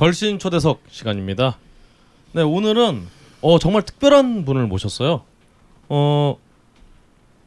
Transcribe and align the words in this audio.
걸신 0.00 0.38
초대석 0.38 0.80
시간입니다. 0.88 1.58
네 2.32 2.40
오늘은 2.40 3.06
어 3.42 3.58
정말 3.58 3.82
특별한 3.82 4.46
분을 4.46 4.66
모셨어요. 4.66 5.24
어 5.90 6.38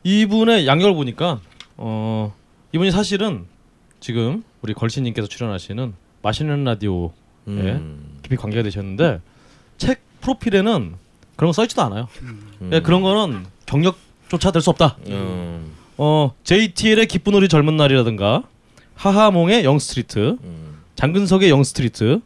이분의 0.03 0.67
양력을 0.67 0.93
보니까 0.93 1.41
어 1.77 2.31
이분이 2.71 2.91
사실은 2.91 3.45
지금 3.99 4.43
우리 4.61 4.75
걸신님께서 4.75 5.27
출연하시는 5.27 5.95
맛있는 6.21 6.63
라디오에 6.63 7.09
음. 7.47 8.19
깊이 8.21 8.35
관계가 8.35 8.61
되셨는데 8.61 9.19
책 9.79 10.03
프로필에는 10.21 10.93
그런 11.35 11.49
거 11.49 11.53
써있지도 11.53 11.81
않아요. 11.81 12.07
음. 12.21 12.67
네, 12.69 12.81
그런 12.83 13.01
거는 13.01 13.47
경력조차 13.65 14.51
될 14.51 14.61
수 14.61 14.69
없다. 14.69 14.97
음. 15.07 15.71
어 15.97 16.35
JTL의 16.43 17.07
기쁜 17.07 17.33
우리 17.33 17.47
젊은 17.49 17.77
날이라든가 17.77 18.43
하하몽의 18.93 19.65
영스트리트, 19.65 20.37
음. 20.43 20.83
장근석의 20.93 21.49
영스트리트, 21.49 22.21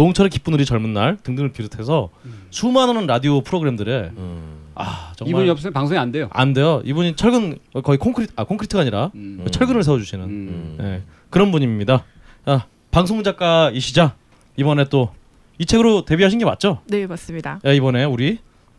노홍철의 0.00 0.30
기쁜 0.30 0.54
우리 0.54 0.64
젊은 0.64 0.94
날 0.94 1.18
등등을 1.22 1.52
비롯해서 1.52 2.08
수많은 2.50 3.06
라디오 3.06 3.42
프로그램들에 3.42 4.10
음. 4.16 4.60
아 4.74 5.12
정말 5.16 5.30
이분이 5.30 5.50
없으면 5.50 5.72
방송이 5.74 5.98
안 5.98 6.10
돼요. 6.10 6.28
안 6.32 6.54
돼요. 6.54 6.80
이분이 6.84 7.16
철근 7.16 7.58
어, 7.74 7.82
거의 7.82 7.98
콘크리트 7.98 8.32
아 8.36 8.44
콘크리트가 8.44 8.80
아니라 8.80 9.10
음. 9.14 9.46
철근을 9.50 9.82
세워주시는 9.82 10.24
음. 10.24 10.74
네, 10.78 11.02
그런 11.28 11.50
분입니다. 11.52 12.04
아, 12.46 12.64
방송 12.90 13.22
작가이시자 13.22 14.14
이번에 14.56 14.84
또 14.88 15.12
이 15.60 15.66
책으로 15.66 16.06
데뷔하신 16.06 16.38
게 16.38 16.46
맞죠? 16.46 16.80
네 16.86 17.06
맞습니다. 17.06 17.60
야, 17.66 17.72
이번에 17.72 18.04
우리 18.04 18.38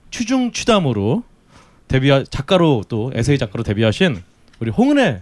취중 0.09 0.52
취담으로 0.52 1.22
데뷔 1.88 2.09
작가로 2.28 2.81
또 2.89 3.11
에세이 3.13 3.38
작가로 3.38 3.61
데뷔하신 3.63 4.19
우리 4.59 4.72
홍은혜 4.72 5.22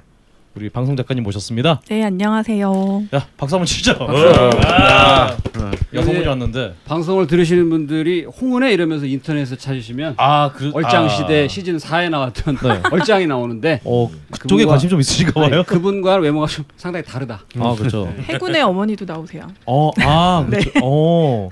우리 0.59 0.67
방송 0.69 0.97
작가님 0.97 1.23
모셨습니다. 1.23 1.79
네 1.87 2.03
안녕하세요. 2.03 3.03
야 3.15 3.25
박수 3.37 3.55
한번 3.55 3.65
치죠. 3.65 3.97
박수. 3.97 4.25
아, 4.67 5.37
여성분이 5.93 6.23
네. 6.23 6.27
왔는데 6.27 6.73
방송을 6.85 7.27
들으시는 7.27 7.69
분들이 7.69 8.25
홍은혜 8.25 8.73
이러면서 8.73 9.05
인터넷에서 9.05 9.55
찾으시면 9.55 10.15
아 10.17 10.51
그, 10.53 10.69
얼짱 10.73 11.05
아. 11.05 11.07
시대 11.07 11.47
시즌 11.47 11.77
4에 11.77 12.09
나왔던 12.09 12.57
네. 12.57 12.81
얼짱이 12.91 13.27
나오는데 13.27 13.79
어 13.85 14.11
그쪽에 14.31 14.65
그분과- 14.65 14.67
관심 14.67 14.89
좀 14.89 14.99
있으신가 14.99 15.31
봐요. 15.31 15.45
아니, 15.45 15.65
그분과 15.65 16.15
외모가 16.17 16.47
좀 16.47 16.65
상당히 16.75 17.05
다르다. 17.05 17.39
아 17.57 17.75
그렇죠. 17.77 18.13
해군의 18.23 18.61
어머니도 18.61 19.05
나오세요. 19.05 19.47
어, 19.65 19.91
아, 20.01 20.45
그렇죠. 20.49 20.71
어. 20.83 21.49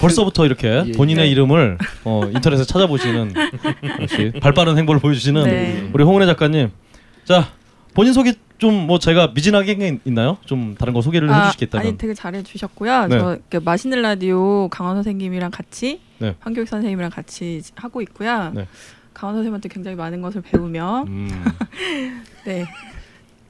벌써부터 0.00 0.46
이렇게 0.46 0.82
예. 0.86 0.92
본인의 0.92 1.26
네. 1.26 1.30
이름을 1.30 1.76
어, 2.04 2.22
인터넷에 2.34 2.64
찾아보시는 2.64 3.34
역시 4.00 4.32
발빠른 4.40 4.78
행보를 4.78 4.98
보여주시는 5.02 5.44
네. 5.44 5.90
우리 5.92 6.04
홍은혜 6.04 6.24
작가님. 6.24 6.70
자, 7.26 7.48
본인 7.94 8.12
소개 8.12 8.32
좀 8.58 8.86
뭐 8.86 8.98
제가 8.98 9.32
미진하게 9.34 9.98
있나요? 10.04 10.38
좀 10.46 10.74
다른 10.78 10.92
거 10.94 11.02
소개를 11.02 11.28
해주시겠다면. 11.34 11.86
아니 11.86 11.98
되게 11.98 12.14
잘해 12.14 12.42
주셨고요. 12.44 13.06
네. 13.08 13.18
저 13.18 13.32
이렇게 13.34 13.58
맛있는 13.58 14.00
라디오 14.00 14.68
강원 14.68 14.96
선생님이랑 14.96 15.50
같이 15.50 16.00
네. 16.18 16.34
황교익 16.40 16.68
선생님이랑 16.68 17.10
같이 17.10 17.60
하고 17.76 18.00
있고요. 18.02 18.52
네. 18.54 18.66
강원 19.12 19.34
선생님한테 19.36 19.68
굉장히 19.68 19.96
많은 19.96 20.22
것을 20.22 20.40
배우며 20.42 21.04
음, 21.08 21.28
네 22.46 22.64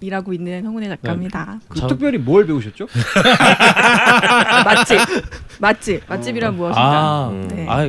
일하고 0.00 0.32
있는 0.32 0.64
홍은혜 0.66 0.88
작가입니다. 0.88 1.60
그 1.68 1.78
참- 1.80 1.88
특별히 1.88 2.18
뭘 2.18 2.46
배우셨죠? 2.46 2.86
맛집 4.64 4.98
맛집 5.60 6.02
맛집이란 6.08 6.56
무엇인가? 6.56 6.80
아, 6.82 7.28
음. 7.30 7.48
네. 7.48 7.66
아, 7.68 7.88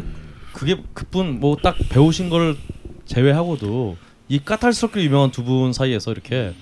그게 0.53 0.77
그분 0.93 1.39
뭐딱 1.39 1.75
배우신 1.89 2.29
걸 2.29 2.55
제외하고도 3.05 3.97
이 4.27 4.39
까탈스럽게 4.39 5.03
유명한 5.03 5.31
두 5.31 5.43
분 5.43 5.73
사이에서 5.73 6.11
이렇게 6.11 6.53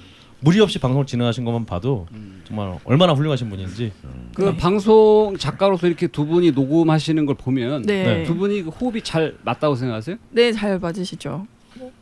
무리 0.41 0.59
없이 0.59 0.77
방송을 0.79 1.05
진행하신 1.05 1.45
것만 1.45 1.65
봐도 1.65 2.05
정말 2.45 2.77
얼마나 2.83 3.13
훌륭하신 3.13 3.49
분인지. 3.49 3.93
그 4.35 4.53
방송 4.57 5.35
작가로서 5.37 5.87
이렇게 5.87 6.07
두 6.07 6.25
분이 6.25 6.51
녹음하시는 6.51 7.25
걸 7.25 7.35
보면 7.35 7.83
네. 7.83 8.23
두 8.23 8.35
분이 8.35 8.63
그 8.63 8.69
호흡이 8.69 9.01
잘 9.01 9.35
맞다고 9.43 9.75
생각하세요? 9.75 10.17
네 10.31 10.51
잘 10.51 10.79
맞으시죠. 10.79 11.47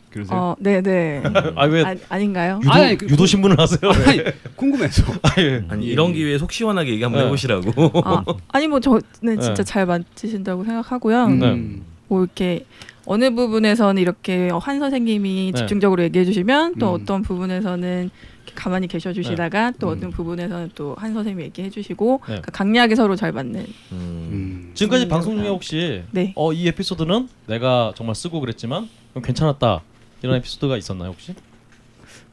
그러세요? 0.09 0.37
어, 0.37 0.55
네 0.59 0.81
네. 0.81 1.21
아왜 1.55 1.83
아, 1.83 1.95
아닌가요? 2.09 2.59
유도 2.63 2.71
아니, 2.73 2.97
그- 2.97 3.05
유도 3.07 3.25
신문을 3.25 3.57
하세요? 3.59 3.79
아니, 3.91 4.21
궁금해서. 4.57 5.03
아, 5.23 5.35
예. 5.37 5.63
아니 5.69 5.87
예. 5.87 5.91
이런 5.91 6.11
기회에 6.11 6.37
속 6.37 6.51
시원하게 6.51 6.91
얘기 6.93 7.03
한번 7.03 7.21
네. 7.21 7.25
해보시라고. 7.27 7.91
아, 8.03 8.23
아니 8.49 8.67
뭐 8.67 8.79
저는 8.81 9.01
진짜 9.23 9.53
네. 9.53 9.63
잘 9.63 9.85
맞으신다고 9.85 10.63
생각하고요. 10.65 11.25
음. 11.27 11.83
뭐 12.09 12.23
이렇게 12.23 12.65
어느 13.11 13.29
부분에서는 13.35 14.01
이렇게 14.01 14.47
한 14.61 14.79
선생님이 14.79 15.51
네. 15.53 15.59
집중적으로 15.59 16.01
얘기해 16.03 16.23
주시면 16.23 16.75
또 16.75 16.95
음. 16.95 17.01
어떤 17.01 17.21
부분에서는 17.23 18.09
가만히 18.55 18.87
계셔 18.87 19.11
주시다가 19.11 19.73
또 19.79 19.89
음. 19.89 19.97
어떤 19.97 20.11
부분에서는 20.11 20.71
또 20.75 20.95
한 20.97 21.13
선생님이 21.13 21.43
얘기해 21.47 21.69
주시고 21.69 22.19
네. 22.21 22.25
그러니까 22.25 22.51
강약이 22.51 22.95
서로 22.95 23.17
잘 23.17 23.33
맞는 23.33 23.59
음. 23.91 23.97
음. 24.31 24.71
지금까지 24.75 25.05
음, 25.05 25.09
방송 25.09 25.35
중에. 25.37 25.49
혹시 25.49 26.03
네. 26.11 26.31
어 26.37 26.53
이 26.53 26.65
에피소드는 26.69 27.27
내가 27.47 27.91
정말 27.97 28.15
쓰고 28.15 28.39
그랬지만 28.39 28.87
좀 29.13 29.21
괜찮았다 29.21 29.81
이런 30.21 30.37
에피소드가 30.37 30.77
있었나요 30.77 31.09
혹시? 31.09 31.33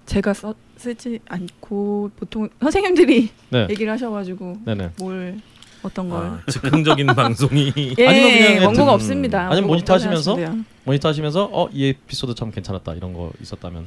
제가 0.07 0.33
써, 0.33 0.55
쓰지 0.77 1.19
않고 1.29 2.13
보통 2.17 2.49
선생님들이 2.61 3.31
네, 3.51 3.67
얘기를 3.69 3.93
하셔가지고 3.93 4.59
네네. 4.65 4.91
뭘 5.01 5.41
어떤 5.83 6.09
걸 6.09 6.21
아, 6.27 6.41
즉흥적인 6.51 7.07
방송이. 7.07 7.73
예, 7.99 8.07
아니면 8.07 8.31
그냥 8.31 8.53
원고가 8.67 8.75
좀- 8.75 8.89
없습니다. 8.89 9.39
아니면 9.43 9.55
원고 9.57 9.69
모니터 9.75 9.95
하시면서? 9.95 10.33
하시면. 10.33 10.65
모니터 10.85 11.09
하시면서 11.09 11.49
어 11.53 11.69
이 11.73 11.87
에피소드 11.89 12.35
참 12.35 12.51
괜찮았다 12.51 12.95
이런 12.95 13.13
거 13.13 13.31
있었다면 13.41 13.87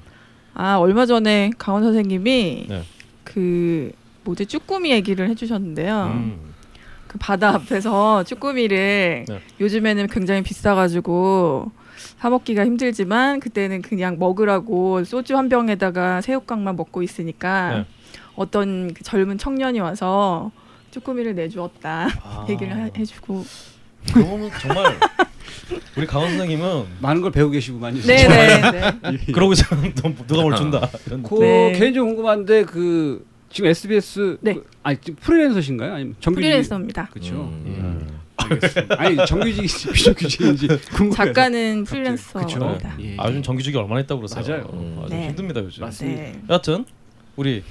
아 0.54 0.76
얼마 0.78 1.06
전에 1.06 1.52
강원 1.58 1.84
선생님이 1.84 2.66
네. 2.70 2.84
그 3.24 3.92
뭐지 4.24 4.46
쭈꾸미 4.46 4.92
얘기를 4.92 5.28
해주셨는데요. 5.30 6.12
음. 6.14 6.52
그 7.08 7.18
바다 7.18 7.50
앞에서 7.56 8.24
쭈꾸미를 8.24 9.26
네. 9.28 9.42
요즘에는 9.60 10.08
굉장히 10.08 10.44
비싸가지고 10.44 11.72
사 12.20 12.30
먹기가 12.30 12.66
힘들지만 12.66 13.40
그때는 13.40 13.82
그냥 13.82 14.18
먹으라고 14.18 15.04
소주 15.04 15.36
한 15.38 15.50
병에다가 15.50 16.22
새우깡만 16.22 16.76
먹고 16.78 17.04
있으니까 17.04 17.76
네. 17.78 17.86
어떤 18.36 18.94
그 18.94 19.04
젊은 19.04 19.38
청년이 19.38 19.80
와서 19.82 20.52
쭈꾸미를 20.92 21.36
내주었다 21.36 22.10
아. 22.24 22.46
얘기를 22.50 22.76
하- 22.76 22.90
해주고 22.96 23.46
그러면 24.14 24.52
정말 24.62 24.98
우리 25.98 26.06
강원 26.06 26.30
선생님은 26.30 26.86
많은 27.00 27.22
걸 27.22 27.32
배우고 27.32 27.52
계시구만요. 27.52 28.02
네네 28.02 28.72
네. 28.72 29.18
그러고 29.34 29.54
있으면 29.54 29.94
또 29.96 30.14
누가 30.28 30.42
뭘 30.42 30.56
준다 30.56 30.90
그 31.28 31.36
네. 31.40 31.72
개인적으로 31.74 32.14
궁금한데 32.14 32.64
그 32.66 33.26
지금 33.50 33.70
SBS 33.70 34.38
네. 34.42 34.56
그, 34.56 34.66
아니 34.84 34.98
지금 35.00 35.16
프리랜서신가요? 35.22 35.94
아니면 35.94 36.16
정규직? 36.20 36.42
프리랜서입니다. 36.48 37.08
그렇죠. 37.12 37.34
음. 37.36 38.20
알겠습니다. 38.38 38.96
아니 39.00 39.18
정규직인지 39.26 39.92
비정규직인지 39.92 40.68
궁금해요. 40.94 41.14
작가는. 41.14 41.84
프리랜서입니다. 41.84 42.96
예. 43.02 43.16
아 43.20 43.28
요즘 43.30 43.44
정규직이 43.44 43.78
얼마나 43.78 44.02
있다고 44.02 44.22
그러세요? 44.22 44.44
맞아요. 44.48 44.66
어, 44.72 45.02
아주 45.06 45.14
네. 45.14 45.28
힘듭니다 45.28 45.62
요즘. 45.62 45.84
맞습니다. 45.84 46.22
네. 46.22 46.42
여하튼 46.50 46.86
우리 47.36 47.64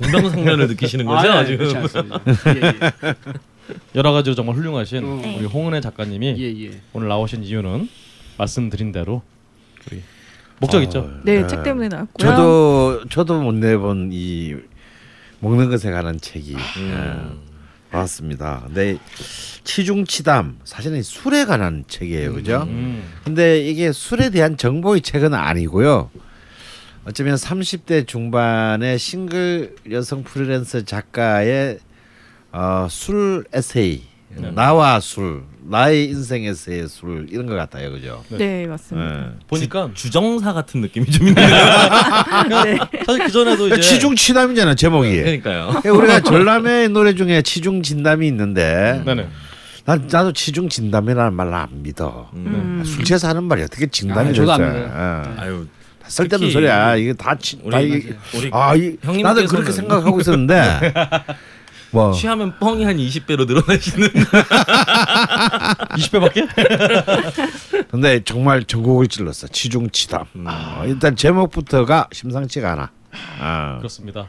동병상련을 0.00 0.68
느끼시는 0.68 1.04
거죠 1.04 1.30
아, 1.30 1.38
아주. 1.38 1.56
그렇지 1.56 1.76
않습니다. 1.76 2.20
예, 2.56 3.14
여러 3.94 4.12
가지로 4.12 4.34
정말 4.34 4.56
훌륭하신 4.56 5.04
어. 5.04 5.36
우리 5.38 5.46
홍은혜 5.46 5.80
작가님이 5.80 6.34
예. 6.38 6.42
예, 6.42 6.66
예. 6.66 6.80
오늘 6.92 7.08
나오신 7.08 7.44
이유는 7.44 7.88
말씀드린 8.38 8.92
대로 8.92 9.22
우리 9.90 10.02
목적 10.58 10.82
있죠. 10.84 11.10
네, 11.24 11.42
네. 11.42 11.46
책 11.46 11.62
때문에 11.62 11.88
나왔고요. 11.88 12.28
저도 12.28 13.04
저도 13.08 13.40
못 13.42 13.52
내본 13.54 14.10
이 14.12 14.54
먹는 15.40 15.68
것에 15.70 15.90
관한 15.90 16.18
책이 16.20 16.54
음. 16.54 17.40
예, 17.92 17.94
나왔습니다. 17.94 18.62
근데 18.66 18.98
치중치담 19.64 20.58
사실은 20.64 21.02
술에 21.02 21.44
관한 21.44 21.84
책이에요, 21.86 22.34
그죠? 22.34 22.64
음. 22.68 23.04
근데 23.24 23.60
이게 23.60 23.92
술에 23.92 24.30
대한 24.30 24.56
정보의 24.56 25.00
책은 25.00 25.34
아니고요. 25.34 26.10
어쩌면 27.06 27.34
30대 27.36 28.06
중반의 28.06 28.98
싱글 28.98 29.76
여성 29.90 30.22
프리랜서 30.22 30.82
작가의 30.82 31.78
어, 32.50 32.86
술 32.88 33.44
에세이, 33.52 34.02
네. 34.36 34.50
나와 34.52 35.00
술, 35.00 35.42
나의 35.68 36.06
인생 36.06 36.44
에세이 36.44 36.86
술 36.86 37.26
이런 37.30 37.46
것 37.46 37.56
같아요, 37.56 37.90
그죠? 37.90 38.24
네, 38.30 38.66
맞습니다. 38.66 39.34
예. 39.34 39.46
보니까 39.48 39.90
주 39.92 40.10
정사 40.10 40.52
같은 40.52 40.80
느낌이 40.80 41.04
좀 41.06 41.28
있네요. 41.28 41.46
네. 42.64 42.78
사실 43.04 43.24
그 43.26 43.30
전에도 43.32 43.66
이제 43.66 43.80
치중 43.80 44.14
치담이잖아 44.16 44.74
제목이. 44.74 45.16
그러니까요. 45.16 45.82
우리가 45.84 46.20
전람회 46.20 46.88
노래 46.88 47.14
중에 47.14 47.42
치중 47.42 47.82
진담이 47.82 48.26
있는데 48.28 49.02
네네. 49.04 49.28
난 49.84 50.08
나도 50.10 50.32
치중 50.32 50.68
진담이라는 50.70 51.34
말을 51.34 51.52
안 51.52 51.82
믿어. 51.82 52.30
음. 52.34 52.82
술 52.86 53.04
취해서 53.04 53.28
하는 53.28 53.44
말이 53.44 53.62
어떻게 53.62 53.86
진담이 53.88 54.30
아, 54.30 54.32
저도 54.32 54.52
안 54.52 54.58
됐어요? 54.60 54.84
예. 54.86 55.40
아유 55.42 55.66
쓸데없는 56.14 56.50
소리야. 56.52 56.96
이게 56.96 57.12
다, 57.12 57.36
치, 57.36 57.58
우리 57.62 57.70
다 57.72 57.80
이게 57.80 58.16
우리 58.36 58.50
아, 58.52 58.74
이, 58.76 58.96
나도 59.22 59.44
그렇게 59.46 59.72
생각하고 59.72 60.20
있었는데 60.20 60.92
뭐 61.90 62.12
취하면 62.12 62.56
뻥이 62.58 62.84
한 62.84 62.96
20배로 62.96 63.46
늘어나시는 63.46 64.08
20배밖에? 65.94 67.88
근데 67.88 68.22
정말 68.24 68.64
전곡을 68.64 69.06
찔렀어. 69.08 69.46
치중치담. 69.48 70.26
음. 70.36 70.44
어, 70.48 70.82
일단 70.86 71.14
제목부터가 71.16 72.08
심상치가 72.12 72.72
않아. 72.72 72.90
아. 73.40 73.78
그렇습니다. 73.78 74.26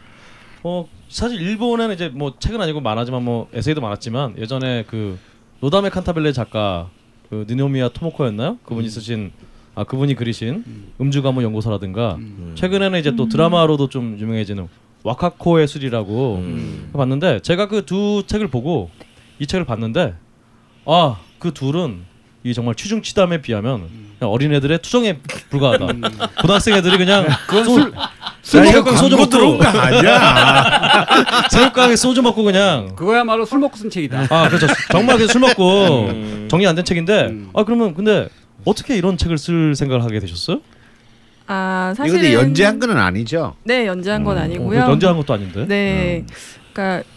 어 0.63 0.87
사실 1.09 1.39
일본에는 1.41 1.93
이제 1.93 2.09
뭐 2.09 2.33
책은 2.39 2.59
아니고 2.59 2.81
만화지만 2.81 3.23
뭐 3.23 3.47
에세이도 3.53 3.81
많았지만 3.81 4.35
예전에 4.39 4.83
그 4.87 5.19
노다메 5.59 5.89
칸타벨레 5.89 6.31
작가 6.33 6.89
그 7.29 7.45
느노미야 7.47 7.89
토모코였나요? 7.89 8.57
그분이 8.65 8.89
쓰신 8.89 9.31
아 9.75 9.83
그분이 9.83 10.15
그리신 10.15 10.63
음주 11.01 11.21
가무 11.21 11.43
연구소라든가 11.43 12.15
음. 12.15 12.53
최근에는 12.55 12.99
이제 12.99 13.15
또 13.15 13.27
드라마로도 13.27 13.89
좀 13.89 14.17
유명해지는 14.19 14.67
와카코의 15.03 15.67
술이라고 15.67 16.35
음. 16.37 16.89
봤는데 16.93 17.41
제가 17.41 17.67
그 17.67 17.85
두 17.85 18.23
책을 18.25 18.47
보고 18.47 18.89
이 19.39 19.45
책을 19.47 19.65
봤는데 19.65 20.13
아 20.85 21.15
그 21.39 21.53
둘은 21.53 21.99
이 22.43 22.53
정말 22.53 22.73
취중 22.75 23.01
치담에 23.01 23.41
비하면 23.41 23.87
그냥 24.17 24.31
어린애들의 24.31 24.79
투정에 24.79 25.17
불과하다. 25.49 25.87
고등학생 26.41 26.75
애들이 26.75 26.97
그냥 26.97 27.27
술 27.65 27.91
새우깡 28.41 28.95
소주 28.95 29.15
먹고 29.17 29.29
들어온 29.29 29.57
거 29.57 29.65
아니야. 29.65 31.05
새우깡에 31.51 31.95
소주 31.95 32.21
먹고 32.21 32.43
그냥 32.43 32.95
그거야말로 32.95 33.45
술 33.45 33.59
먹고 33.59 33.75
쓴 33.75 33.89
책이다. 33.89 34.27
아 34.29 34.47
그렇죠 34.47 34.67
정말 34.91 35.17
그냥 35.17 35.27
술 35.27 35.41
먹고 35.41 35.89
음. 36.09 36.47
정리 36.49 36.65
안 36.65 36.75
된 36.75 36.85
책인데 36.85 37.25
음. 37.25 37.49
아 37.53 37.63
그러면 37.63 37.93
근데 37.93 38.29
어떻게 38.65 38.97
이런 38.97 39.17
책을 39.17 39.37
쓸 39.37 39.75
생각을 39.75 40.03
하게 40.03 40.19
되셨어요? 40.19 40.61
아 41.47 41.91
이거 41.93 42.03
사실은 42.03 42.21
근데 42.21 42.33
연재한 42.33 42.79
거는 42.79 42.97
아니죠. 42.97 43.55
네 43.63 43.85
연재한 43.85 44.23
건 44.23 44.37
음. 44.37 44.41
어, 44.41 44.43
아니고요. 44.43 44.85
그 44.85 44.91
연재한 44.91 45.15
것도 45.17 45.33
아닌데. 45.33 45.65
네, 45.67 46.25
그러니까 46.73 47.07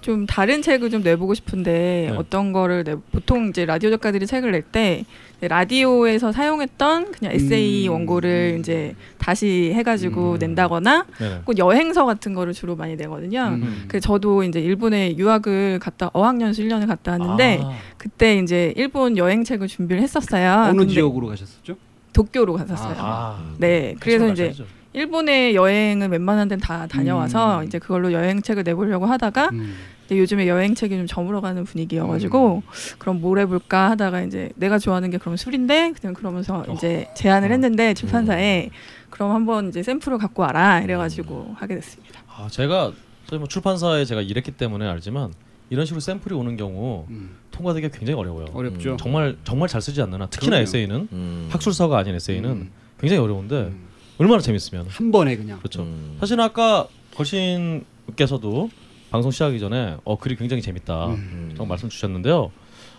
좀 0.00 0.26
다른 0.26 0.62
책을 0.62 0.90
좀 0.90 1.02
내보고 1.02 1.34
싶은데 1.34 2.08
네. 2.10 2.16
어떤 2.16 2.52
거를 2.52 2.84
내 2.84 2.94
보통 3.10 3.48
이제 3.48 3.66
라디오 3.66 3.90
작가들이 3.90 4.26
책을 4.26 4.52
낼 4.52 4.62
때 4.62 5.04
라디오에서 5.40 6.32
사용했던 6.32 7.12
그냥 7.12 7.32
에세이 7.32 7.88
음. 7.88 7.92
원고를 7.92 8.56
이제 8.58 8.96
다시 9.18 9.72
해가지고 9.74 10.32
음. 10.32 10.38
낸다거나 10.38 11.06
네네. 11.18 11.40
꼭 11.44 11.58
여행서 11.58 12.04
같은 12.06 12.34
거를 12.34 12.52
주로 12.52 12.74
많이 12.74 12.96
내거든요. 12.96 13.58
음. 13.60 13.84
그 13.86 14.00
저도 14.00 14.42
이제 14.42 14.60
일본에 14.60 15.16
유학을 15.16 15.78
갔다 15.78 16.10
어학연수 16.12 16.62
1년을 16.62 16.88
갔다 16.88 17.12
왔는데 17.12 17.60
아, 17.62 17.70
그때 17.96 18.38
이제 18.38 18.72
일본 18.76 19.16
여행책을 19.16 19.68
준비를 19.68 20.02
했었어요. 20.02 20.70
어느 20.70 20.86
지역으로 20.86 21.28
가셨었죠? 21.28 21.76
도쿄로 22.12 22.54
갔었어요. 22.54 22.96
아, 22.98 23.54
네, 23.58 23.94
그래서 24.00 24.28
이제 24.28 24.48
마찬가지죠. 24.48 24.77
일본의 24.98 25.54
여행은 25.54 26.10
웬만한 26.10 26.48
데는 26.48 26.60
다 26.60 26.88
다녀와서 26.88 27.60
음. 27.60 27.64
이제 27.64 27.78
그걸로 27.78 28.12
여행책을 28.12 28.64
내보려고 28.64 29.06
하다가 29.06 29.50
음. 29.52 29.76
근데 30.00 30.20
요즘에 30.20 30.48
여행책이 30.48 30.96
좀 30.96 31.06
저물어가는 31.06 31.62
분위기여가지고 31.64 32.62
그럼 32.98 33.20
뭘 33.20 33.38
해볼까 33.38 33.90
하다가 33.90 34.22
이제 34.22 34.50
내가 34.56 34.78
좋아하는 34.78 35.10
게 35.10 35.18
그럼 35.18 35.36
술인데 35.36 35.92
그냥 35.92 36.14
그러면서 36.14 36.64
이제 36.74 37.08
제안을 37.14 37.48
어. 37.48 37.52
했는데 37.52 37.94
출판사에 37.94 38.70
그럼 39.10 39.30
한번 39.30 39.68
이제 39.68 39.84
샘플을 39.84 40.18
갖고 40.18 40.42
와라 40.42 40.80
이래가지고 40.80 41.54
하게 41.56 41.76
됐습니다. 41.76 42.20
아 42.26 42.48
제가 42.50 42.92
저희 43.26 43.38
뭐 43.38 43.46
출판사에 43.46 44.04
제가 44.04 44.20
일했기 44.22 44.50
때문에 44.50 44.88
알지만 44.88 45.32
이런 45.70 45.86
식으로 45.86 46.00
샘플이 46.00 46.34
오는 46.34 46.56
경우 46.56 47.06
음. 47.10 47.36
통과되기 47.52 47.90
굉장히 47.90 48.18
어려워요. 48.18 48.46
어렵죠. 48.52 48.96
정말 48.98 49.36
정말 49.44 49.68
잘 49.68 49.80
쓰지 49.80 50.02
않는 50.02 50.22
한 50.22 50.28
특히나 50.30 50.56
그럼요. 50.56 50.62
에세이는 50.62 51.08
음. 51.12 51.48
학술서가 51.52 51.98
아닌 51.98 52.16
에세이는 52.16 52.50
음. 52.50 52.70
굉장히 52.98 53.22
어려운데 53.22 53.56
음. 53.56 53.87
얼마나 54.18 54.40
재밌으면 54.40 54.86
한 54.88 55.10
번에 55.10 55.36
그냥. 55.36 55.58
그렇죠. 55.58 55.82
음. 55.82 56.16
사실 56.20 56.40
아까 56.40 56.88
걸신께서도 57.14 58.70
방송 59.10 59.30
시작하기 59.30 59.58
전에 59.60 59.96
어 60.04 60.18
글이 60.18 60.36
굉장히 60.36 60.60
재밌다 60.60 61.06
음. 61.06 61.50
라고 61.52 61.66
말씀 61.66 61.88
주셨는데요. 61.88 62.50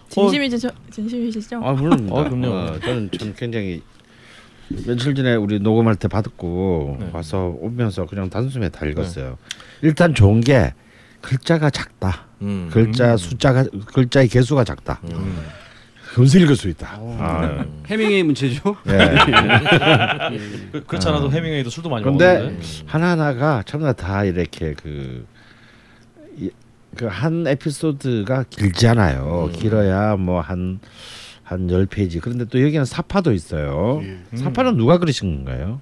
진심이시죠? 0.10 0.70
진심이시죠? 0.92 1.62
아 1.64 1.74
물론입니다. 1.74 2.16
어, 2.16 2.24
그럼요. 2.24 2.48
어, 2.48 2.80
저는 2.80 3.10
참 3.20 3.34
굉장히 3.38 3.84
며칠 4.86 5.14
전에 5.14 5.36
우리 5.36 5.60
녹음할 5.60 5.96
때 5.96 6.08
받았고 6.08 6.98
네. 7.00 7.10
와서 7.14 7.56
오면서 7.60 8.06
그냥 8.06 8.30
단숨에 8.30 8.70
다 8.70 8.86
읽었어요. 8.86 9.38
일단 9.82 10.14
좋은 10.14 10.42
게 10.42 10.74
글자가 11.22 11.70
작다. 11.70 12.28
음. 12.42 12.70
글자 12.72 13.14
음. 13.14 13.18
숫자가 13.18 13.66
글자의 13.88 14.28
개수가 14.30 14.64
작다. 14.64 15.02
음. 15.12 15.46
금세 16.14 16.40
읽을 16.40 16.56
수 16.56 16.70
있다. 16.70 16.98
오. 17.00 17.16
아, 17.20 17.46
음. 17.46 17.84
해밍웨이 17.88 18.24
문체죠. 18.24 18.76
예. 18.90 19.16
그, 20.72 20.84
그렇지 20.86 21.08
않아도 21.08 21.32
해밍웨이도 21.32 21.70
술도 21.70 21.90
많이 21.90 22.04
근데 22.04 22.34
먹었는데 22.40 22.66
하나하나가 22.86 23.64
전부 23.66 23.92
다 23.94 24.24
이렇게 24.24 24.74
그 24.74 25.26
그 26.96 27.06
한 27.08 27.46
에피소드가 27.48 28.46
길잖아요. 28.50 29.46
음. 29.46 29.52
길어야 29.54 30.16
뭐 30.18 30.42
한 30.42 30.80
한 31.44 31.70
열 31.72 31.86
페이지. 31.86 32.20
그런데 32.20 32.46
또 32.46 32.62
여기는 32.62 32.84
사파도 32.86 33.32
있어요. 33.32 34.00
예. 34.04 34.08
음. 34.08 34.38
사파는 34.38 34.76
누가 34.78 34.98
그리신 34.98 35.44
건가요? 35.46 35.82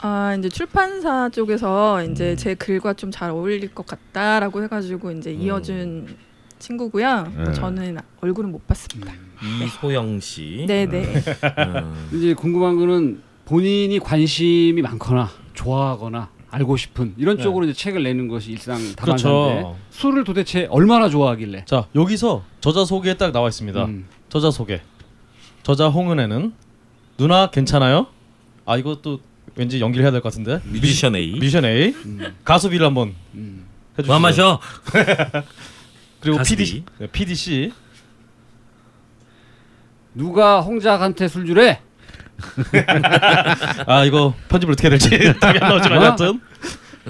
아 0.00 0.34
이제 0.38 0.48
출판사 0.48 1.28
쪽에서 1.30 2.02
음. 2.04 2.12
이제 2.12 2.36
제 2.36 2.54
글과 2.54 2.92
좀 2.94 3.10
잘 3.10 3.30
어울릴 3.30 3.74
것 3.74 3.86
같다라고 3.86 4.62
해가지고 4.64 5.10
이제 5.12 5.32
이어준 5.32 6.16
친구고요. 6.58 7.32
네. 7.36 7.52
저는 7.54 7.98
얼굴은 8.20 8.52
못 8.52 8.66
봤습니다. 8.66 9.12
이소영 9.42 10.20
씨. 10.20 10.64
네네. 10.66 11.22
음. 11.58 12.08
이제 12.14 12.34
궁금한 12.34 12.76
거는 12.76 13.20
본인이 13.44 13.98
관심이 13.98 14.80
많거나 14.82 15.30
좋아하거나 15.54 16.30
알고 16.50 16.76
싶은 16.76 17.14
이런 17.16 17.36
네. 17.38 17.42
쪽으로 17.42 17.64
이제 17.64 17.72
책을 17.72 18.02
내는 18.02 18.28
것이 18.28 18.52
일상 18.52 18.76
다반사인데 18.94 19.52
그렇죠. 19.60 19.76
술을 19.90 20.24
도대체 20.24 20.66
얼마나 20.70 21.08
좋아하길래? 21.08 21.64
자 21.66 21.86
여기서 21.94 22.44
저자 22.60 22.84
소개에 22.84 23.14
딱 23.14 23.32
나와 23.32 23.48
있습니다. 23.48 23.84
음. 23.86 24.06
저자 24.28 24.50
소개. 24.50 24.80
저자 25.62 25.88
홍은혜는 25.88 26.52
누나 27.18 27.48
괜찮아요? 27.50 28.06
아 28.64 28.76
이것도 28.76 29.20
왠지 29.54 29.80
연기를 29.80 30.04
해야 30.04 30.12
될 30.12 30.20
것 30.20 30.30
같은데. 30.30 30.60
뮤지션 30.70 31.16
A. 31.16 31.38
미션 31.38 31.64
A 31.64 31.88
음. 32.04 32.34
가수 32.44 32.70
B를 32.70 32.86
한번 32.86 33.14
음. 33.34 33.64
해주시죠. 33.98 34.12
뭐 34.12 34.18
마셔. 34.20 34.60
그리고 36.20 36.38
PD 36.42 36.84
B. 37.10 37.72
누가 40.14 40.60
홍작한테 40.60 41.28
술 41.28 41.46
주래? 41.46 41.80
아 43.86 44.04
이거 44.04 44.34
편집을 44.48 44.72
어떻게 44.72 44.88
해야 44.88 44.98
될지 44.98 45.08
답이 45.40 45.58
안 45.60 45.68
나오지만 45.70 45.98
어? 45.98 46.02
여하튼 46.04 46.40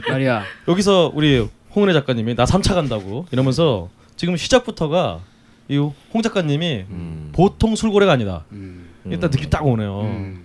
말이야. 0.08 0.42
여기서 0.68 1.10
우리 1.14 1.48
홍은혜 1.74 1.92
작가님이 1.94 2.34
나 2.34 2.44
3차 2.44 2.74
간다고 2.74 3.26
이러면서 3.30 3.88
지금 4.16 4.36
시작부터가 4.36 5.20
이 5.68 5.78
홍 5.78 6.22
작가님이 6.22 6.84
음. 6.90 7.28
보통 7.32 7.74
술고래가 7.76 8.12
아니다. 8.12 8.44
음. 8.52 8.88
일단 9.06 9.30
느낌 9.30 9.48
딱 9.48 9.64
오네요. 9.66 10.00
음. 10.02 10.44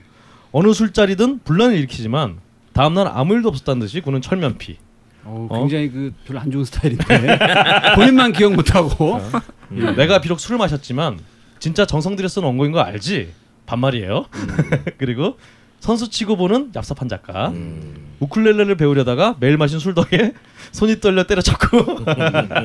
어느 0.51 0.71
술자리든 0.73 1.39
분란을 1.43 1.75
일으키지만 1.77 2.37
다음 2.73 2.93
날 2.93 3.07
아무 3.07 3.33
일도 3.33 3.49
없었다는 3.49 3.81
듯이 3.81 3.99
구는 4.01 4.21
철면피. 4.21 4.77
어, 5.25 5.47
어? 5.49 5.59
굉장히 5.59 5.89
그 5.91 6.13
별로 6.25 6.39
안 6.39 6.49
좋은 6.49 6.63
스타일인데 6.63 7.39
본인만 7.95 8.31
기억 8.31 8.53
못하고 8.53 9.19
음. 9.71 9.95
내가 9.97 10.21
비록 10.21 10.39
술을 10.39 10.57
마셨지만 10.57 11.19
진짜 11.59 11.85
정성 11.85 12.15
들여 12.15 12.27
쓴 12.27 12.43
원고인 12.43 12.71
거 12.71 12.79
알지? 12.79 13.33
반말이에요. 13.65 14.25
그리고 14.97 15.37
선수 15.79 16.09
치고 16.09 16.37
보는 16.37 16.71
얍삽한 16.71 17.09
작가. 17.09 17.49
음. 17.49 18.07
우쿨렐레를 18.19 18.77
배우려다가 18.77 19.35
매일 19.39 19.57
마신 19.57 19.77
술 19.77 19.93
덕에 19.93 20.33
손이 20.71 20.99
떨려 20.99 21.25
때려쳤고 21.25 21.77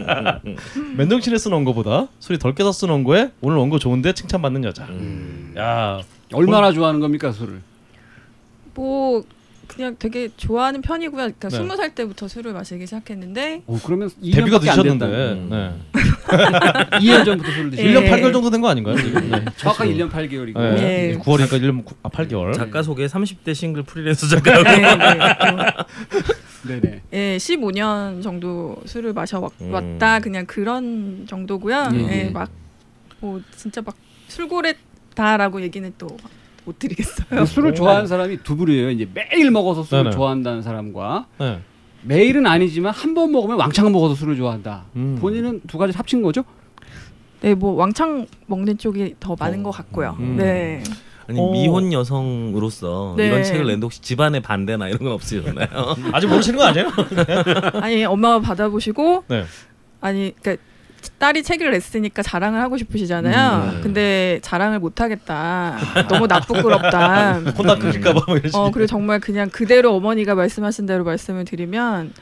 맨정신에 0.96 1.37
쓴 1.37 1.52
원고보다 1.52 2.08
술이 2.20 2.38
덜 2.38 2.54
깨서 2.54 2.72
쓴 2.72 2.88
원고에 2.88 3.32
오늘 3.42 3.58
원고 3.58 3.78
좋은데 3.78 4.14
칭찬받는 4.14 4.64
여자. 4.64 4.84
음. 4.87 5.52
야 5.58 6.00
얼마나 6.32 6.72
좋아하는 6.72 7.00
겁니까 7.00 7.32
술을? 7.32 7.61
뭐 8.75 9.22
그냥 9.66 9.96
되게 9.99 10.30
좋아하는 10.37 10.80
편이고요. 10.82 11.16
그러니까 11.16 11.49
네. 11.49 11.56
스무 11.56 11.76
살 11.76 11.94
때부터 11.94 12.28
술을 12.28 12.52
마시기 12.52 12.87
시작했는데 12.87 13.62
어, 13.66 13.78
그러면 13.84 14.11
데뷔가 14.22 14.58
2년밖에 14.58 14.68
안 14.68 14.76
늦으셨는데 14.76 15.06
됐다. 15.06 15.32
음. 15.32 15.49
네. 15.50 15.91
2년 16.26 17.24
전부터 17.24 17.50
술을 17.52 17.70
드시고 17.70 17.88
예. 17.88 17.94
1년 17.94 18.10
8개월 18.10 18.32
정도 18.32 18.50
된 18.50 18.60
거 18.60 18.68
아닌가요? 18.68 18.96
지금? 18.96 19.30
네. 19.30 19.44
정확하게 19.56 19.94
1년 19.94 20.10
8개월이고 20.10 20.58
네. 20.58 21.10
예. 21.14 21.18
9월이니까 21.18 21.60
1년 21.60 21.84
아 22.02 22.08
8개월. 22.08 22.54
작가 22.54 22.82
소개 22.82 23.06
30대 23.06 23.54
싱글 23.54 23.82
프리랜서 23.82 24.26
작가라고. 24.34 24.64
네, 24.64 24.80
네. 26.74 26.80
네네. 26.80 27.00
예, 27.12 27.36
15년 27.38 28.22
정도 28.22 28.76
술을 28.86 29.12
마셔 29.12 29.40
왔- 29.40 29.52
음. 29.60 29.72
왔다 29.72 30.20
그냥 30.20 30.46
그런 30.46 31.26
정도고요. 31.28 31.88
예, 31.94 31.98
예, 31.98 32.26
예. 32.26 32.30
막뭐 32.30 33.40
진짜 33.56 33.82
막 33.82 33.96
술고래다라고 34.28 35.62
얘기는 35.62 35.92
또 35.98 36.06
못 36.64 36.78
드리겠어요. 36.78 37.26
그 37.28 37.44
술을 37.44 37.74
좋아하는 37.74 38.06
사람이 38.06 38.44
두 38.44 38.54
부류예요. 38.54 38.90
이제 38.90 39.08
매일 39.12 39.50
먹어서 39.50 39.82
술을 39.82 40.04
네네. 40.04 40.14
좋아한다는 40.14 40.62
사람과 40.62 41.26
네. 41.40 41.58
매일은 42.04 42.47
아니지만 42.47 42.92
한 42.92 43.14
번 43.14 43.30
먹으면 43.32 43.59
왕창 43.59 43.90
먹어서 43.92 44.14
술을 44.14 44.37
좋아한다. 44.37 44.85
음. 44.97 45.18
본인은 45.21 45.61
두 45.66 45.78
가지 45.78 45.97
합친 45.97 46.23
거죠? 46.23 46.44
네, 47.40 47.54
뭐 47.54 47.73
왕창 47.75 48.26
먹는 48.47 48.78
쪽이 48.78 49.16
더 49.21 49.37
많은 49.38 49.62
것 49.62 49.71
같고요. 49.71 50.16
음. 50.18 50.37
네. 50.37 50.82
아니 51.28 51.38
어. 51.40 51.52
미혼 51.52 51.92
여성으로서 51.92 53.14
네. 53.16 53.26
이런 53.28 53.44
책을 53.44 53.66
낸데 53.66 53.85
혹시 53.85 54.00
집안의 54.02 54.40
반대나 54.42 54.88
이런 54.88 54.99
건 55.00 55.12
없으셨나요? 55.12 55.68
아직 56.12 56.26
모르시는 56.26 56.59
거 56.59 56.64
아니에요? 56.64 56.90
아니 57.80 58.04
엄마가 58.04 58.40
받아보시고 58.40 59.25
네. 59.28 59.44
아니 60.00 60.35
그러니까 60.40 60.62
딸이 61.18 61.42
책을 61.42 61.71
냈으니까 61.71 62.23
자랑을 62.23 62.61
하고 62.61 62.76
싶으시잖아요. 62.76 63.62
음, 63.62 63.75
네. 63.76 63.80
근데 63.82 64.38
자랑을 64.42 64.78
못 64.78 65.00
하겠다. 65.00 65.76
너무 66.09 66.26
나쁘끄럽다. 66.26 67.35
혼나 67.59 67.76
끊길까봐 67.76 68.21
뭐 68.26 68.37
이런 68.37 68.54
어. 68.54 68.71
그리고 68.71 68.87
정말 68.87 69.21
그냥 69.21 69.49
그대로 69.50 69.94
어머니가 69.97 70.35
말씀하신 70.35 70.87
대로 70.87 71.04
말씀을 71.04 71.44
드리면 71.44 72.12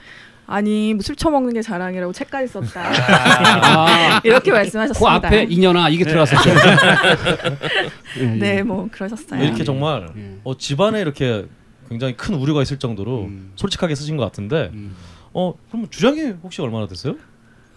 아니 0.46 0.94
뭐술 0.94 1.14
처먹는 1.14 1.54
게 1.54 1.62
자랑이라고 1.62 2.12
책까지 2.12 2.48
썼다. 2.48 2.82
아, 2.82 4.20
이렇게 4.24 4.50
그 4.50 4.56
말씀하셨습니다. 4.56 5.28
앞에 5.28 5.44
이년아 5.44 5.90
이게 5.90 6.04
들어갔었죠. 6.04 6.50
예, 8.18 8.22
예. 8.22 8.26
네, 8.26 8.62
뭐 8.64 8.88
그러셨어요. 8.90 9.42
이렇게 9.44 9.62
정말 9.62 10.08
예. 10.16 10.38
어, 10.42 10.56
집안에 10.56 11.00
이렇게 11.00 11.46
굉장히 11.88 12.16
큰 12.16 12.34
우려가 12.34 12.62
있을 12.62 12.78
정도로 12.78 13.26
음. 13.26 13.52
솔직하게 13.54 13.94
쓰신 13.94 14.16
것 14.16 14.24
같은데 14.24 14.70
음. 14.72 14.96
어 15.32 15.54
그럼 15.70 15.86
주량이 15.88 16.34
혹시 16.42 16.60
얼마나 16.62 16.88
됐어요? 16.88 17.14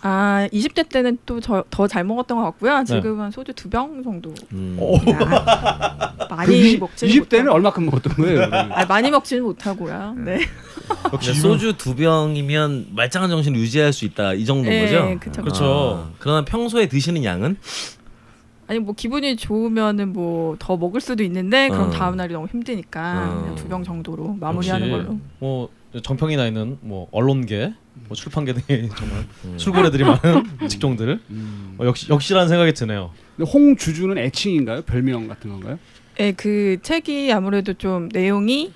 아, 0.05 0.48
20대 0.51 0.89
때는 0.89 1.17
또 1.25 1.39
더 1.39 1.88
잘 1.88 2.03
먹었던 2.03 2.38
것 2.38 2.43
같고요. 2.43 2.79
네. 2.79 2.83
지금은 2.86 3.31
소주 3.31 3.53
두 3.53 3.69
병 3.69 4.03
정도. 4.03 4.33
음. 4.51 4.77
아, 4.79 6.15
그 6.27 6.33
많이 6.36 6.60
20, 6.60 6.79
먹지는 6.81 7.13
20대는 7.13 7.38
못하고. 7.39 7.55
얼마큼 7.55 7.86
먹었던 7.86 8.13
거예요? 8.15 8.41
아, 8.51 8.86
많이 8.86 9.10
먹지는 9.10 9.43
못하고요. 9.43 10.15
네. 10.25 10.39
역시 11.13 11.29
근데 11.31 11.39
소주 11.41 11.77
두 11.77 11.95
병이면 11.95 12.88
말짱한 12.91 13.29
정신을 13.29 13.57
유지할 13.60 13.93
수 13.93 14.03
있다 14.03 14.33
이 14.33 14.43
정도인 14.45 14.69
네, 14.69 15.17
거죠? 15.17 15.41
그쵸. 15.43 16.05
아, 16.05 16.12
그러나 16.19 16.43
평소에 16.43 16.88
드시는 16.88 17.24
양은 17.24 17.55
아니 18.67 18.79
뭐 18.79 18.93
기분이 18.93 19.38
좋으면은 19.38 20.12
뭐 20.12 20.55
더 20.60 20.75
먹을 20.77 21.00
수도 21.01 21.24
있는데 21.24 21.69
그럼 21.69 21.88
어. 21.88 21.91
다음 21.91 22.17
날이 22.17 22.33
너무 22.33 22.48
힘드니까 22.48 23.29
어. 23.31 23.39
그냥 23.41 23.55
두병 23.55 23.83
정도로 23.86 24.36
마무리하는 24.39 24.91
걸로. 24.91 25.17
뭐 25.39 25.69
정평이 26.01 26.36
나 26.36 26.48
있는 26.48 26.77
뭐 26.81 27.07
언론계, 27.12 27.74
뭐 28.07 28.15
출판계 28.15 28.53
등의 28.53 28.89
정말 28.98 29.25
음. 29.45 29.57
술고래들이 29.57 30.03
많은 30.03 30.43
직종들 30.67 31.19
음. 31.29 31.75
어, 31.79 31.86
역시 31.86 32.07
역시라는 32.10 32.48
생각이 32.50 32.74
드네요. 32.74 33.12
근데 33.36 33.50
홍주주는 33.50 34.17
애칭인가요? 34.17 34.81
별명 34.83 35.27
같은 35.27 35.50
건가요? 35.50 35.79
네, 36.17 36.31
그 36.33 36.77
책이 36.81 37.31
아무래도 37.33 37.74
좀 37.74 38.10
내용이 38.12 38.72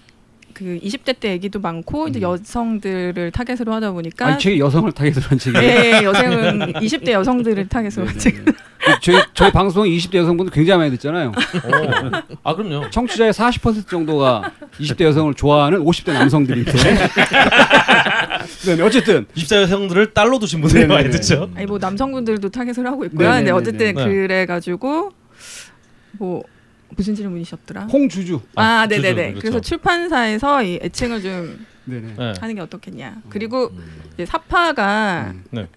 그 0.57 0.79
20대 0.81 1.19
때 1.19 1.29
얘기도 1.33 1.59
많고 1.59 2.07
이제 2.07 2.19
음. 2.19 2.23
여성들을 2.23 3.29
타겟으로 3.29 3.75
하다 3.75 3.91
보니까 3.91 4.25
아니 4.25 4.39
책이 4.39 4.59
여성을 4.59 4.91
타겟으로 4.91 5.27
한 5.27 5.37
책이에요. 5.37 5.61
네, 5.61 6.03
여성은 6.03 6.73
20대 6.73 7.11
여성들을 7.11 7.67
타겟으로 7.67 8.05
네, 8.05 8.11
한 8.11 8.17
네, 8.17 8.19
책. 8.19 8.43
네. 8.43 8.51
저희 9.03 9.21
저희 9.35 9.51
방송 9.51 9.83
20대 9.85 10.15
여성분들 10.15 10.51
굉장히 10.51 10.79
많이 10.79 10.91
듣잖아요. 10.97 11.27
어. 11.29 12.37
아 12.41 12.55
그럼요. 12.55 12.89
청취자의 12.89 13.33
40% 13.33 13.87
정도가 13.87 14.51
20대 14.79 15.03
여성을 15.03 15.31
좋아하는 15.35 15.83
50대 15.83 16.13
남성들인데. 16.13 16.71
네, 18.65 18.75
네, 18.77 18.81
어쨌든 18.81 19.27
20대 19.35 19.61
여성들을 19.61 20.13
딸로 20.15 20.39
두신 20.39 20.61
분들이 20.61 20.87
네네네. 20.87 21.01
많이 21.03 21.11
듣죠. 21.11 21.51
아니 21.53 21.67
뭐 21.67 21.77
남성분들도 21.77 22.49
타겟을 22.49 22.87
하고 22.87 23.05
있고요. 23.05 23.29
네네네네. 23.29 23.51
근데 23.51 23.51
어쨌든 23.51 23.93
네. 23.93 24.03
그래 24.05 24.47
가지고 24.47 25.11
뭐 26.13 26.41
무슨 26.95 27.15
질문이셨더라? 27.15 27.87
홍주주. 27.87 28.39
아, 28.55 28.63
아, 28.81 28.87
네네네. 28.87 29.13
그렇죠. 29.31 29.39
그래서 29.41 29.59
출판사에서 29.61 30.63
이 30.63 30.79
애칭을 30.81 31.21
좀 31.21 31.65
네네. 31.85 32.13
네. 32.17 32.33
하는 32.39 32.55
게 32.55 32.61
어떻겠냐. 32.61 33.17
그리고 33.29 33.67
음. 33.67 34.01
이제 34.13 34.25
사파가 34.25 35.31
음. 35.33 35.43
네. 35.51 35.67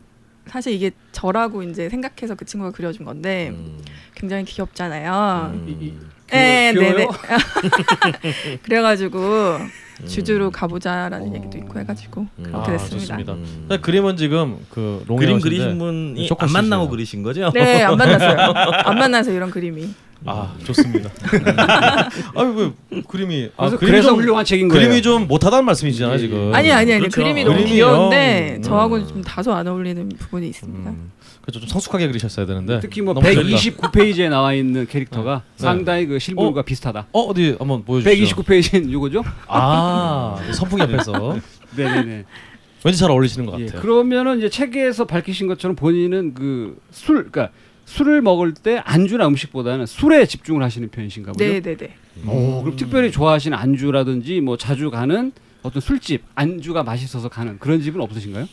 사실 0.47 0.73
이게 0.73 0.91
저라고 1.13 1.63
이제 1.63 1.89
생각해서 1.89 2.35
그 2.35 2.45
친구가 2.45 2.73
그려준 2.73 3.05
건데 3.05 3.51
음. 3.51 3.79
굉장히 4.15 4.45
귀엽잖아요. 4.45 5.53
음. 5.55 5.69
이- 5.69 5.85
이- 5.87 5.95
네? 6.33 6.73
네네. 6.73 7.07
그래가지고 8.63 9.19
음. 9.19 10.07
주주로 10.07 10.51
가보자라는 10.51 11.29
어. 11.31 11.35
얘기도 11.35 11.59
있고 11.59 11.79
해가지고 11.81 12.21
음. 12.39 12.43
그렇게 12.45 12.71
아, 12.71 12.77
됐습니다. 12.77 12.99
좋습니다. 13.07 13.33
음. 13.35 13.67
네, 13.69 13.79
그림은 13.79 14.17
지금 14.17 14.59
그 14.71 15.05
그림 15.19 15.41
그리신 15.41 15.79
분이 15.79 16.27
조금 16.27 16.47
안 16.47 16.53
만나고. 16.53 16.89
그리신 16.89 17.23
거죠? 17.23 17.51
네, 17.53 17.83
안 17.83 17.97
만났어요. 17.97 18.39
안 18.87 18.99
만나서 18.99 19.33
이런 19.33 19.51
그림이. 19.51 19.93
아 20.27 20.55
좋습니다. 20.65 21.11
아왜 22.35 22.73
그림이 23.09 23.51
아 23.57 23.65
그래서, 23.67 23.79
그림이 23.79 23.93
그래서 23.93 24.09
좀, 24.09 24.19
훌륭한 24.21 24.45
책인 24.45 24.69
거예요. 24.69 24.83
그림이 24.83 25.03
좀 25.03 25.27
못하다는 25.27 25.65
말씀이시잖아요 25.65 26.15
예, 26.15 26.19
지금. 26.19 26.55
아니 26.55 26.71
아니 26.71 26.93
아니 26.93 27.01
그렇죠. 27.01 27.21
그림이 27.23 27.45
너무 27.45 27.57
그림이요. 27.57 27.75
귀여운데 27.75 28.55
음. 28.59 28.63
저하고는 28.63 29.09
좀 29.09 29.23
다소 29.23 29.53
안 29.53 29.67
어울리는 29.67 30.09
부분이 30.19 30.49
있습니다. 30.49 30.91
음, 30.91 31.11
그렇죠 31.41 31.61
좀 31.61 31.69
성숙하게 31.69 32.09
그리셨어야 32.09 32.47
되는데. 32.47 32.81
특히 32.81 33.01
뭐 33.01 33.15
너무 33.15 33.27
재밌다. 33.27 33.57
129페이지에 33.57 34.29
나와 34.29 34.53
있는 34.53 34.87
캐릭터가 34.87 35.43
네. 35.57 35.63
상당히 35.63 36.07
그 36.07 36.19
실물과 36.19 36.63
비슷하다. 36.63 37.07
어 37.13 37.21
어디 37.21 37.57
한번 37.59 37.85
보여주시죠. 37.85 38.37
129페이지는 38.37 38.91
이거죠? 38.91 39.25
아 39.49 40.37
선풍기 40.53 40.83
앞에서 40.83 41.39
네네네. 41.77 42.25
왠지 42.83 42.99
잘 42.99 43.11
어울리시는 43.11 43.47
것 43.47 43.61
예, 43.61 43.67
같아요. 43.67 43.83
그러면은 43.83 44.39
이제 44.39 44.49
책에서 44.49 45.05
밝히신 45.05 45.47
것처럼 45.49 45.77
본인은 45.77 46.33
그 46.35 46.79
술, 46.91 47.31
그러니까 47.31 47.51
술을 47.91 48.23
먹을 48.23 48.55
때 48.55 48.81
안주나 48.85 49.27
음식보다는 49.27 49.85
술에 49.85 50.25
집중을 50.25 50.63
하시는 50.63 50.89
편이신가 50.89 51.33
보죠? 51.33 51.45
네, 51.45 51.61
네, 51.61 51.77
네. 51.77 51.95
오, 52.25 52.63
그럼 52.63 52.77
특별히 52.77 53.11
좋아하시는 53.11 53.57
안주라든지 53.57 54.41
뭐 54.41 54.57
자주 54.57 54.91
가는 54.91 55.33
어떤 55.63 55.81
술집 55.81 56.23
안주가 56.37 56.85
맛있어서 56.85 57.29
가는 57.29 57.59
그런 57.59 57.83
집은 57.83 58.01
없으신가요? 58.01 58.47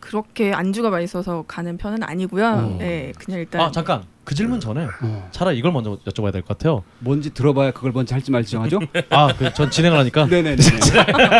그렇게 0.00 0.52
안주가 0.52 0.90
맛있어서 0.90 1.44
가는 1.46 1.76
편은 1.76 2.02
아니고요. 2.02 2.46
어. 2.46 2.76
네, 2.78 3.12
그냥 3.18 3.40
일단 3.40 3.60
아 3.60 3.70
잠깐 3.70 4.02
그 4.24 4.34
질문 4.34 4.58
전에 4.60 4.86
어. 5.02 5.28
차라리 5.30 5.58
이걸 5.58 5.72
먼저 5.72 5.98
여쭤봐야 6.06 6.32
될 6.32 6.42
것 6.42 6.48
같아요. 6.58 6.82
뭔지 7.00 7.30
들어봐야 7.30 7.70
그걸 7.72 7.92
먼저 7.92 8.14
할지 8.14 8.30
말지 8.30 8.52
정하죠? 8.52 8.78
아전 9.10 9.70
진행을 9.70 9.98
하니까. 9.98 10.24
네네네. 10.30 10.56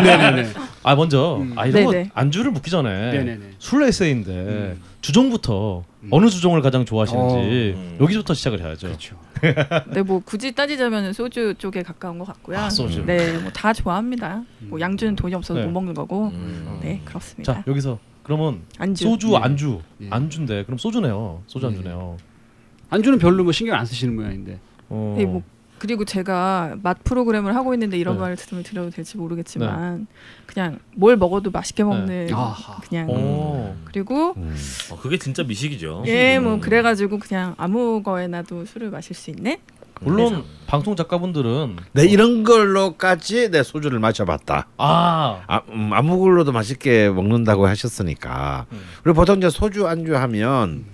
네네네. 0.03 0.49
아 0.83 0.95
먼저 0.95 1.39
음. 1.41 1.53
아 1.57 1.67
이런 1.67 1.85
거 1.85 1.93
네네. 1.93 2.11
안주를 2.15 2.51
묻기 2.53 2.71
전에 2.71 3.13
네네네. 3.13 3.51
술 3.59 3.83
에세이인데 3.83 4.31
음. 4.33 4.83
주종부터 5.01 5.85
음. 6.03 6.09
어느 6.11 6.29
주종을 6.29 6.61
가장 6.63 6.85
좋아하시는지 6.85 7.75
어. 7.77 7.97
여기부터 8.01 8.35
시작을 8.35 8.61
해야죠. 8.61 8.87
그렇죠. 8.89 9.17
네, 9.95 10.03
뭐 10.03 10.21
굳이 10.25 10.53
따지자면 10.53 11.13
소주 11.15 11.55
쪽에 11.57 11.83
가까운 11.83 12.19
것 12.19 12.27
같고요. 12.27 12.59
아 12.59 12.69
소주. 12.71 13.05
네, 13.07 13.39
뭐 13.39 13.51
다 13.53 13.73
좋아합니다. 13.73 14.43
뭐 14.61 14.79
음. 14.79 14.81
양주는 14.81 15.17
돈이 15.17 15.35
없어서 15.35 15.61
네. 15.61 15.67
못 15.67 15.73
먹는 15.73 15.95
거고. 15.95 16.29
음. 16.29 16.79
네, 16.83 17.01
그렇습니다. 17.05 17.55
자 17.55 17.65
여기서 17.67 17.99
그러면 18.31 18.63
안주. 18.79 19.03
소주 19.03 19.33
예. 19.33 19.37
안주 19.39 19.81
예. 20.03 20.07
안주인데 20.09 20.65
그럼 20.65 20.79
소주네요. 20.79 21.43
소주 21.49 21.67
예. 21.67 21.71
안주네요. 21.71 22.17
안주는 22.89 23.19
별로 23.19 23.43
뭐 23.43 23.51
신경 23.51 23.77
안 23.77 23.85
쓰시는 23.85 24.15
모양인데. 24.15 24.61
어. 24.89 25.17
네, 25.19 25.27
뭐 25.27 25.43
그리고 25.81 26.05
제가 26.05 26.77
맛 26.81 27.03
프로그램을 27.03 27.57
하고 27.57 27.75
있는데 27.75 27.99
이런 27.99 28.15
네. 28.15 28.21
말을 28.21 28.37
들으면 28.37 28.63
드려도 28.63 28.91
될지 28.91 29.17
모르겠지만 29.17 30.07
그냥 30.47 30.79
뭘 30.95 31.17
먹어도 31.17 31.51
맛있게 31.51 31.83
먹는 31.83 32.07
네. 32.07 32.31
그냥 32.89 33.09
어. 33.11 33.77
그리고 33.85 34.35
음. 34.37 34.55
어, 34.93 35.01
그게 35.01 35.19
진짜 35.19 35.43
미식이죠. 35.43 36.05
예, 36.07 36.39
뭐 36.39 36.55
음. 36.55 36.61
그래가지고 36.61 37.19
그냥 37.19 37.57
아무 37.59 38.05
거에나도 38.05 38.65
술을 38.65 38.91
마실 38.91 39.17
수 39.17 39.31
있는 39.31 39.57
물론 40.01 40.45
방송 40.67 40.97
작가분들은 40.97 41.77
내 41.93 42.07
이런 42.07 42.45
걸로까지 42.45 43.51
내 43.51 43.63
소주를 43.63 43.99
마셔봤다. 43.99 44.69
아 44.77 45.43
아, 45.47 45.61
음, 45.69 45.91
아무 45.93 46.19
걸로도 46.19 46.53
맛있게 46.53 47.11
먹는다고 47.11 47.67
하셨으니까. 47.67 48.67
음. 48.73 48.81
그리고 49.03 49.17
보통 49.17 49.39
이제 49.39 49.51
소주 49.51 49.87
안주 49.87 50.17
하면 50.17 50.85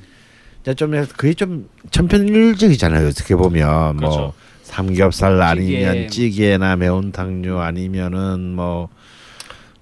이제 0.63 0.75
좀 0.75 0.93
거의 1.17 1.35
좀 1.35 1.69
천편일적이잖아요. 1.91 3.09
어떻게 3.09 3.37
보면 3.37 3.97
뭐 3.97 4.11
그렇죠. 4.11 4.33
삼겹살 4.63 5.41
아니면 5.41 6.09
찌개. 6.09 6.31
찌개나 6.31 6.77
매운탕류 6.77 7.59
아니면은 7.61 8.55
뭐 8.57 8.89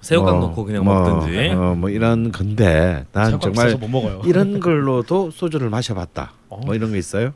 새우깡 0.03 0.39
뭐, 0.39 0.49
넣고 0.49 0.65
그냥 0.67 0.85
뭐, 0.85 1.01
먹든지. 1.01 1.49
어, 1.55 1.75
뭐 1.79 1.89
이런 1.89 2.31
건데 2.31 3.07
난 3.13 3.41
정말 3.41 3.69
비싸서 3.69 3.79
못 3.79 3.89
먹어요. 3.89 4.21
이런 4.27 4.61
걸로도 4.61 5.31
소주를 5.31 5.71
마셔봤다. 5.71 6.33
어. 6.51 6.61
뭐 6.67 6.75
이런 6.75 6.91
거 6.91 6.97
있어요? 6.97 7.33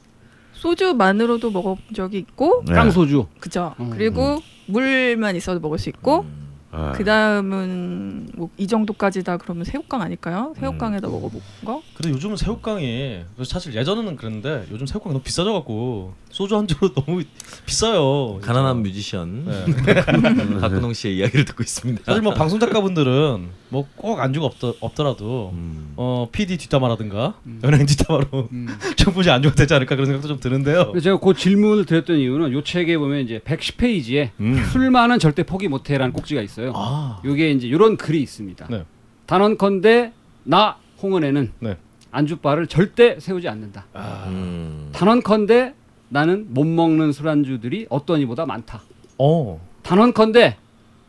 소주만으로도 0.59 1.51
먹어본 1.51 1.85
적이 1.95 2.19
있고 2.19 2.63
네. 2.67 2.75
깡소주. 2.75 3.27
그죠. 3.41 3.75
음. 3.81 3.91
그리고 3.91 4.43
물만 4.67 5.37
있어도 5.37 5.61
먹을 5.61 5.79
수 5.79 5.89
있고 5.89 6.21
음. 6.23 6.49
어. 6.71 6.93
그 6.95 7.03
다음은 7.05 8.29
뭐 8.37 8.49
이 8.59 8.67
정도까지다 8.67 9.39
그러면 9.39 9.65
새우깡 9.65 10.03
아닐까요? 10.03 10.53
새우깡에다 10.59 11.07
음. 11.09 11.13
먹어본 11.13 11.41
거? 11.65 11.81
근데 11.95 12.11
요즘은 12.11 12.37
새우깡이 12.37 13.21
사실 13.45 13.75
예전에는 13.75 14.17
그랬는데 14.17 14.67
요즘 14.71 14.85
새우깡 14.87 15.13
너무 15.13 15.23
비싸져갖고 15.23 16.13
소주 16.31 16.57
안주로 16.57 16.93
너무 16.95 17.23
비싸요. 17.67 18.39
가난한 18.41 18.83
뮤지션 18.83 19.45
네. 19.45 19.65
박근홍 20.61 20.93
씨의 20.93 21.17
이야기를 21.17 21.45
듣고 21.47 21.63
있습니다. 21.63 22.03
사실 22.05 22.23
뭐 22.23 22.35
방송 22.35 22.61
작가분들은 22.61 23.49
뭐 23.71 23.87
꼭 23.97 24.21
안주가 24.21 24.47
없더, 24.47 24.75
없더라도 24.81 25.51
음. 25.55 25.93
어 25.97 26.29
PD 26.31 26.57
뒷담화라든가 26.59 27.35
음. 27.47 27.61
연예인 27.65 27.87
뒷담화로 27.87 28.49
음. 28.53 28.69
충분히 28.97 29.29
안주가 29.31 29.55
되지 29.55 29.75
않을까 29.75 29.97
그런 29.97 30.07
생각도 30.07 30.29
좀 30.29 30.41
드는데요. 30.41 30.93
제가 31.01 31.19
그 31.19 31.35
질문을 31.35 31.85
드렸던 31.85 32.19
이유는 32.19 32.53
요 32.53 32.63
책에 32.63 32.97
보면 32.97 33.21
이제 33.21 33.41
110페이지에 33.41 34.31
음. 34.41 34.65
술만은 34.73 35.19
절대 35.19 35.43
포기 35.43 35.69
못해라는 35.69 36.13
꼭지가 36.13 36.43
있어요. 36.43 36.73
아, 36.75 37.21
요게 37.25 37.51
이제 37.53 37.71
요런 37.71 37.97
글이 37.97 38.23
있습니다. 38.23 38.67
네. 38.71 38.85
단언컨대 39.27 40.13
나 40.45 40.77
홍은혜는 41.03 41.53
네. 41.61 41.77
안주바를 42.11 42.67
절대 42.69 43.19
세우지 43.21 43.49
않는다. 43.49 43.87
아, 43.93 44.25
음. 44.29 44.89
단언컨대 44.93 45.75
나는 46.09 46.47
못 46.51 46.65
먹는 46.67 47.13
술안주들이 47.13 47.87
어떤 47.91 48.21
이보다 48.21 48.47
많다. 48.47 48.83
어, 49.19 49.61
단언컨대 49.83 50.57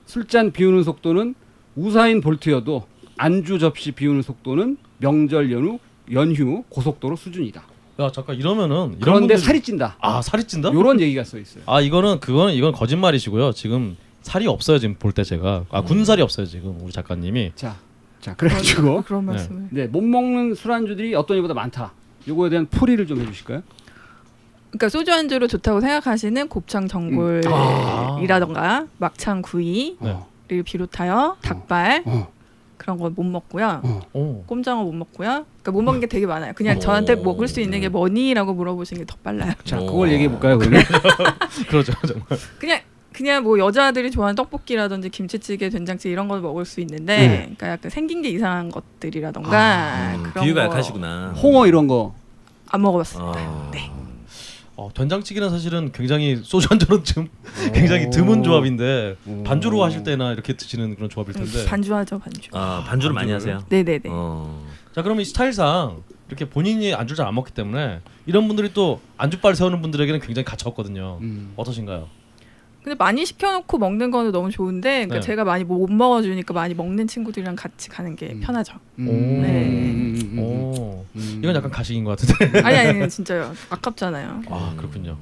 술잔 0.06 0.52
비우는 0.52 0.84
속도는 0.84 1.36
우사인 1.76 2.22
볼트여도 2.22 2.86
안주 3.18 3.60
접시 3.60 3.92
비우는 3.92 4.22
속도는 4.22 4.78
명절 4.98 5.52
연휴 5.52 5.80
연휴 6.12 6.64
고속도로 6.70 7.16
수준이다. 7.16 7.64
야 8.00 8.12
잠깐 8.12 8.36
이러면은 8.38 8.96
이런 8.98 9.00
그런데 9.00 9.36
분들이- 9.36 9.38
살이 9.38 9.62
찐다. 9.62 9.98
아 10.00 10.22
살이 10.22 10.44
찐다? 10.46 10.74
요런 10.74 11.00
얘기가 11.02 11.24
써 11.24 11.38
있어요. 11.38 11.64
아 11.66 11.82
이거는 11.82 12.20
그거는 12.20 12.54
이건 12.54 12.72
거짓말이시고요. 12.72 13.52
지금 13.54 13.98
살이 14.22 14.48
없어요 14.48 14.80
지금 14.80 14.96
볼 14.96 15.12
때 15.14 15.24
제가 15.24 15.66
아 15.70 15.82
군살이 15.82 16.22
없어요 16.22 16.46
지금 16.46 16.78
우리 16.82 16.92
작가님이 16.92 17.52
자, 17.56 17.76
자 18.22 18.36
그래가지고 18.36 19.04
그런 19.04 19.26
네. 19.26 19.34
말씀을. 19.34 19.68
네, 19.72 19.88
못 19.88 20.02
먹는 20.02 20.56
술안주들이 20.56 21.14
어떤 21.16 21.38
이보다 21.38 21.54
많다. 21.54 21.94
요거에 22.28 22.50
대한 22.50 22.66
풀이를 22.68 23.06
좀 23.08 23.20
해주실까요? 23.22 23.64
그러니까 24.70 24.90
소주 24.90 25.12
안주로 25.14 25.48
좋다고 25.48 25.82
생각하시는 25.82 26.48
곱창 26.48 26.88
전골이라던가 26.88 28.86
막창 28.98 29.42
구이를 29.42 29.98
네. 30.48 30.62
비롯하여 30.64 31.38
닭발 31.42 32.04
어, 32.06 32.28
그런 32.78 32.98
거못 32.98 33.26
먹고요. 33.26 33.82
어. 33.84 34.00
오. 34.14 34.44
꼼장어 34.44 34.84
못 34.84 34.94
먹고요. 34.94 35.46
그러니까 35.62 35.72
못 35.72 35.82
먹는 35.82 36.02
게 36.02 36.08
되게 36.08 36.26
많아요. 36.26 36.54
그냥 36.56 36.78
오. 36.78 36.80
저한테 36.80 37.16
먹을 37.16 37.48
수 37.48 37.60
있는 37.62 37.82
게 37.82 37.90
뭐니라고 37.90 38.54
물어보시는 38.54 39.06
게 39.06 39.06
더 39.12 39.16
빨라요. 39.24 39.54
자 39.66 39.80
오. 39.80 39.86
그걸 39.88 40.12
얘기해 40.12 40.30
볼까요 40.30 40.58
그러면? 40.58 40.82
그러죠 41.68 41.92
정말. 42.08 42.26
그냥 42.60 42.80
그냥 43.12 43.44
뭐 43.44 43.58
여자들이 43.60 44.12
좋아하는 44.12 44.36
떡볶이라든지 44.36 45.10
김치찌개, 45.10 45.70
된장찌개 45.70 46.12
이런 46.14 46.28
걸 46.30 46.40
먹을 46.42 46.64
수 46.64 46.80
있는데, 46.80 47.18
네. 47.18 47.38
그러니까 47.42 47.70
약간 47.70 47.90
생긴 47.90 48.22
게 48.22 48.30
이상한 48.30 48.70
것들이라던가 48.70 49.58
아, 49.60 50.14
음, 50.16 50.24
그런 50.32 50.46
비유가 50.46 50.68
거 50.68 50.72
약하시구나. 50.74 51.34
홍어 51.42 51.66
이런 51.68 51.88
거. 51.88 52.14
안 52.70 52.82
먹어봤어요. 52.82 53.24
어. 53.36 53.70
네. 53.74 53.92
어, 54.80 54.90
된장찌개는 54.94 55.50
사실은 55.50 55.92
굉장히 55.92 56.38
소주 56.42 56.68
한 56.70 56.80
잔은 56.80 57.04
좀 57.04 57.28
굉장히 57.76 58.10
드문 58.10 58.44
조합인데 58.44 59.18
오. 59.28 59.44
반주로 59.44 59.84
하실 59.84 60.04
때나 60.04 60.32
이렇게 60.32 60.54
드시는 60.54 60.96
그런 60.96 61.10
조합일 61.10 61.34
텐데. 61.34 61.66
반주하죠, 61.66 62.18
반주. 62.18 62.50
아 62.54 62.86
반주를 62.88 63.14
많이 63.14 63.30
하세요. 63.30 63.60
네네네. 63.68 64.04
어. 64.08 64.66
자 64.96 65.02
그럼 65.02 65.20
이 65.20 65.26
스타일상 65.26 66.02
이렇게 66.30 66.46
본인이 66.48 66.94
안주 66.94 67.14
를 67.14 67.18
잘 67.18 67.28
안 67.28 67.36
먹기 67.36 67.52
때문에 67.52 68.00
이런 68.26 68.48
분들이 68.48 68.72
또 68.74 69.02
안주빨 69.18 69.54
세우는 69.56 69.82
분들에게는 69.82 70.22
굉장히 70.22 70.46
가치 70.46 70.66
없거든요. 70.66 71.18
음. 71.22 71.52
어떠신가요? 71.58 72.08
근데 72.90 72.98
많이 72.98 73.24
시켜놓고 73.24 73.78
먹는 73.78 74.10
거는 74.10 74.32
너무 74.32 74.50
좋은데, 74.50 74.90
그러니까 75.06 75.16
네. 75.16 75.22
제가 75.22 75.44
많이 75.44 75.64
못 75.64 75.92
먹어주니까 75.92 76.56
많이 76.56 76.74
먹는 76.74 77.06
친구들이랑 77.08 77.56
같이 77.56 77.88
가는 77.88 78.16
게 78.16 78.32
음. 78.34 78.40
편하죠. 78.42 78.74
음. 78.98 79.06
네. 79.06 79.12
음, 79.68 80.20
음, 80.20 80.30
음, 80.34 80.40
오, 80.40 81.06
음. 81.16 81.40
이건 81.44 81.54
약간 81.56 81.70
가식인 81.70 82.04
것 82.04 82.18
같은데. 82.18 82.62
아니 82.66 82.76
아니 82.78 83.08
진짜요. 83.08 83.54
아깝잖아요. 83.70 84.42
아 84.50 84.74
그렇군요. 84.76 85.18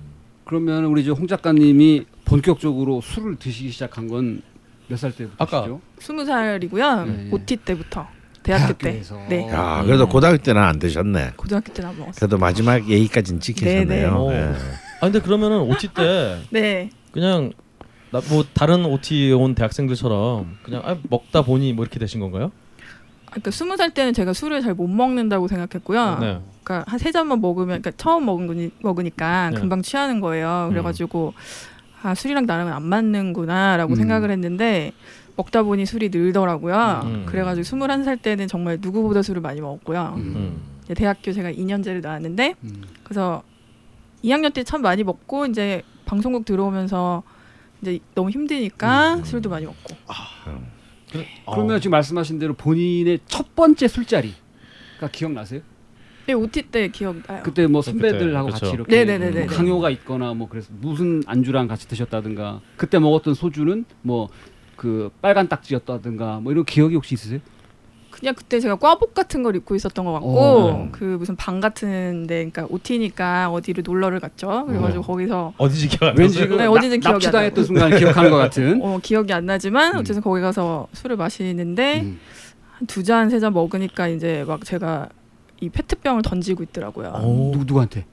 그러면 0.45 0.85
우리 0.85 1.01
이제 1.01 1.11
홍 1.11 1.27
작가님이 1.27 2.05
본격적으로 2.23 3.01
술을 3.01 3.35
드시기 3.35 3.69
시작한 3.71 4.07
건 4.07 4.41
몇 4.89 4.97
살 4.97 5.11
때부터? 5.11 5.35
아까 5.43 5.67
스무 5.99 6.23
살이고요. 6.23 7.03
네. 7.05 7.27
OT 7.31 7.57
때부터 7.57 8.07
대학교 8.43 8.71
때. 8.71 9.01
네. 9.27 9.45
야 9.49 9.83
그래도 9.85 10.07
고등학교 10.07 10.37
때는 10.37 10.61
안 10.61 10.79
되셨네. 10.79 11.33
고등학교 11.35 11.73
때는 11.73 11.89
안 11.89 11.97
먹었어요. 11.97 12.15
그래도 12.17 12.37
마지막 12.37 12.87
예의까지는 12.89 13.41
지키셨네요. 13.41 14.27
네, 14.29 14.35
네. 14.35 14.41
예. 14.41 14.55
아 15.01 15.01
근데 15.01 15.19
그러면은 15.19 15.59
OT 15.63 15.89
때 15.89 16.37
네. 16.51 16.89
그냥 17.17 17.51
나 18.11 18.21
뭐 18.29 18.45
다른 18.53 18.85
OT 18.85 19.33
온 19.33 19.55
대학생들처럼 19.55 20.57
그냥 20.63 20.81
아, 20.85 20.95
먹다 21.09 21.41
보니 21.41 21.73
뭐 21.73 21.83
이렇게 21.83 21.97
되신 21.99 22.19
건가요? 22.19 22.51
아, 23.25 23.31
그러니까 23.31 23.49
스무 23.51 23.75
살 23.75 23.89
때는 23.91 24.13
제가 24.13 24.33
술을 24.33 24.61
잘 24.61 24.75
못 24.75 24.87
먹는다고 24.87 25.47
생각했고요. 25.47 26.17
네. 26.19 26.39
그러니까 26.63 26.89
한 26.91 26.99
세 26.99 27.11
잔만 27.11 27.41
먹으면 27.41 27.81
그러니까 27.81 27.91
처음 27.97 28.25
먹은 28.25 28.45
거니, 28.47 28.69
먹으니까 28.81 29.49
네. 29.49 29.59
금방 29.59 29.81
취하는 29.81 30.19
거예요. 30.21 30.67
음. 30.67 30.69
그래가지고 30.69 31.33
아 32.03 32.13
술이랑 32.13 32.45
나랑은 32.45 32.71
안 32.71 32.83
맞는구나라고 32.83 33.93
음. 33.93 33.95
생각을 33.95 34.29
했는데 34.31 34.93
먹다 35.35 35.63
보니 35.63 35.85
술이 35.87 36.09
늘더라고요. 36.09 37.01
음. 37.05 37.25
그래가지고 37.27 37.63
스물한 37.63 38.03
살 38.03 38.15
때는 38.17 38.47
정말 38.47 38.77
누구보다 38.79 39.23
술을 39.23 39.41
많이 39.41 39.59
먹었고요. 39.59 40.13
음. 40.17 40.21
음. 40.35 40.61
이제 40.85 40.93
대학교 40.93 41.31
제가 41.33 41.51
2년제를 41.51 42.01
나왔는데 42.01 42.53
음. 42.63 42.83
그래서 43.03 43.41
2학년 44.23 44.53
때 44.53 44.63
참 44.63 44.81
많이 44.81 45.03
먹고 45.03 45.47
이제 45.47 45.81
방송국 46.07 46.45
들어오면서 46.45 47.21
이제 47.81 47.99
너무 48.15 48.31
힘드니까 48.31 49.15
음. 49.15 49.23
술도 49.23 49.49
많이 49.49 49.65
먹고 49.65 49.95
그래, 51.11 51.25
그러면 51.51 51.79
지금 51.79 51.91
말씀하신 51.91 52.39
대로 52.39 52.53
본인의 52.53 53.19
첫 53.27 53.55
번째 53.55 53.87
술자리가 53.87 55.09
기억나세요? 55.11 55.61
네, 56.25 56.33
OT 56.33 56.63
때 56.63 56.89
기억나요. 56.89 57.43
그때 57.43 57.67
뭐 57.67 57.81
그때, 57.81 57.91
선배들하고 57.91 58.47
그렇죠. 58.47 58.65
같이 58.65 58.73
이렇게 58.73 59.05
네네네네. 59.05 59.45
뭐 59.45 59.55
강요가 59.55 59.89
있거나 59.91 60.33
뭐 60.33 60.49
그래서 60.49 60.69
무슨 60.81 61.23
안주랑 61.25 61.67
같이 61.67 61.87
드셨다든가 61.87 62.59
그때 62.75 62.97
먹었던 62.99 63.35
소주는 63.35 63.85
뭐 64.01 64.27
그 64.77 65.09
빨간 65.21 65.49
딱지였다든가 65.49 66.39
뭐 66.39 66.53
이런 66.53 66.63
기억이 66.63 66.95
혹시 66.95 67.15
있으세요? 67.15 67.39
그냥 68.19 68.33
그때 68.35 68.59
제가 68.59 68.75
꽈복 68.77 69.13
같은 69.13 69.43
걸 69.43 69.55
입고 69.55 69.75
있었던 69.75 70.03
것 70.05 70.11
같고 70.13 70.39
어. 70.39 70.89
그 70.91 71.03
무슨 71.19 71.35
방 71.35 71.59
같은데 71.59 72.35
그러니까 72.49 72.65
OT니까 72.69 73.49
어디를 73.51 73.83
놀러를 73.85 74.19
갔죠. 74.19 74.65
그래가지고 74.67 75.03
거기서 75.03 75.53
어디지 75.57 75.87
기억 75.89 76.03
안 76.09 76.17
왠지 76.17 76.39
나세요? 76.39 76.49
그 76.57 76.61
네, 76.61 76.65
어딘지 76.67 76.99
기억이 76.99 77.07
안 77.07 77.13
납치당했던. 77.13 77.63
순간 77.65 77.95
기억하는 77.97 78.31
것 78.31 78.37
같은. 78.37 78.79
어, 78.83 78.99
기억이 79.01 79.31
안 79.33 79.45
나지만 79.45 79.93
음. 79.95 79.99
어쨌든 79.99 80.21
거기 80.23 80.41
가서 80.41 80.87
술을 80.93 81.15
마시는데 81.17 82.01
음. 82.01 82.19
한두 82.79 83.03
잔 83.03 83.29
세 83.29 83.39
잔 83.39 83.53
먹으니까 83.53 84.07
이제 84.07 84.43
막 84.47 84.63
제가 84.65 85.09
이 85.61 85.69
페트병을 85.69 86.21
던지고 86.23 86.63
있더라고요. 86.63 87.09
오. 87.23 87.51
누, 87.53 87.59
누구한테? 87.65 88.05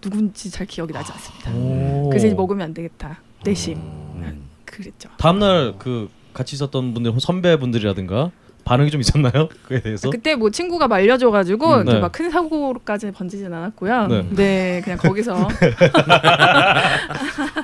누군지 0.00 0.50
잘 0.50 0.66
기억이 0.66 0.92
나지 0.92 1.12
않습니다. 1.12 1.50
오. 1.54 2.08
그래서 2.08 2.26
이제 2.26 2.34
먹으면 2.34 2.64
안 2.66 2.74
되겠다. 2.74 3.20
내심 3.44 3.76
음. 3.76 4.44
그랬죠. 4.64 5.08
다음날 5.18 5.74
그 5.78 6.08
같이 6.32 6.56
있었던 6.56 6.94
분들 6.94 7.12
선배분들이라든가 7.20 8.30
반응이 8.64 8.90
좀 8.90 9.00
있었나요? 9.00 9.48
그에 9.66 9.80
대해서? 9.80 10.10
그때 10.10 10.34
뭐 10.34 10.50
친구가 10.50 10.88
말려줘가지고 10.88 11.74
음, 11.74 11.84
네. 11.84 11.98
막큰 12.00 12.30
사고로까지 12.30 13.10
번지진 13.12 13.52
않았고요. 13.52 14.06
네. 14.06 14.26
네, 14.30 14.80
그냥 14.84 14.98
거기서 14.98 15.36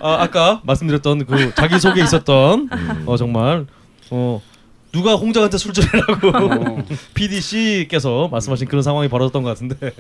아, 0.03 0.23
아까 0.23 0.61
말씀드렸던 0.65 1.27
그 1.27 1.55
자기 1.55 1.79
소개 1.79 2.03
있었던 2.03 2.69
어 3.07 3.17
정말 3.17 3.67
어 4.11 4.41
누가 4.93 5.15
홍장한테 5.15 5.59
술주래라고 5.59 6.29
어. 6.29 6.85
PDC께서 7.15 8.29
말씀하신 8.29 8.67
그런 8.69 8.83
상황이 8.83 9.09
벌어졌던 9.09 9.43
것 9.43 9.49
같은데. 9.51 9.93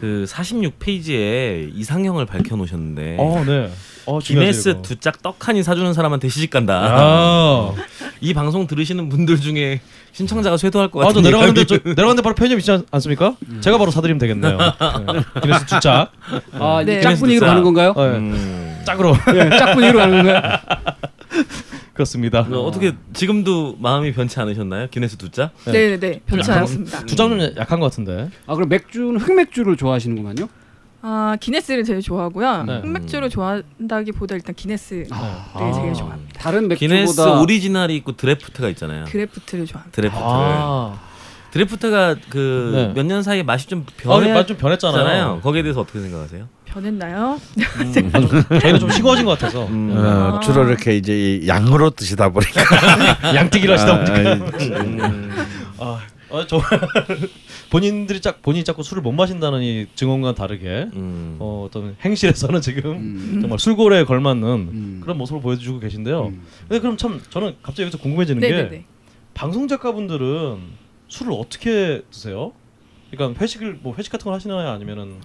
그 0.00 0.24
46 0.26 0.78
페이지에 0.78 1.68
이상형을 1.74 2.24
밝혀 2.24 2.56
놓으셨는데 2.56 3.16
어 3.18 3.44
네. 3.46 3.70
어, 4.10 4.18
기네스. 4.18 4.82
두 4.82 4.96
짝 5.00 5.22
떡하니 5.22 5.62
사주는 5.62 5.92
사람한테 5.92 6.28
시집 6.28 6.50
간다. 6.50 6.80
아, 6.82 7.72
이 8.20 8.34
방송 8.34 8.66
들으시는 8.66 9.08
분들 9.08 9.40
중에 9.40 9.80
신청자가 10.12 10.56
쇄도할 10.56 10.90
것 10.90 11.00
아, 11.00 11.04
저 11.04 11.08
같은 11.08 11.22
내려가는데 11.22 11.64
저, 11.66 11.78
내려가는데 11.84 12.22
바로 12.22 12.34
편의점 12.34 12.58
있지 12.58 12.70
않, 12.72 12.82
않습니까? 12.90 13.36
제가 13.60 13.78
바로 13.78 13.90
사드리면 13.90 14.18
되겠네요. 14.18 14.58
네. 14.58 15.40
기네스 15.42 15.66
두 15.66 15.80
짝. 15.80 16.12
아, 16.52 16.82
네. 16.84 17.00
짝분위기로. 17.00 17.46
가는 17.46 17.62
건가요? 17.62 17.92
어, 17.96 18.04
네. 18.06 18.16
음. 18.16 18.82
짝으로 18.84 19.14
네, 19.32 19.58
짝분위기로 19.58 19.98
가는 19.98 20.16
건가요? 20.24 20.58
그렇습니다. 21.92 22.40
어, 22.50 22.60
어떻게 22.66 22.92
지금도 23.12 23.76
마음이 23.78 24.12
변치 24.12 24.40
않으셨나요? 24.40 24.88
기네스 24.90 25.16
두 25.16 25.30
짝? 25.30 25.52
네. 25.66 25.72
네, 25.72 25.88
네, 25.88 26.00
네, 26.00 26.20
변치 26.26 26.50
않았습니다. 26.50 27.04
두 27.06 27.14
장은 27.14 27.54
약한 27.56 27.78
것 27.78 27.86
같은데. 27.90 28.30
아, 28.46 28.54
그럼 28.54 28.68
맥주는 28.68 29.16
흑맥주를 29.20 29.76
좋아하시는구만요. 29.76 30.48
아 31.02 31.36
기네스를 31.40 31.84
제일 31.84 32.02
좋아하고요. 32.02 32.64
네. 32.64 32.80
흑맥주를 32.80 33.30
좋아한다기보다 33.30 34.34
일단 34.34 34.54
기네스를 34.54 35.06
아. 35.10 35.72
제일 35.74 35.94
좋아합니다. 35.94 36.40
다른 36.40 36.68
기네스 36.68 37.10
맥주보다 37.10 37.40
오리지널이 37.40 37.96
있고 37.96 38.16
드래프트가 38.16 38.68
있잖아요. 38.70 39.06
드래프트를 39.06 39.66
좋아합니다. 39.66 39.94
드래프트. 39.94 40.20
아, 40.22 40.98
드래프트가 41.52 42.16
그 42.28 42.70
네. 42.74 42.92
몇년 42.94 43.22
사이에 43.22 43.42
맛이 43.42 43.66
좀 43.66 43.80
어, 43.80 43.92
변했잖아요. 43.96 44.34
맛좀 44.34 44.56
변했잖아요. 44.58 45.40
거기에 45.42 45.62
대해서 45.62 45.80
어떻게 45.80 46.00
생각하세요? 46.00 46.48
변했나요? 46.66 47.40
저희는 48.60 48.78
좀 48.78 48.90
싱거워진 48.90 49.24
것 49.24 49.32
같아서 49.38 49.66
음. 49.66 49.92
어, 49.96 50.36
아. 50.36 50.40
주로 50.40 50.68
이렇게 50.68 50.96
이제 50.96 51.12
이 51.12 51.48
양으로 51.48 51.90
드시다 51.90 52.28
보니까 52.28 52.62
양뜨기를 53.34 53.74
하시다 53.76 53.98
보니까 53.98 54.30
아, 54.30 54.80
음. 54.80 55.30
아, 55.78 55.98
아 56.32 56.46
정말 56.46 56.68
본인들이 57.70 58.20
짝 58.20 58.42
본인이 58.42 58.64
자꾸 58.64 58.82
술을 58.82 59.02
못 59.02 59.12
마신다는 59.12 59.62
이 59.62 59.86
증언과 59.94 60.34
다르게 60.34 60.88
음. 60.94 61.36
어, 61.38 61.66
어떤 61.66 61.96
행실에서는 62.04 62.60
지금 62.60 62.92
음. 62.92 63.38
정말 63.40 63.58
술고래에 63.58 64.04
걸맞는 64.04 64.48
음. 64.48 65.00
그런 65.02 65.18
모습을 65.18 65.40
보여주고 65.40 65.80
계신데요. 65.80 66.26
음. 66.26 66.42
근데 66.68 66.80
그럼 66.80 66.96
참 66.96 67.20
저는 67.30 67.56
갑자기 67.62 67.82
여기서 67.82 67.98
궁금해지는 67.98 68.40
네, 68.40 68.48
게 68.48 68.54
네, 68.54 68.68
네. 68.68 68.84
방송 69.34 69.68
작가분들은 69.68 70.58
술을 71.08 71.32
어떻게 71.32 72.02
드세요? 72.10 72.52
그러니까 73.10 73.40
회식을 73.40 73.78
뭐 73.82 73.94
회식 73.96 74.12
같은 74.12 74.24
걸 74.24 74.34
하시나요? 74.34 74.68
아니면은 74.68 75.16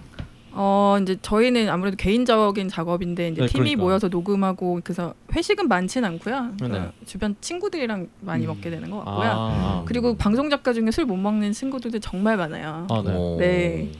어 0.58 0.96
이제 1.02 1.16
저희는 1.20 1.68
아무래도 1.68 1.96
개인적인 1.98 2.68
작업인데 2.68 3.28
이제 3.28 3.42
네, 3.42 3.46
팀이 3.46 3.60
그러니까. 3.64 3.82
모여서 3.82 4.08
녹음하고 4.08 4.80
그래서 4.82 5.12
회식은 5.34 5.68
많진 5.68 6.02
않고요. 6.04 6.40
네. 6.42 6.50
그러니까 6.58 6.92
주변 7.04 7.36
친구들이랑 7.42 8.08
많이 8.20 8.46
음. 8.46 8.48
먹게 8.48 8.70
되는 8.70 8.90
것 8.90 9.04
같고요. 9.04 9.28
아, 9.30 9.82
그리고 9.84 10.16
방송 10.16 10.48
작가 10.48 10.72
중에 10.72 10.90
술 10.90 11.04
못 11.06 11.16
먹는 11.18 11.52
친구들도 11.52 11.98
정말 12.00 12.36
많아요. 12.38 12.86
아, 12.90 13.02
네. 13.04 13.14
오. 13.14 13.36
네. 13.38 13.92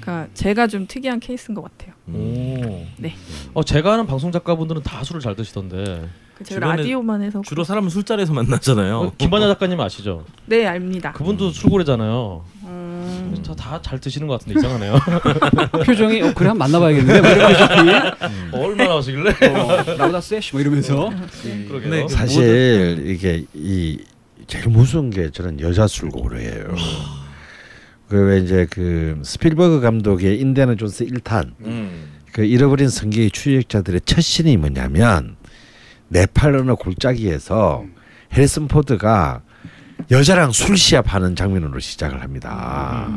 그러니까 0.00 0.26
제가 0.34 0.66
좀 0.66 0.86
특이한 0.88 1.20
케이스인 1.20 1.54
것 1.54 1.62
같아요. 1.62 1.94
오. 2.08 2.84
네. 2.98 3.14
어 3.54 3.62
제가 3.62 3.92
아는 3.94 4.06
방송 4.06 4.32
작가분들은 4.32 4.82
다 4.82 5.04
술을 5.04 5.20
잘 5.20 5.36
드시던데. 5.36 6.08
그 6.34 6.44
제가 6.44 6.74
라디오만 6.74 7.22
해서 7.22 7.42
주로 7.44 7.64
사람은 7.64 7.90
술자리에서 7.90 8.32
만나잖아요. 8.32 8.96
어, 8.98 9.12
김반야 9.18 9.46
작가님 9.48 9.78
아시죠? 9.78 10.24
네 10.46 10.66
압니다. 10.66 11.12
그분도 11.12 11.50
술고래잖아요. 11.50 12.44
음, 13.10 13.42
다잘 13.56 13.98
드시는 13.98 14.26
것 14.26 14.38
같은데 14.40 14.58
이상하네요. 14.58 14.98
표정이 15.84 16.22
어 16.22 16.32
그래 16.34 16.48
한번 16.48 16.70
만나봐야겠는데 16.70 17.20
뭐 17.20 17.30
이런 17.30 17.52
표정이 17.52 17.90
어, 18.52 18.58
얼마나 18.66 18.96
하시길래? 18.96 19.30
어, 19.30 19.96
나보다 19.98 20.20
세시 20.20 20.52
뭐 20.52 20.60
이러면서 20.60 21.10
그러게요. 21.68 21.90
네. 21.90 22.08
사실 22.08 23.04
이게 23.06 23.44
이 23.54 23.98
제일 24.46 24.68
무서운 24.68 25.10
게 25.10 25.30
저는 25.30 25.60
여자 25.60 25.86
술고래예요. 25.86 26.74
그왜 28.08 28.40
이제 28.40 28.66
그 28.68 29.20
스필버그 29.24 29.80
감독의 29.80 30.40
인디아나 30.40 30.74
존스 30.74 31.06
1탄 31.06 31.52
음. 31.60 32.08
그 32.32 32.44
잃어버린 32.44 32.88
성경의 32.88 33.30
추적자들의 33.30 34.00
첫 34.04 34.20
신이 34.20 34.56
뭐냐면 34.56 35.36
네팔 36.08 36.56
어느 36.56 36.74
골짜기에서 36.74 37.84
해리슨 38.32 38.66
포드가 38.68 39.42
여자랑 40.10 40.52
술 40.52 40.76
시합 40.76 41.12
하는 41.12 41.36
장면으로 41.36 41.78
시작을 41.80 42.22
합니다. 42.22 43.08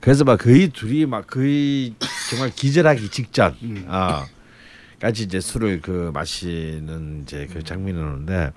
그래서 0.00 0.24
막 0.24 0.38
거의 0.38 0.68
둘이 0.68 1.06
막 1.06 1.26
거의 1.26 1.94
정말 2.30 2.50
기절하기 2.50 3.08
직전 3.10 3.54
아 3.88 4.26
까지 5.00 5.24
이제 5.24 5.40
술을 5.40 5.80
그 5.82 6.10
마시는 6.14 7.22
이제 7.22 7.46
그 7.52 7.62
장면이 7.62 7.98
나오는데 7.98 8.52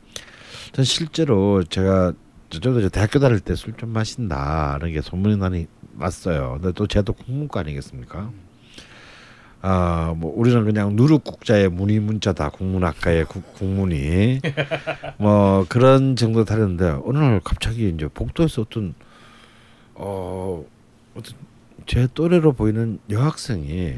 전 0.71 0.85
실제로 0.85 1.63
제가 1.63 2.13
저도 2.49 2.79
이제 2.79 2.89
대학교 2.89 3.19
다닐 3.19 3.39
때 3.39 3.53
술 3.53 3.73
좀 3.77 3.89
마신다는 3.89 4.91
게 4.93 5.01
소문이 5.01 5.37
나니 5.37 5.67
났어요. 5.97 6.59
근데 6.61 6.71
또또 6.73 7.13
국문과 7.13 7.59
아니겠습니까? 7.61 8.31
아, 9.61 10.13
뭐 10.15 10.33
우리는 10.35 10.63
그냥 10.63 10.95
누룩국자의 10.95 11.69
문의 11.69 11.99
문자다. 11.99 12.49
국문학과의 12.49 13.25
국, 13.25 13.53
국문이. 13.55 14.39
뭐 15.17 15.65
그런 15.67 16.15
정도 16.15 16.45
다녔는데 16.45 17.01
어느 17.05 17.17
날 17.17 17.41
갑자기 17.43 17.89
이제 17.89 18.07
복도에서 18.07 18.61
어떤 18.61 18.93
어 19.95 20.63
어떤 21.13 21.33
제 21.85 22.07
또래로 22.13 22.53
보이는 22.53 22.99
여학생이 23.09 23.95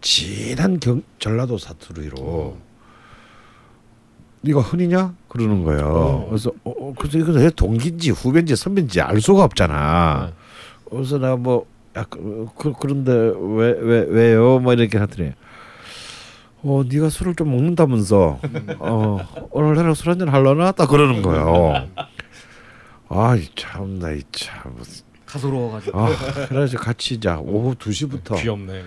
진한 0.00 0.80
경, 0.80 1.02
전라도 1.18 1.58
사투리로 1.58 2.56
네가 4.40 4.60
흔히냐? 4.60 5.14
그러는 5.28 5.62
거예요. 5.62 6.26
그래서 6.28 6.50
어, 6.64 6.70
어 6.70 6.94
그래서 6.98 7.18
이거 7.18 7.32
내 7.32 7.50
동기인지 7.50 8.10
후배인지 8.10 8.56
선배인지 8.56 9.00
알 9.00 9.20
수가 9.20 9.44
없잖아. 9.44 10.32
그래서 10.90 11.18
내가 11.18 11.36
뭐 11.36 11.66
약간 11.96 12.48
그, 12.56 12.72
그런데 12.78 13.12
왜 13.12 13.72
왜 13.80 14.06
왜, 14.08 14.34
요? 14.34 14.58
뭐 14.58 14.72
이렇게 14.72 14.98
하더니. 14.98 15.32
어 16.64 16.82
네가 16.88 17.08
술을 17.10 17.34
좀 17.34 17.50
먹는다면서. 17.50 18.38
어 18.78 19.48
오늘 19.50 19.74
나랑 19.74 19.94
술 19.94 20.10
한잔 20.10 20.28
할라나? 20.28 20.72
딱 20.72 20.88
그러는 20.88 21.20
거예요. 21.22 21.88
아이 23.08 23.46
참 23.54 23.98
나 23.98 24.12
이 24.12 24.22
참. 24.32 24.74
가소로워가지고. 25.26 25.98
아 25.98 26.08
그래서 26.48 26.78
같이 26.78 27.18
자 27.20 27.38
오후 27.38 27.74
2시부터 27.74 28.40
귀엽네. 28.40 28.84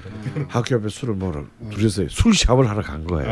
학교 0.47 0.75
앞에 0.75 0.89
술을 0.89 1.15
먹으러 1.15 1.45
둘이서 1.71 2.03
술 2.09 2.33
샵을 2.33 2.69
하러 2.69 2.81
간 2.81 3.05
거예요. 3.05 3.31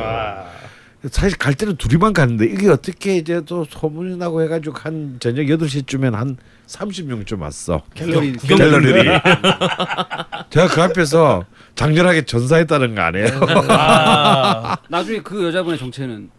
사실 1.11 1.37
갈 1.37 1.53
때는 1.53 1.75
둘이만 1.77 2.13
갔는데 2.13 2.45
이게 2.45 2.69
어떻게 2.69 3.17
이제 3.17 3.41
또 3.45 3.65
소문이 3.65 4.17
나고 4.17 4.41
해가지고 4.43 4.75
한 4.77 5.17
저녁 5.19 5.43
8시쯤엔 5.43 6.11
한 6.13 6.37
30명쯤 6.67 7.39
왔어. 7.41 7.81
갤러리 7.93 8.37
갤러리들이. 8.37 9.09
제가 10.49 10.67
그 10.67 10.81
앞에서 10.81 11.45
장렬하게 11.75 12.25
전사했다는 12.25 12.95
거 12.95 13.01
아니에요? 13.01 13.27
아, 13.69 14.77
나중에 14.89 15.19
그 15.21 15.43
여자분의 15.45 15.77
정체는 15.79 16.29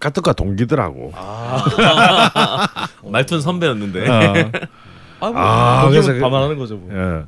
같은 0.00 0.22
과 0.22 0.32
동기더라고. 0.32 1.12
말투는 3.04 3.40
선배였는데. 3.42 4.08
어. 4.08 4.50
아, 5.20 5.30
뭐, 5.30 5.40
아, 5.40 5.80
아 5.82 5.88
그래서 5.88 6.08
그래서 6.08 6.12
그- 6.14 6.20
반말하는 6.20 6.58
거죠 6.58 6.76
뭐. 6.76 6.90
예. 6.94 7.24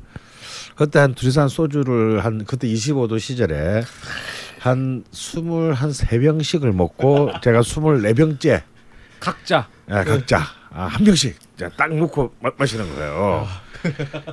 그때 0.76 0.98
한 0.98 1.14
둘이서 1.14 1.40
한 1.40 1.48
소주를 1.48 2.24
한 2.24 2.44
그때 2.44 2.68
25도 2.68 3.18
시절에 3.18 3.82
한 4.60 5.04
스물 5.10 5.72
한세 5.72 6.18
병씩을 6.20 6.72
먹고 6.72 7.32
제가 7.42 7.62
스물네 7.62 8.12
병째 8.12 8.62
각자 9.18 9.68
예, 9.90 10.04
각자 10.04 10.42
아, 10.70 10.84
한 10.84 11.04
병씩 11.04 11.36
딱 11.76 11.94
놓고 11.94 12.34
마, 12.40 12.50
마시는 12.56 12.94
거예요. 12.94 13.46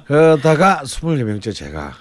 그러다가 0.05 0.83
스물네 0.85 1.23
병째 1.23 1.51
제가 1.51 1.93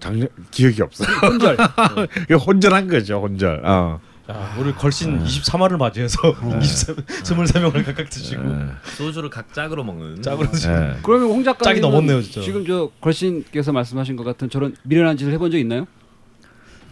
작년 0.00 0.28
기억이 0.50 0.82
없어. 0.82 1.04
혼절 1.04 1.56
혼절한 2.46 2.88
거죠, 2.88 3.20
혼절. 3.20 3.62
어. 3.64 4.00
야, 4.30 4.54
우리 4.58 4.72
걸신 4.72 5.24
23화를 5.24 5.76
맞이해서 5.76 6.18
23, 6.60 6.96
23명을 6.96 7.84
각각 7.84 8.08
드시고 8.08 8.42
소주를 8.96 9.28
각 9.28 9.52
짝으로 9.52 9.82
먹는. 9.84 10.22
짝으로 10.22 10.50
드시고. 10.50 10.72
예. 10.72 10.96
그러면 11.02 11.28
홍 11.30 11.42
작가님 11.44 11.64
짝이 11.64 11.80
넘었네요, 11.80 12.22
진짜. 12.22 12.40
지금 12.40 12.64
저 12.64 12.90
걸신께서 13.00 13.72
말씀하신 13.72 14.16
것 14.16 14.24
같은 14.24 14.48
저런 14.48 14.74
미련한 14.84 15.16
짓을 15.16 15.32
해본 15.32 15.50
적 15.50 15.58
있나요? 15.58 15.86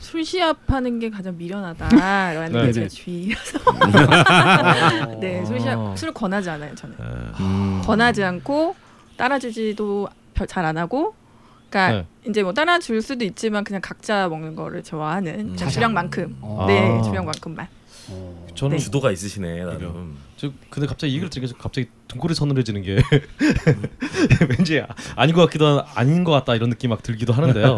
술 0.08 0.24
시합하는 0.24 0.98
게 1.00 1.10
가장 1.10 1.36
미련하다라는 1.36 2.52
네. 2.52 2.66
게제 2.66 2.80
네네. 2.80 2.88
주의라서 2.88 3.58
네, 5.20 5.44
술 5.44 5.56
아. 5.56 5.60
시합 5.60 5.98
술 5.98 6.12
권하지 6.14 6.48
않아요 6.48 6.74
저는 6.74 6.96
음. 7.40 7.82
권하지 7.84 8.24
않고 8.24 8.74
따라주지도 9.18 10.08
잘 10.46 10.64
안 10.64 10.78
하고 10.78 11.14
그러니까 11.68 12.06
이제 12.26 12.42
뭐 12.42 12.54
따라줄 12.54 13.02
수도 13.02 13.22
있지만 13.26 13.64
그냥 13.64 13.82
각자 13.82 14.28
먹는 14.28 14.54
거를 14.54 14.82
좋아하는 14.82 15.56
자작. 15.56 15.72
주량만큼 15.72 16.38
어. 16.40 16.64
네 16.66 16.98
아. 16.98 17.02
주량만큼만 17.02 17.68
저는 18.54 18.78
네. 18.78 18.82
주도가 18.82 19.10
있으시네 19.12 19.64
나름. 19.64 20.16
저 20.38 20.52
근데 20.70 20.86
갑자기 20.86 21.12
이 21.12 21.16
얘기를 21.16 21.28
들으니까 21.30 21.58
갑자기 21.58 21.88
등골이 22.06 22.32
서늘해지는 22.32 22.82
게 22.82 23.02
왠지 24.48 24.80
아닌 25.16 25.34
것 25.34 25.42
같기도 25.46 25.66
한 25.66 25.84
아닌 25.96 26.22
것 26.22 26.30
같다 26.30 26.54
이런 26.54 26.70
느낌 26.70 26.90
막 26.90 27.02
들기도 27.02 27.32
하는데요. 27.32 27.74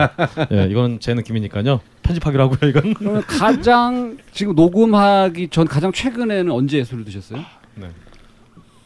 예, 0.53 0.67
이건 0.71 1.01
제 1.01 1.15
느낌이니까요. 1.15 1.81
편집하기로 2.03 2.43
하고요. 2.45 2.69
이건. 2.71 2.93
그러면 2.95 3.23
가장 3.23 4.19
지금 4.33 4.55
녹음하기 4.55 5.49
전 5.49 5.67
가장 5.67 5.91
최근에는 5.91 6.53
언제 6.53 6.85
술을 6.85 7.05
드셨어요? 7.05 7.43
네. 7.77 7.91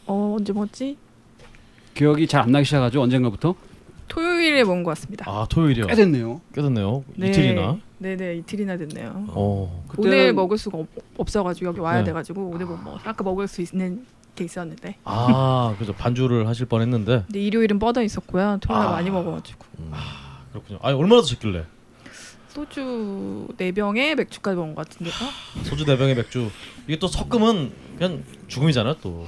어 0.05 0.35
언제 0.39 0.53
먹었지 0.53 0.97
기억이 1.95 2.27
잘 2.27 2.43
안 2.43 2.51
나기 2.51 2.63
시작하죠 2.65 3.01
언젠가부터 3.01 3.55
토요일에 4.07 4.63
먹은 4.63 4.83
것 4.83 4.91
같습니다 4.91 5.25
아 5.27 5.45
토요일이요. 5.49 5.87
꽤 5.87 5.95
됐네요. 5.95 6.39
깨졌네요. 6.53 7.03
네. 7.15 7.29
이틀이나. 7.29 7.77
네네 7.97 8.35
이틀이나 8.37 8.77
됐네요 8.77 9.25
어. 9.29 9.85
그때는- 9.89 9.99
오늘 10.05 10.33
먹을 10.33 10.57
수가 10.57 10.77
없, 10.79 10.87
없어가지고 11.17 11.67
여기 11.67 11.79
와야 11.79 11.99
네. 11.99 12.03
돼가지고 12.05 12.49
오늘 12.53 12.65
못 12.65 12.77
먹었어 12.83 13.09
아까 13.09 13.23
먹을 13.23 13.47
수 13.47 13.61
있는 13.61 14.05
게 14.35 14.43
있었는데 14.43 14.97
아 15.05 15.73
그죠 15.79 15.93
반주를 15.93 16.45
하실 16.47 16.65
뻔했는데 16.65 17.23
근데 17.25 17.39
일요일은 17.41 17.79
뻗어 17.79 18.03
있었고요 18.03 18.57
토요일 18.61 18.83
아. 18.85 18.91
많이 18.91 19.09
먹어가지고 19.09 19.65
그렇군요. 20.51 20.79
아 20.81 20.91
얼마나 20.93 21.21
드셨길래 21.21 21.63
소주 22.49 23.47
4병에 23.57 24.15
맥주까지 24.15 24.55
먹은 24.57 24.75
것 24.75 24.87
같은데 24.87 25.11
소주 25.63 25.85
네 25.85 25.97
병에 25.97 26.13
맥주 26.13 26.49
이게 26.87 26.99
또 26.99 27.07
섞으면 27.07 27.71
그냥 27.97 28.23
죽음이잖아요 28.47 28.95
또. 29.01 29.25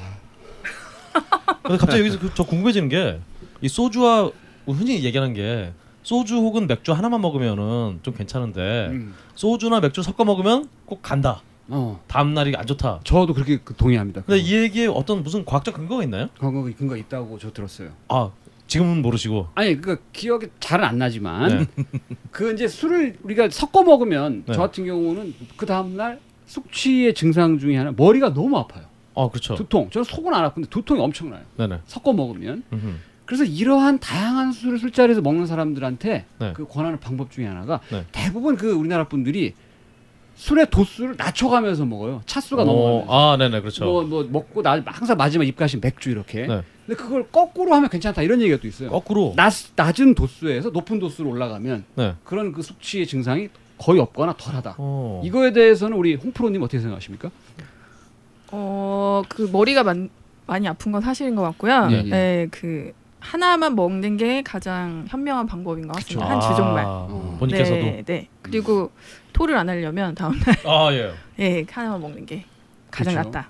근데 1.63 1.77
갑자기 1.77 1.99
여기서 2.01 2.19
그, 2.19 2.31
저 2.35 2.43
궁금해지는 2.43 2.89
게 2.89 3.19
이 3.59 3.67
소주와 3.67 4.29
흔히 4.73 5.03
얘기하는 5.03 5.33
게 5.33 5.73
소주 6.03 6.35
혹은 6.37 6.67
맥주 6.67 6.93
하나만 6.93 7.21
먹으면은 7.21 7.99
좀 8.01 8.13
괜찮은데 8.13 8.87
음. 8.91 9.13
소주나 9.35 9.79
맥주 9.79 10.01
섞어 10.01 10.23
먹으면 10.23 10.69
꼭 10.85 11.01
간다. 11.01 11.41
어, 11.69 12.01
다음 12.07 12.33
날이 12.33 12.55
안 12.55 12.65
좋다. 12.65 13.01
저도 13.03 13.33
그렇게 13.33 13.59
그 13.63 13.75
동의합니다. 13.75 14.21
근데 14.21 14.39
이 14.39 14.53
얘기에 14.53 14.87
어떤 14.87 15.21
무슨 15.21 15.43
과학적 15.43 15.73
근거가 15.73 16.03
있나요? 16.03 16.29
그거 16.39 16.69
근거 16.77 16.95
있다고 16.95 17.37
저 17.39 17.51
들었어요. 17.51 17.89
아 18.07 18.31
지금은 18.67 19.01
모르시고. 19.01 19.49
아니 19.55 19.79
그 19.79 20.01
기억이 20.13 20.47
잘은 20.59 20.85
안 20.85 20.97
나지만 20.97 21.67
네. 21.75 21.83
그 22.31 22.53
이제 22.53 22.67
술을 22.67 23.17
우리가 23.23 23.49
섞어 23.49 23.83
먹으면 23.83 24.43
네. 24.45 24.53
저 24.53 24.61
같은 24.61 24.85
경우는 24.85 25.33
그 25.57 25.65
다음 25.65 25.97
날 25.97 26.19
숙취의 26.45 27.13
증상 27.13 27.59
중에 27.59 27.75
하나 27.75 27.91
머리가 27.95 28.33
너무 28.33 28.57
아파요. 28.57 28.85
아 29.15 29.27
그렇죠. 29.29 29.55
두통. 29.55 29.89
저는 29.89 30.05
속은 30.05 30.33
안 30.33 30.45
아픈데 30.45 30.69
두통이 30.69 31.01
엄청나요. 31.01 31.41
네네. 31.57 31.81
섞어 31.85 32.13
먹으면. 32.13 32.63
음흠. 32.71 32.93
그래서 33.27 33.43
이러한 33.43 33.99
다양한 33.99 34.53
술을 34.53 34.79
술자리에서 34.79 35.21
먹는 35.21 35.45
사람들한테 35.45 36.25
네. 36.39 36.53
그 36.55 36.65
권하는 36.65 36.97
방법 36.99 37.29
중에 37.29 37.45
하나가 37.45 37.81
네. 37.91 38.05
대부분 38.13 38.55
그 38.55 38.71
우리나라 38.71 39.03
분들이 39.03 39.53
술의 40.35 40.69
도수를 40.69 41.15
낮춰가면서 41.17 41.85
먹어요. 41.85 42.21
차수가 42.25 42.61
어, 42.61 42.65
넘어가면서. 42.65 43.11
아 43.13 43.37
네네 43.37 43.59
그렇죠. 43.61 43.83
뭐, 43.85 44.03
뭐 44.03 44.23
먹고 44.31 44.61
나 44.61 44.81
항상 44.85 45.17
마지막 45.17 45.45
입가심 45.45 45.81
맥주 45.81 46.09
이렇게. 46.09 46.47
네. 46.47 46.63
근데 46.85 46.95
그걸 47.03 47.27
거꾸로 47.29 47.73
하면 47.75 47.89
괜찮다 47.89 48.21
이런 48.21 48.39
얘기가 48.41 48.59
또 48.61 48.67
있어요. 48.67 48.89
거꾸로. 48.89 49.33
낮, 49.35 49.51
낮은 49.75 50.15
도수에서 50.15 50.69
높은 50.69 50.99
도수로 50.99 51.29
올라가면 51.29 51.83
네. 51.95 52.15
그런 52.23 52.53
그 52.53 52.61
숙취의 52.61 53.07
증상이 53.07 53.49
거의 53.77 53.99
없거나 53.99 54.35
덜하다. 54.37 54.75
어. 54.77 55.21
이거에 55.25 55.51
대해서는 55.51 55.97
우리 55.97 56.15
홍프로님 56.15 56.61
어떻게 56.63 56.79
생각하십니까? 56.79 57.29
어 58.51 59.23
그 59.27 59.49
머리가 59.51 59.83
많, 59.83 60.09
많이 60.45 60.67
아픈 60.67 60.91
건 60.91 61.01
사실인 61.01 61.35
것 61.35 61.41
같고요. 61.41 61.87
예, 61.91 62.01
네, 62.03 62.11
예. 62.43 62.47
그 62.51 62.93
하나만 63.31 63.75
먹는 63.75 64.15
게 64.17 64.41
가장 64.41 65.05
현명한 65.09 65.47
방법인 65.47 65.85
것 65.87 65.95
같습니다. 65.97 66.29
한주 66.29 66.47
아, 66.47 66.55
정말. 66.55 66.85
어. 66.87 67.35
본인께서도. 67.39 67.75
네, 67.81 68.03
네. 68.05 68.27
그리고 68.41 68.91
토를 69.33 69.57
안 69.57 69.67
하려면 69.67 70.15
다음 70.15 70.33
날 70.39 70.55
아 70.65 70.93
예. 70.93 71.11
예, 71.39 71.65
하나만 71.69 71.99
먹는 72.01 72.25
게 72.25 72.45
가장 72.89 73.13
그렇죠. 73.13 73.29
낫다. 73.29 73.49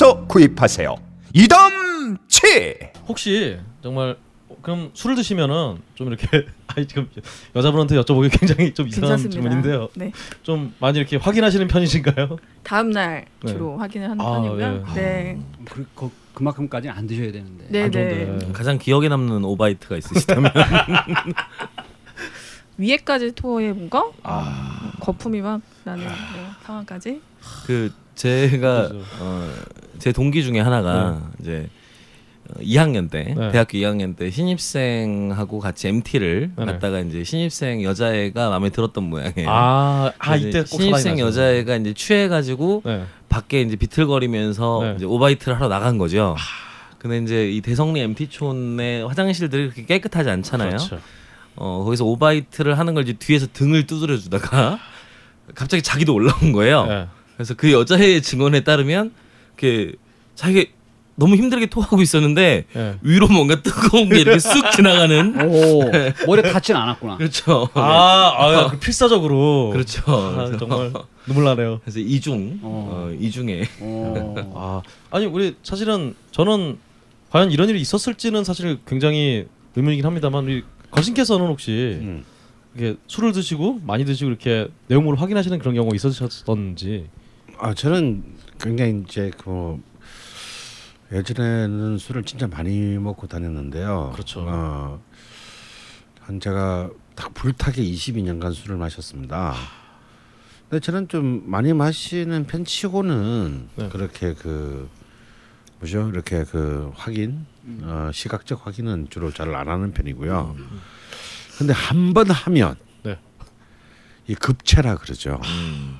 구입하세요. 0.27 0.95
이담채. 1.33 2.93
혹시 3.07 3.57
정말 3.83 4.17
그럼 4.61 4.91
술을 4.93 5.15
드시면은 5.15 5.77
좀 5.95 6.07
이렇게 6.07 6.27
아니 6.67 6.87
지금 6.87 7.07
여자분한테 7.55 7.95
여쭤보기 7.95 8.37
굉장히 8.39 8.73
좀 8.73 8.87
이상한 8.87 9.17
괜찮습니다. 9.17 9.29
질문인데요. 9.41 9.89
네. 9.95 10.11
좀 10.43 10.73
많이 10.79 10.97
이렇게 10.97 11.17
확인하시는 11.17 11.67
편이신가요? 11.67 12.37
다음 12.63 12.91
날 12.91 13.25
네. 13.43 13.51
주로 13.51 13.77
확인을 13.77 14.09
하는 14.09 14.21
아, 14.23 14.31
편이고요. 14.31 14.85
네. 14.93 14.93
네. 14.93 15.39
그, 15.65 15.85
그, 15.95 16.11
그만큼까지는 16.33 16.95
안 16.95 17.07
드셔야 17.07 17.31
되는데. 17.31 17.65
네, 17.69 17.83
안 17.83 17.91
네. 17.91 18.25
좋은데. 18.25 18.51
가장 18.53 18.77
기억에 18.77 19.09
남는 19.09 19.43
오바이트가 19.43 19.97
있으시다면 19.97 20.51
위에까지 22.77 23.33
토해 23.33 23.73
본 23.73 23.89
거? 23.89 24.13
아. 24.23 24.91
거품이 24.99 25.41
막 25.41 25.61
나는 25.83 26.05
네, 26.05 26.11
상황까지. 26.63 27.21
그 27.65 27.91
제가. 28.15 28.89
어, 29.19 29.49
제 30.01 30.11
동기 30.11 30.43
중에 30.43 30.59
하나가 30.59 31.21
이제 31.39 31.69
어, 32.49 32.59
2학년 32.59 33.09
때 33.09 33.35
네. 33.37 33.51
대학교 33.51 33.77
2학년 33.77 34.17
때 34.17 34.31
신입생하고 34.31 35.59
같이 35.59 35.87
MT를 35.89 36.51
네네. 36.55 36.71
갔다가 36.71 36.99
이제 37.01 37.23
신입생 37.23 37.83
여자애가 37.83 38.49
마음에 38.49 38.71
들었던 38.71 39.03
모양이에요. 39.03 39.47
아, 39.47 40.11
아 40.17 40.35
이때 40.35 40.49
이제 40.49 40.63
꼭 40.63 40.81
신입생. 40.81 41.19
여자애가 41.19 41.75
이제 41.75 41.93
취해가지고 41.93 42.81
네. 42.83 43.03
밖에 43.29 43.61
이제 43.61 43.75
비틀거리면서 43.75 44.79
네. 44.81 44.93
이제 44.97 45.05
오바이트를 45.05 45.55
하러 45.55 45.67
나간 45.67 45.99
거죠. 45.99 46.35
근데 46.97 47.19
이제 47.19 47.47
이 47.51 47.61
대성리 47.61 48.01
MT촌의 48.01 49.07
화장실들이 49.07 49.69
그렇게 49.69 49.85
깨끗하지 49.85 50.31
않잖아요. 50.31 50.69
그렇죠. 50.69 50.99
어 51.55 51.83
거기서 51.83 52.05
오바이트를 52.05 52.79
하는 52.79 52.95
걸 52.95 53.03
이제 53.03 53.13
뒤에서 53.13 53.45
등을 53.53 53.85
두드려 53.85 54.17
주다가 54.17 54.79
갑자기 55.53 55.83
자기도 55.83 56.15
올라온 56.15 56.53
거예요. 56.53 56.85
네. 56.87 57.07
그래서 57.35 57.53
그 57.53 57.71
여자의 57.71 58.23
증언에 58.23 58.61
따르면 58.61 59.11
그 59.61 59.93
자기가 60.35 60.69
너무 61.15 61.35
힘들게 61.35 61.67
토하고 61.67 62.01
있었는데 62.01 62.65
네. 62.73 62.95
위로 63.03 63.27
뭔가 63.27 63.61
뜨거운 63.61 64.09
게 64.09 64.21
이렇게 64.21 64.39
쑥 64.39 64.71
지나가는 64.71 65.35
오, 65.47 65.83
머리에 66.25 66.51
닿진 66.51 66.75
않았구나. 66.75 67.17
그렇죠. 67.17 67.69
아, 67.75 68.33
아, 68.37 68.67
그 68.71 68.79
필사적으로. 68.79 69.69
그렇죠. 69.71 70.01
아, 70.07 70.45
그래서- 70.47 70.57
정말 70.57 70.91
눈물 71.27 71.43
나네요. 71.43 71.79
그래서 71.83 71.99
이중 71.99 72.59
어. 72.63 73.09
어, 73.11 73.15
이중에 73.19 73.61
어. 73.81 74.35
아, 74.55 74.81
아니 75.11 75.27
우리 75.27 75.55
사실은 75.61 76.15
저는 76.31 76.79
과연 77.29 77.51
이런 77.51 77.69
일이 77.69 77.79
있었을지는 77.79 78.43
사실 78.43 78.79
굉장히 78.87 79.45
의문이긴 79.75 80.03
합니다만 80.05 80.45
우리 80.45 80.63
거신께서는 80.89 81.45
혹시 81.45 81.99
음. 82.01 82.23
이렇게 82.75 82.97
술을 83.07 83.31
드시고 83.31 83.81
많이 83.85 84.05
드시고 84.05 84.27
이렇게 84.29 84.69
내용물을 84.87 85.21
확인하시는 85.21 85.59
그런 85.59 85.75
경우가 85.75 85.95
있으셨던지. 85.95 87.05
아 87.59 87.75
저는 87.75 88.23
굉장히 88.61 89.03
이제 89.07 89.31
그 89.43 89.81
예전에는 91.11 91.97
술을 91.97 92.23
진짜 92.23 92.47
많이 92.47 92.97
먹고 92.97 93.27
다녔는데요. 93.27 94.11
그렇죠. 94.13 94.45
어, 94.47 95.01
한 96.21 96.39
제가 96.39 96.89
딱 97.15 97.33
불타게 97.33 97.83
22년간 97.83 98.53
술을 98.53 98.77
마셨습니다. 98.77 99.53
근데 100.69 100.79
저는 100.79 101.09
좀 101.09 101.43
많이 101.47 101.73
마시는 101.73 102.45
편 102.47 102.63
치고는 102.63 103.69
네. 103.75 103.89
그렇게 103.89 104.33
그 104.33 104.89
뭐죠? 105.79 106.07
이렇게 106.09 106.43
그 106.45 106.91
확인, 106.95 107.45
어, 107.81 108.09
시각적 108.13 108.65
확인은 108.65 109.07
주로 109.09 109.31
잘 109.33 109.53
안 109.53 109.67
하는 109.67 109.91
편이고요. 109.91 110.55
근데 111.57 111.73
한 111.73 112.13
번 112.13 112.29
하면 112.29 112.75
네. 113.03 113.19
이 114.27 114.35
급체라 114.35 114.95
그러죠. 114.97 115.39
음, 115.43 115.97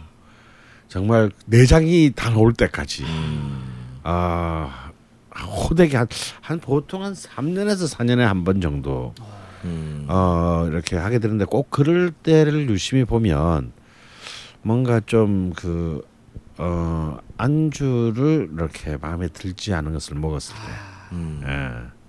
정말 0.92 1.32
내장이 1.46 2.12
다 2.14 2.30
나올 2.30 2.52
때까지 2.52 3.04
음. 3.06 3.64
아 4.04 4.92
호되게 5.34 5.96
한, 5.96 6.06
한 6.42 6.60
보통 6.60 7.02
한 7.02 7.14
3년에서 7.14 7.90
4년에 7.96 8.20
한 8.20 8.44
번 8.44 8.60
정도 8.60 9.14
음. 9.64 10.06
어 10.10 10.66
이렇게 10.70 10.98
하게 10.98 11.20
되는데 11.20 11.46
꼭 11.46 11.70
그럴 11.72 12.12
때를 12.12 12.70
유심히 12.70 13.06
보면 13.06 13.72
뭔가 14.64 15.00
좀 15.00 15.54
그 15.56 16.02
어, 16.58 17.18
안주를 17.38 18.50
이렇게 18.54 18.98
마음에 18.98 19.30
들지 19.30 19.74
않은 19.74 19.94
것을 19.94 20.16
먹었을 20.18 20.54
때, 20.54 20.62
음. 21.14 21.42
예. 21.48 22.01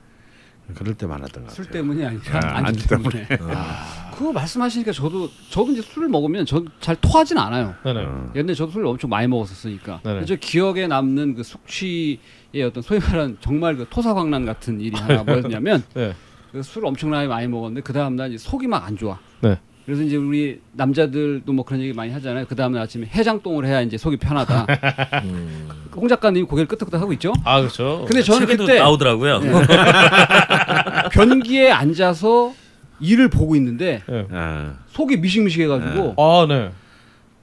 그럴 0.75 0.95
때 0.95 1.07
많았던 1.07 1.45
것 1.45 1.49
같아요. 1.51 1.55
술 1.55 1.67
때문이 1.71 2.05
아니라 2.05 2.23
아, 2.35 2.57
안주 2.59 2.69
안주 2.69 2.89
때문에. 2.89 3.29
그거 4.17 4.33
말씀하시니까 4.33 4.93
저도 4.93 5.29
저도 5.51 5.73
이제 5.73 5.83
술을 5.83 6.09
먹으면 6.09 6.45
저 6.47 6.63
잘 6.81 6.97
토하진 7.01 7.39
않아요. 7.39 7.75
네네. 7.85 8.05
어. 8.05 8.33
옛날에 8.37 8.55
저도 8.55 8.73
술을 8.73 8.87
엄청 8.87 9.11
많이 9.11 9.27
먹었었으니까. 9.29 10.01
네네. 10.05 10.25
저 10.27 10.37
기억에 10.37 10.87
남는 10.87 11.35
그 11.37 11.43
숙취의 11.43 12.19
어떤 12.67 12.83
소위 12.83 13.01
말하는 13.01 13.37
정말 13.41 13.77
그 13.77 13.87
토사광난 13.89 14.45
같은 14.47 14.81
일이 14.81 14.97
하나 14.99 15.23
뭐였냐면 15.25 15.83
네. 15.95 16.15
그 16.53 16.63
술을 16.63 16.87
엄청나게 16.89 17.29
많이 17.29 17.47
먹었는데 17.49 17.81
그 17.83 17.93
다음 17.93 18.17
날 18.17 18.29
이제 18.33 18.39
속이 18.39 18.67
막 18.67 18.85
안 18.87 18.97
좋아. 18.97 19.19
네. 19.41 19.59
그래서 19.85 20.03
이제 20.03 20.17
우리 20.17 20.61
남자들도 20.73 21.53
뭐 21.53 21.65
그런 21.65 21.81
얘기 21.81 21.93
많이 21.93 22.13
하잖아요. 22.13 22.47
그 22.49 22.55
다음 22.55 22.73
날 22.73 22.83
아침에 22.83 23.07
해장똥을 23.07 23.67
해야 23.67 23.81
이제 23.81 23.99
속이 23.99 24.17
편하다. 24.19 24.67
음. 25.25 25.69
홍 25.95 26.09
작가님 26.09 26.47
고개를 26.47 26.69
끄덕끄덕 26.69 27.01
하고 27.01 27.13
있죠. 27.15 27.33
아 27.45 27.61
그렇죠. 27.61 28.05
근데 28.07 28.23
저는 28.23 28.47
책에도 28.47 28.65
그때 28.65 28.79
나오더라고요. 28.79 29.39
네. 29.41 29.53
변기에 31.13 31.71
앉아서 31.71 32.53
일을 33.01 33.29
보고 33.29 33.57
있는데 33.57 34.03
네. 34.09 34.27
아, 34.33 34.75
속이 34.91 35.17
미식미식해가지고 35.19 36.15
아 36.17 36.47
네. 36.49 36.71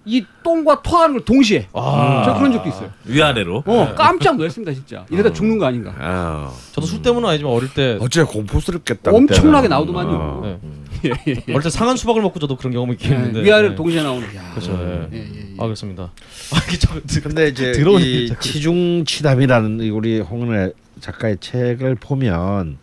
이 0.05 0.25
똥과 0.41 0.81
토하는 0.81 1.17
걸 1.17 1.25
동시에 1.25 1.67
아. 1.73 2.23
저 2.25 2.33
그런 2.35 2.51
적도 2.53 2.69
있어요. 2.69 2.89
위아래로. 3.05 3.63
어 3.65 3.93
깜짝 3.95 4.37
놀랐습니다 4.37 4.73
진짜. 4.73 5.05
이러다 5.11 5.33
죽는 5.33 5.57
거 5.59 5.65
아닌가. 5.65 5.93
아, 5.99 6.51
저도 6.71 6.87
술 6.87 7.01
때문은 7.01 7.27
아니지만 7.29 7.51
어릴 7.51 7.71
때 7.73 7.97
어째 7.99 8.23
공포스럽겠다. 8.23 9.11
엄청나게. 9.11 9.67
나오더만요. 9.67 10.09
어. 10.11 10.41
네. 10.43 10.59
예, 11.05 11.09
예, 11.27 11.43
예. 11.47 11.53
어릴 11.53 11.61
때 11.63 11.69
상한 11.69 11.97
수박을 11.97 12.21
먹고 12.21 12.39
저도 12.39 12.55
그런 12.55 12.73
경험이 12.73 12.93
있긴 12.93 13.13
있는데. 13.13 13.43
위아래로 13.43 13.69
네. 13.69 13.75
동시에 13.75 14.03
나오는. 14.03 14.35
야. 14.35 14.51
그렇죠. 14.51 14.77
네. 14.77 15.07
예, 15.13 15.17
예, 15.17 15.21
예. 15.21 15.53
아 15.57 15.63
그렇습니다. 15.63 16.03
아 16.51 16.59
근데 17.23 17.47
이제 17.47 17.73
이 17.99 18.33
치중치담이라는 18.39 19.81
이 19.81 19.89
우리 19.89 20.19
홍은혜 20.19 20.71
작가의 20.99 21.37
책을 21.39 21.95
보면 21.95 22.77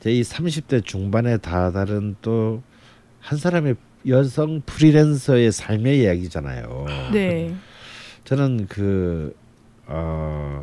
이제 0.00 0.12
이 0.12 0.22
30대 0.22 0.84
중반에 0.84 1.38
다다른 1.38 2.16
또 2.22 2.62
한 3.26 3.38
사람의 3.38 3.74
여성 4.06 4.62
프리랜서의 4.64 5.50
삶의 5.50 5.98
이야기잖아요. 5.98 6.86
네. 7.12 7.52
저는 8.22 8.66
그 8.68 9.34
어, 9.86 10.62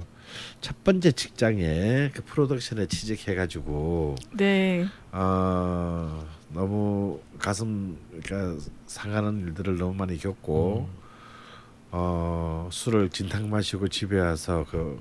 첫 0.61 0.81
번째 0.85 1.11
직장에 1.11 2.11
그 2.13 2.23
프로덕션에 2.25 2.87
취직해가지고 2.87 4.15
네. 4.37 4.85
어, 5.11 6.25
너무 6.53 7.19
가슴 7.39 7.97
그러니까 8.23 8.63
상하는 8.85 9.39
일들을 9.47 9.77
너무 9.77 9.93
많이 9.93 10.17
겪고 10.17 10.87
어, 11.91 12.69
술을 12.71 13.09
진탕 13.09 13.49
마시고 13.49 13.87
집에 13.87 14.19
와서 14.19 14.65
그 14.69 14.99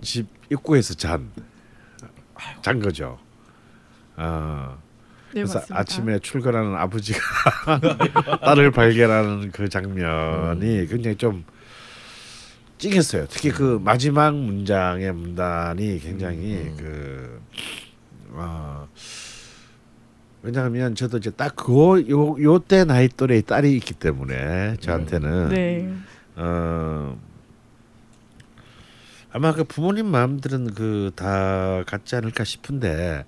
집 0.00 0.26
입구에서 0.50 0.94
잔, 0.94 1.30
잔 2.60 2.80
거죠. 2.80 3.18
어, 4.16 4.76
네, 5.28 5.42
그래서 5.42 5.58
맞습니다. 5.60 5.78
아침에 5.80 6.18
출근하는 6.18 6.74
아버지가 6.74 7.20
딸을 8.42 8.70
발견하는 8.72 9.50
그 9.52 9.68
장면이 9.68 10.86
굉장히 10.88 11.16
좀 11.16 11.44
찡했어요. 12.78 13.26
특히 13.28 13.50
그 13.50 13.80
마지막 13.82 14.34
문장의 14.34 15.12
문단이 15.12 16.00
굉장히 16.00 16.72
그 16.76 17.40
어, 18.30 18.88
왜냐하면 20.46 20.94
저도 20.94 21.18
이제 21.18 21.30
딱 21.30 21.56
그거 21.56 22.00
요 22.08 22.36
요 22.40 22.58
때 22.60 22.84
나이 22.84 23.08
또래의 23.08 23.42
딸이 23.42 23.74
있기 23.76 23.94
때문에 23.94 24.76
저한테는 24.80 25.48
네. 25.48 25.92
어 26.36 27.18
아마 29.32 29.52
그 29.52 29.64
부모님 29.64 30.06
마음들은 30.06 30.74
그 30.74 31.10
다 31.16 31.82
같지 31.86 32.14
않을까 32.16 32.44
싶은데 32.44 33.24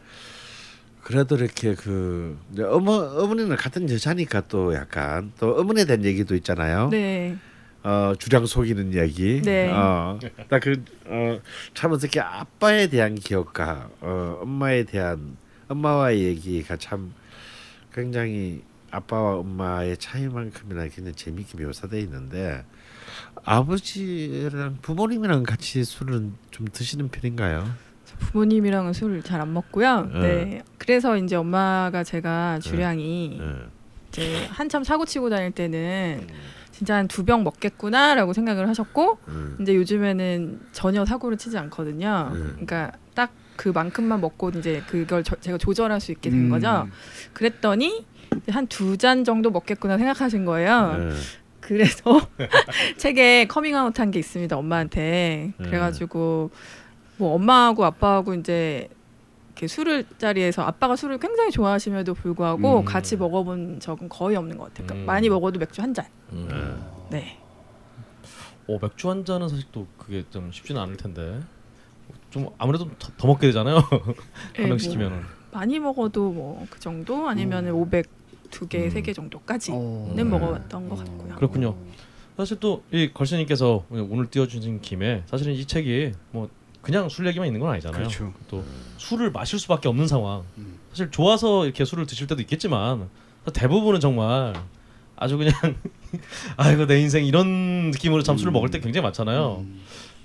그래도 1.03 1.37
이렇게 1.37 1.75
그 1.75 2.39
어머 2.71 2.93
어머니는 2.93 3.57
같은 3.57 3.91
여자니까 3.91 4.43
또 4.49 4.75
약간 4.75 5.33
또 5.41 5.57
어머니에 5.59 5.87
대한 5.87 6.05
얘기도 6.05 6.35
있잖아요. 6.37 6.89
네. 6.91 7.37
어, 7.83 8.13
주량 8.19 8.45
속이는 8.47 8.93
얘기. 8.95 9.41
네. 9.43 9.71
어, 9.73 10.19
나 10.49 10.59
그 10.61 10.85
어, 11.07 11.41
참 11.75 11.93
어떻게 11.93 12.21
아빠에 12.21 12.89
대한 12.89 13.15
기억과 13.15 13.89
어, 14.01 14.39
엄마에 14.43 14.85
대한 14.85 15.37
엄마와의 15.69 16.23
얘기가 16.25 16.77
참 16.77 17.13
굉장히 17.93 18.63
아빠와 18.91 19.37
엄마의 19.37 19.97
차이만큼이나 19.99 20.89
굉장히 20.89 21.15
재미있게 21.15 21.63
묘사되어 21.63 22.01
있는데 22.01 22.65
아버지랑 23.45 24.79
부모님이랑 24.83 25.43
같이 25.43 25.85
술은 25.85 26.35
좀 26.51 26.67
드시는 26.73 27.09
편인가요? 27.09 27.69
부모님이랑은 28.19 28.93
술을 28.95 29.23
잘 29.23 29.41
안 29.41 29.53
먹고요. 29.53 30.07
네. 30.07 30.21
네. 30.21 30.63
그래서 30.79 31.17
이제 31.17 31.37
엄마가 31.37 32.03
제가 32.05 32.59
주량이 32.61 33.39
예. 33.41 33.55
이제 34.09 34.47
한참 34.47 34.83
사고 34.85 35.05
치고 35.05 35.31
다닐 35.31 35.51
때는 35.53 36.27
진짜 36.73 36.97
한 36.97 37.07
두 37.09 37.25
병 37.25 37.45
먹겠구나라고 37.45 38.33
생각을 38.33 38.69
하셨고 38.69 39.19
음. 39.29 39.59
이제 39.61 39.75
요즘에는 39.77 40.61
전혀 40.73 41.05
사고를 41.05 41.37
치지 41.37 41.59
않거든요. 41.59 42.31
네. 42.33 42.41
그러니까 42.51 42.93
딱 43.15 43.33
그만큼만 43.59 44.21
먹고 44.23 44.49
이제 44.51 44.83
그걸 44.87 45.23
저- 45.23 45.37
제가 45.37 45.59
조절할 45.59 46.01
수 46.01 46.13
있게 46.13 46.31
된 46.31 46.47
음. 46.47 46.49
거죠. 46.51 46.89
그랬더니 47.35 48.07
한 48.51 48.67
두 48.69 48.97
잔 48.97 49.25
정도 49.25 49.51
먹겠구나 49.51 49.99
생각하신 49.99 50.45
거예요. 50.47 50.97
예. 50.99 51.15
그래서 51.61 52.21
책에 52.97 53.47
커밍아웃 53.47 53.99
한 53.99 54.11
게 54.11 54.19
있습니다 54.21 54.57
엄마한테 54.57 55.53
네. 55.59 55.65
그래가지고 55.67 56.51
뭐 57.19 57.35
엄마하고 57.35 57.85
아빠하고 57.85 58.33
이제 58.35 58.89
이렇게 59.49 59.67
술을 59.67 60.05
자리에서 60.19 60.63
아빠가 60.63 60.95
술을 60.95 61.19
굉장히 61.19 61.51
좋아하심에도 61.51 62.15
불구하고 62.15 62.81
음. 62.81 62.85
같이 62.85 63.17
먹어본 63.17 63.81
적은 63.81 64.09
거의 64.09 64.37
없는 64.37 64.57
것 64.57 64.65
같아요. 64.69 64.87
그러니까 64.87 65.05
음. 65.05 65.07
많이 65.07 65.29
먹어도 65.29 65.59
맥주 65.59 65.83
한 65.83 65.93
잔. 65.93 66.07
음. 66.33 66.81
네. 67.11 67.39
어 68.69 68.79
맥주 68.81 69.11
한 69.11 69.25
잔은 69.25 69.49
사실 69.49 69.65
또 69.73 69.87
그게 69.99 70.25
좀 70.31 70.53
쉽지는 70.53 70.81
않을 70.83 70.97
텐데 70.97 71.41
좀 72.31 72.49
아무래도 72.59 72.89
더, 72.99 73.11
더 73.17 73.27
먹게 73.27 73.47
되잖아요 73.49 73.77
네, 74.55 74.63
한명뭐 74.63 74.79
시키면은 74.79 75.23
많이 75.53 75.79
먹어도 75.79 76.31
뭐 76.31 76.67
그 76.71 76.79
정도 76.81 77.29
아니면은 77.29 77.73
500 77.73 78.07
두 78.51 78.67
개, 78.67 78.85
음. 78.85 78.91
세개 78.91 79.13
정도까지는 79.13 79.79
어. 79.79 80.25
먹어봤던 80.25 80.89
것 80.89 80.97
같고요. 80.99 81.35
그렇군요. 81.37 81.77
사실 82.37 82.59
또 82.61 82.83
이 82.93 83.11
걸신님께서 83.13 83.85
오늘 83.91 84.27
띄워주신 84.31 84.81
김에 84.81 85.23
사실은 85.27 85.53
이 85.53 85.65
책이 85.67 86.13
뭐 86.31 86.49
그냥 86.81 87.09
술 87.11 87.27
얘기만 87.27 87.47
있는 87.47 87.61
건 87.61 87.71
아니잖아요. 87.73 87.99
그렇죠. 87.99 88.33
또 88.49 88.65
술을 88.97 89.33
마실 89.33 89.59
수밖에 89.59 89.89
없는 89.89 90.07
상황. 90.07 90.45
음. 90.57 90.79
사실 90.91 91.11
좋아서 91.11 91.65
이렇게 91.67 91.85
술을 91.85 92.07
드실 92.07 92.27
때도 92.27 92.41
있겠지만 92.41 93.09
대부분은 93.53 94.01
정말 94.01 94.55
아주 95.17 95.37
그냥 95.37 95.53
아이고 96.57 96.87
내 96.87 97.01
인생 97.01 97.27
이런 97.27 97.91
느낌으로 97.91 98.23
참 98.23 98.39
술을 98.39 98.51
음. 98.51 98.55
먹을 98.55 98.71
때 98.71 98.81
굉장히 98.81 99.03
많잖아요. 99.03 99.67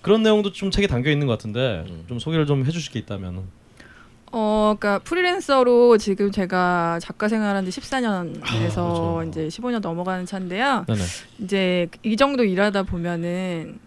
음. 0.04 0.06
그런 0.06 0.22
내용도 0.24 0.52
좀 0.52 0.70
책에 0.70 0.88
담겨 0.88 1.10
있는 1.10 1.28
것 1.28 1.34
같은데 1.34 1.86
음. 1.90 2.04
좀 2.08 2.20
소개를 2.20 2.46
좀 2.46 2.66
해주실 2.66 2.92
게 2.92 3.00
있다면. 3.00 3.44
어, 4.36 4.76
그러니까 4.78 5.00
프리랜서로 5.04 5.98
지금 6.00 6.32
제가 6.32 7.00
작가 7.02 7.28
생활한 7.28 7.70
지 7.70 7.80
14년 7.80 8.42
아, 8.42 8.60
돼서 8.60 9.22
그렇죠. 9.22 9.30
이제 9.30 9.48
15년 9.48 9.80
넘어가는 9.80 10.26
차인데요. 10.26 10.86
네네. 10.88 11.02
이제 11.40 11.88
이 12.02 12.18
정도 12.18 12.44
일하다 12.44 12.84
보면은 12.84 13.78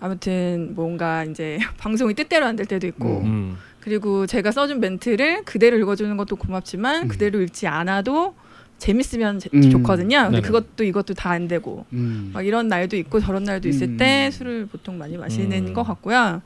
아무튼 0.00 0.72
뭔가 0.74 1.24
이제 1.24 1.58
방송이 1.78 2.14
뜻대로 2.14 2.46
안 2.46 2.56
될 2.56 2.66
때도 2.66 2.86
있고 2.88 3.20
음. 3.20 3.24
음. 3.26 3.58
그리고 3.80 4.26
제가 4.26 4.50
써준 4.50 4.80
멘트를 4.80 5.44
그대로 5.44 5.76
읽어주는 5.78 6.16
것도 6.16 6.36
고맙지만 6.36 7.02
음. 7.04 7.08
그대로 7.08 7.40
읽지 7.42 7.66
않아도 7.66 8.34
재밌으면 8.84 9.38
제- 9.38 9.48
음. 9.54 9.70
좋거든요. 9.70 10.24
근데 10.24 10.40
네네. 10.40 10.42
그것도 10.42 10.84
이것도 10.84 11.14
다 11.14 11.30
안 11.34 11.48
되고 11.48 11.86
음. 11.94 12.30
막 12.34 12.44
이런 12.46 12.68
날도 12.68 12.96
있고 12.98 13.18
저런 13.18 13.44
날도 13.44 13.66
있을 13.68 13.88
음. 13.88 13.96
때 13.96 14.30
술을 14.30 14.66
보통 14.66 14.98
많이 14.98 15.16
마시는 15.16 15.68
음. 15.68 15.72
것 15.72 15.82
같고요. 15.82 16.42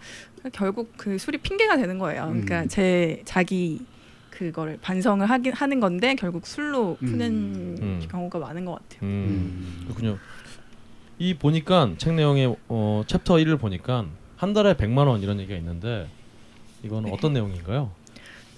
결국 0.53 0.93
그 0.97 1.19
술이 1.19 1.39
핑계가 1.39 1.77
되는 1.77 1.99
거예요. 1.99 2.27
그러니까 2.29 2.63
음. 2.63 2.69
제 2.69 3.23
자기 3.25 3.81
그거를 4.31 4.79
반성을 4.81 5.29
하긴 5.29 5.53
하는 5.53 5.81
건데 5.81 6.15
결국 6.15 6.47
술로 6.47 6.97
푸는 7.01 7.77
음. 7.83 8.07
경우가 8.09 8.39
많은 8.39 8.65
것 8.65 8.73
같아요. 8.75 9.01
음. 9.03 9.09
음. 9.09 9.81
그렇군요. 9.89 10.19
이 11.19 11.35
보니까 11.35 11.93
책 11.99 12.15
내용에 12.15 12.55
어, 12.69 13.03
챕터 13.09 13.35
1을 13.35 13.59
보니까 13.59 14.07
한 14.37 14.53
달에 14.55 14.75
100만 14.75 15.09
원 15.09 15.21
이런 15.21 15.41
얘기가 15.41 15.59
있는데 15.59 16.07
이거는 16.85 17.11
네. 17.11 17.13
어떤 17.13 17.33
내용인가요? 17.33 17.91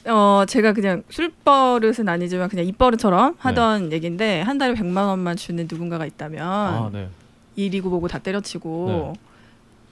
어 0.06 0.44
제가 0.48 0.72
그냥 0.72 1.02
술버릇은 1.10 2.08
아니지만 2.08 2.48
그냥 2.48 2.64
입버릇처럼 2.66 3.32
네. 3.32 3.36
하던 3.38 3.92
얘기인데 3.92 4.40
한 4.40 4.56
달에 4.56 4.74
100만 4.74 5.06
원만 5.08 5.36
주는 5.36 5.66
누군가가 5.70 6.06
있다면 6.06 6.42
아, 6.42 6.90
네. 6.92 7.08
일이고 7.56 7.90
뭐고 7.90 8.08
다 8.08 8.18
때려치고 8.18 9.12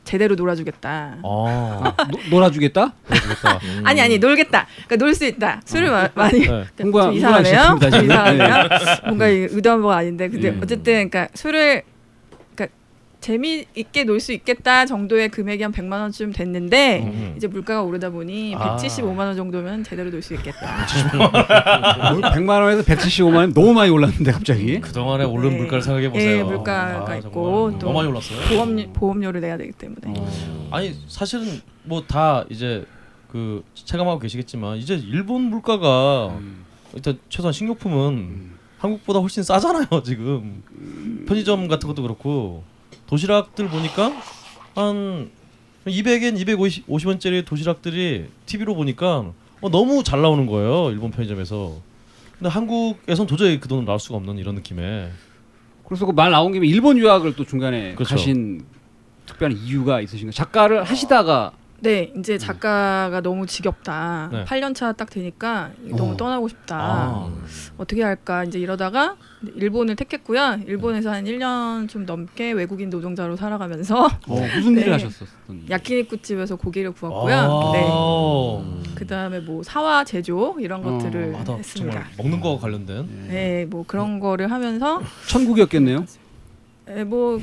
제대로 0.05 0.35
놀아주겠다. 0.37 1.19
아, 1.23 1.95
노, 2.11 2.19
놀아주겠다? 2.31 2.95
그러겠다. 3.07 3.59
음. 3.63 3.83
아니 3.85 4.01
아니 4.01 4.19
놀겠다. 4.19 4.67
그러니까 4.87 4.97
놀 5.05 5.15
수 5.15 5.27
있다. 5.27 5.61
술을 5.67 5.91
마, 5.91 6.09
많이 6.15 6.41
네. 6.41 6.65
홍보하- 6.79 7.03
좀 7.05 7.13
이상하네요. 7.13 7.61
홍보하셨습니다, 7.61 7.91
좀 7.91 7.91
지금. 7.91 8.05
이상하네요. 8.07 8.69
뭔가 9.05 9.29
이 9.29 9.37
의도한 9.51 9.83
바가 9.83 9.97
아닌데 9.97 10.29
근데 10.31 10.53
네. 10.53 10.59
어쨌든 10.63 11.11
그러니까 11.11 11.29
술을 11.35 11.61
그러니까 11.61 11.98
재미있게 13.21 14.05
놀 14.05 14.21
수 14.21 14.33
있겠다 14.33 14.87
정도의 14.87 15.29
금액이 15.29 15.63
한 15.63 15.73
100만 15.73 15.93
원쯤 16.01 16.33
됐는데 16.33 17.01
음. 17.03 17.35
이제 17.37 17.47
물가가 17.47 17.83
오르다 17.83 18.11
보니 18.11 18.55
아. 18.57 18.77
175만 18.77 19.19
원 19.19 19.37
정도면 19.37 19.83
제대로 19.85 20.11
놀 20.11 20.23
수 20.23 20.35
있겠다. 20.35 20.87
100만 20.87 22.49
원에서 22.63 22.83
175만 22.83 23.35
원 23.37 23.53
너무 23.55 23.73
많이 23.73 23.91
올랐는데 23.91 24.33
갑자기. 24.33 24.81
그 24.81 24.93
동안에 24.93 25.25
오른 25.25 25.51
네. 25.51 25.57
물가를 25.59 25.83
생각해 25.83 26.11
보세요. 26.11 26.39
예, 26.39 26.43
물가가 26.43 27.11
아, 27.13 27.17
있고 27.17 27.71
정말 27.73 27.79
또 27.81 27.87
너무 27.87 27.93
많이 27.99 28.09
올랐어요. 28.09 28.39
보험 28.49 28.93
보험료를 28.93 29.41
내야 29.41 29.57
되기 29.57 29.73
때문에. 29.73 30.15
아니 30.71 30.95
사실은 31.09 31.61
뭐 31.85 32.05
다 32.07 32.45
이제 32.51 32.85
그 33.31 33.63
체감하고 33.75 34.19
계시겠지만 34.21 34.79
이제 34.79 34.95
일본 34.95 35.43
물가가 35.43 36.29
음. 36.39 36.65
일단 36.95 37.19
최소한 37.29 37.53
식료품은 37.53 38.51
한국보다 38.79 39.19
훨씬 39.19 39.43
싸잖아요 39.43 39.87
지금 40.05 40.63
편의점 41.27 41.69
같은 41.69 41.87
것도 41.89 42.01
그렇고 42.03 42.63
도시락들 43.09 43.69
보니까 43.69 44.13
한 44.75 45.31
200엔 45.87 46.37
250원짜리 46.87 47.45
도시락들이 47.45 48.27
TV로 48.47 48.75
보니까 48.75 49.33
어, 49.61 49.71
너무 49.71 50.05
잘 50.05 50.21
나오는 50.23 50.47
거예요 50.47 50.91
일본 50.91 51.11
편의점에서 51.11 51.77
근데 52.39 52.49
한국에선 52.51 53.27
도저히 53.27 53.59
그 53.59 53.67
돈을 53.69 53.85
나올 53.85 53.99
수가 53.99 54.17
없는 54.17 54.39
이런 54.39 54.55
느낌에 54.55 55.11
그래서 55.85 56.05
그 56.07 56.13
말 56.13 56.31
나온 56.31 56.53
김에 56.53 56.67
일본 56.67 56.99
유학을 56.99 57.35
또 57.35 57.45
중간에 57.45 57.95
그렇죠. 57.95 58.15
가신 58.15 58.65
특별한 59.27 59.57
이유가 59.57 60.01
있으신가요? 60.03 60.33
작가를 60.33 60.85
하시다가 60.85 61.53
네, 61.81 62.13
이제 62.19 62.39
작가가 62.39 63.21
너무 63.21 63.47
지겹다. 63.47 64.29
네. 64.33 64.45
8년 64.45 64.75
차 64.75 64.93
딱 64.93 65.11
되니까 65.11 65.71
너무 65.97 66.13
어. 66.15 66.17
떠나고 66.17 66.49
싶다. 66.49 66.77
아. 66.77 67.33
어떻게 67.77 68.03
할까 68.03 68.43
이제 68.43 68.59
이러다가 68.59 69.17
일본을 69.55 69.95
택했고요. 69.95 70.59
일본에서 70.67 71.13
한 71.13 71.25
1년 71.25 71.89
좀 71.89 72.05
넘게 72.05 72.51
외국인 72.51 72.91
노동자로 72.91 73.37
살아가면서 73.37 74.07
어, 74.27 74.41
무슨 74.57 74.75
네. 74.75 74.81
일을 74.81 74.95
하셨었던? 74.95 75.67
야끼니쿠 75.71 76.21
집에서 76.23 76.57
고기를 76.57 76.91
구웠고요. 76.93 77.35
아. 77.37 77.73
네. 77.73 78.95
그다음에 78.97 79.39
뭐 79.39 79.63
사와 79.63 80.03
제조 80.03 80.57
이런 80.59 80.85
어. 80.85 80.99
것들을 80.99 81.37
아, 81.39 81.45
나 81.45 81.55
했습니다. 81.55 81.93
정말 81.93 82.11
먹는 82.19 82.41
거와 82.41 82.59
관련된 82.59 83.29
네, 83.29 83.67
뭐 83.71 83.85
그런 83.87 84.19
거를 84.19 84.51
하면서 84.51 85.01
천국이었겠네요. 85.29 86.05
네, 86.95 87.05
뭐 87.05 87.39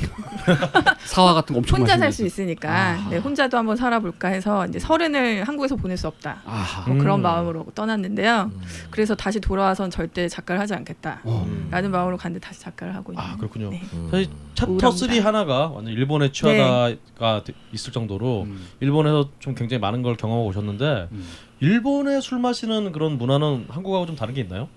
사와 1.05 1.33
같은 1.35 1.53
거 1.53 1.59
엄청 1.59 1.79
혼자 1.79 1.97
살. 1.97 2.11
수 2.11 2.25
있으니까 2.25 2.69
아하. 2.71 3.09
네, 3.09 3.17
혼자도 3.17 3.57
한번 3.57 3.75
살아볼까 3.75 4.29
해서 4.29 4.65
이제 4.67 4.79
서른을 4.79 5.43
한국에서 5.43 5.75
보낼 5.75 5.97
수 5.97 6.07
없다. 6.07 6.41
뭐 6.87 6.97
그런 6.97 7.19
음. 7.19 7.23
마음으로 7.23 7.65
떠났는데요. 7.75 8.51
그래서 8.89 9.15
다시 9.15 9.39
돌아와선 9.39 9.89
절대 9.91 10.27
작가를 10.27 10.59
하지 10.61 10.73
않겠다. 10.73 11.21
어. 11.23 11.47
라는 11.71 11.91
마음으로 11.91 12.17
갔는데 12.17 12.45
다시 12.45 12.59
작가를 12.61 12.95
하고 12.95 13.11
있는. 13.11 13.23
아 13.23 13.35
그렇군요 13.37 13.69
네. 13.69 13.81
사실 14.11 14.27
챕터 14.55 14.71
우울합니다. 14.71 15.15
3 15.15 15.25
하나가 15.25 15.67
완전 15.67 15.93
일본에 15.93 16.31
취하다가 16.31 17.43
되- 17.43 17.53
있을 17.73 17.91
정도로 17.93 18.43
음. 18.43 18.65
일본에서 18.79 19.29
좀 19.39 19.53
굉장히 19.55 19.79
많은 19.79 20.01
걸 20.01 20.15
경험하고 20.15 20.47
오셨는데 20.49 21.09
음. 21.11 21.25
일본의 21.59 22.21
술 22.21 22.39
마시는 22.39 22.91
그런 22.91 23.17
문화는 23.17 23.65
한국하고 23.69 24.05
좀 24.05 24.15
다른 24.15 24.33
게 24.33 24.41
있나요? 24.41 24.67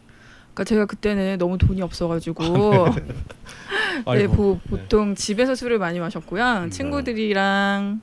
그러니까 0.58 0.64
제가 0.64 0.86
그때는 0.86 1.38
너무 1.38 1.56
돈이 1.56 1.82
없어가지고 1.82 2.42
네, 2.98 4.02
아이고. 4.06 4.32
보, 4.34 4.58
보통 4.68 5.14
집에서 5.14 5.54
술을 5.54 5.78
많이 5.78 6.00
마셨고요. 6.00 6.68
친구들이랑 6.70 8.00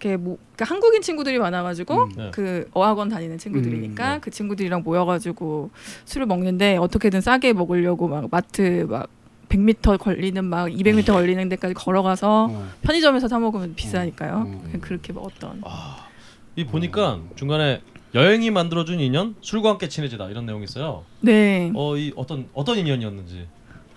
이렇게 0.00 0.16
뭐 0.16 0.38
그러니까 0.56 0.74
한국인 0.74 1.02
친구들이 1.02 1.38
많아가지고 1.38 2.04
음. 2.04 2.12
네. 2.16 2.30
그 2.32 2.68
어학원 2.72 3.08
다니는 3.08 3.38
친구들이니까 3.38 4.08
음, 4.08 4.14
네. 4.14 4.20
그 4.20 4.30
친구들이랑 4.30 4.82
모여가지고 4.82 5.70
술을 6.06 6.26
먹는데 6.26 6.76
어떻게든 6.76 7.20
싸게 7.20 7.52
먹으려고 7.52 8.08
막 8.08 8.28
마트 8.30 8.86
막 8.88 9.08
100m 9.48 9.98
걸리는 9.98 10.44
막 10.44 10.68
200m 10.68 11.12
걸리는 11.12 11.48
데까지 11.50 11.74
걸어가서 11.74 12.48
어. 12.50 12.68
편의점에서 12.82 13.28
사 13.28 13.38
먹으면 13.38 13.74
비싸니까요. 13.74 14.34
어. 14.46 14.60
그냥 14.64 14.80
그렇게 14.80 15.12
먹었던. 15.12 15.62
이 16.56 16.64
보니까 16.64 17.20
중간에 17.36 17.80
여행이 18.14 18.50
만들어준 18.50 18.98
인연 19.00 19.36
술과 19.40 19.70
함께 19.70 19.88
친해지다 19.88 20.28
이런 20.30 20.46
내용이 20.46 20.64
있어요. 20.64 21.04
네. 21.20 21.70
어 21.74 21.96
이 21.96 22.12
어떤 22.16 22.48
어떤 22.54 22.78
인연이었는지. 22.78 23.46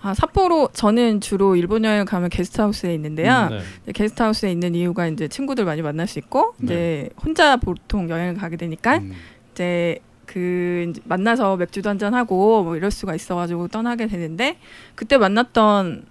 아 0.02 0.12
삿포로 0.14 0.68
저는 0.74 1.20
주로 1.22 1.56
일본 1.56 1.84
여행 1.84 2.04
가면 2.04 2.28
게스트하우스에 2.28 2.94
있는데요. 2.94 3.48
네. 3.48 3.60
이제 3.84 3.92
게스트하우스에 3.92 4.52
있는 4.52 4.74
이유가 4.74 5.06
이제 5.06 5.28
친구들 5.28 5.64
많이 5.64 5.80
만날 5.82 6.06
수 6.06 6.18
있고 6.18 6.54
이제 6.62 7.08
혼자 7.24 7.56
보통 7.56 8.08
여행을 8.10 8.34
가게 8.34 8.56
되니까 8.56 8.98
음. 8.98 9.14
이제 9.52 9.98
그 10.26 10.86
이제 10.90 11.00
만나서 11.04 11.56
맥주도 11.56 11.88
한잔 11.88 12.14
하고 12.14 12.62
뭐 12.64 12.76
이럴 12.76 12.90
수가 12.90 13.14
있어가지고 13.14 13.68
떠나게 13.68 14.06
되는데 14.06 14.58
그때 14.94 15.16
만났던 15.18 16.04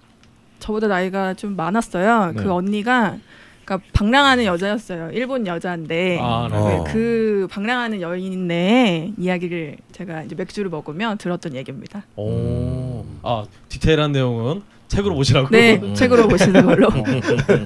저보다 0.58 0.88
나이가 0.88 1.34
좀 1.34 1.56
많았어요. 1.56 2.32
네. 2.32 2.42
그 2.42 2.52
언니가 2.52 3.16
그러니까 3.64 3.80
방랑하는 3.92 4.44
여자였어요. 4.44 5.10
일본 5.12 5.46
여자인데 5.46 6.18
아, 6.20 6.48
네. 6.50 6.56
어. 6.56 6.84
네, 6.84 6.92
그 6.92 7.48
방랑하는 7.50 8.00
여인의 8.00 9.14
이야기를 9.18 9.76
제가 9.92 10.22
이제 10.24 10.34
맥주를 10.34 10.70
먹으며 10.70 11.16
들었던 11.18 11.54
얘기입니다. 11.54 12.04
오. 12.16 13.04
아 13.22 13.44
디테일한 13.68 14.12
내용은 14.12 14.62
책으로 14.88 15.14
보시라고 15.14 15.48
네, 15.50 15.94
책으로 15.94 16.28
보시는 16.28 16.64
걸로. 16.64 16.88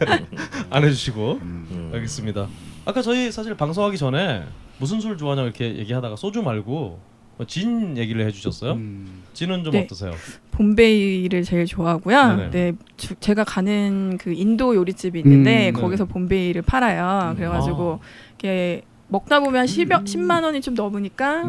안 0.70 0.84
해주시고 0.84 1.38
음. 1.42 1.90
알겠습니다. 1.92 2.48
아까 2.84 3.02
저희 3.02 3.30
사실 3.30 3.54
방송하기 3.54 3.98
전에 3.98 4.44
무슨 4.78 5.00
술 5.00 5.18
좋아하냐 5.18 5.42
이렇게 5.42 5.76
얘기하다가 5.76 6.16
소주 6.16 6.42
말고 6.42 6.70
뭐 6.70 7.00
진 7.46 7.96
얘기를 7.96 8.26
해주셨어요. 8.26 8.72
음. 8.72 9.22
진은 9.32 9.62
좀 9.64 9.72
네. 9.72 9.82
어떠세요? 9.84 10.12
봄베이를 10.50 11.44
제일 11.44 11.66
좋아하고요. 11.66 12.36
네네. 12.36 12.50
네, 12.50 12.72
주- 12.96 13.14
제가 13.20 13.44
가는 13.44 14.18
그 14.20 14.32
인도 14.32 14.74
요리집이 14.74 15.20
있는데 15.20 15.70
음, 15.70 15.72
네. 15.74 15.80
거기서 15.80 16.06
봄베이를 16.06 16.62
팔아요. 16.62 17.34
그래가지고 17.36 18.00
이렇게 18.30 18.82
먹다 19.08 19.40
보면 19.40 19.66
10, 19.66 19.88
10만 19.88 20.42
원이 20.42 20.60
좀 20.60 20.74
넘으니까 20.74 21.44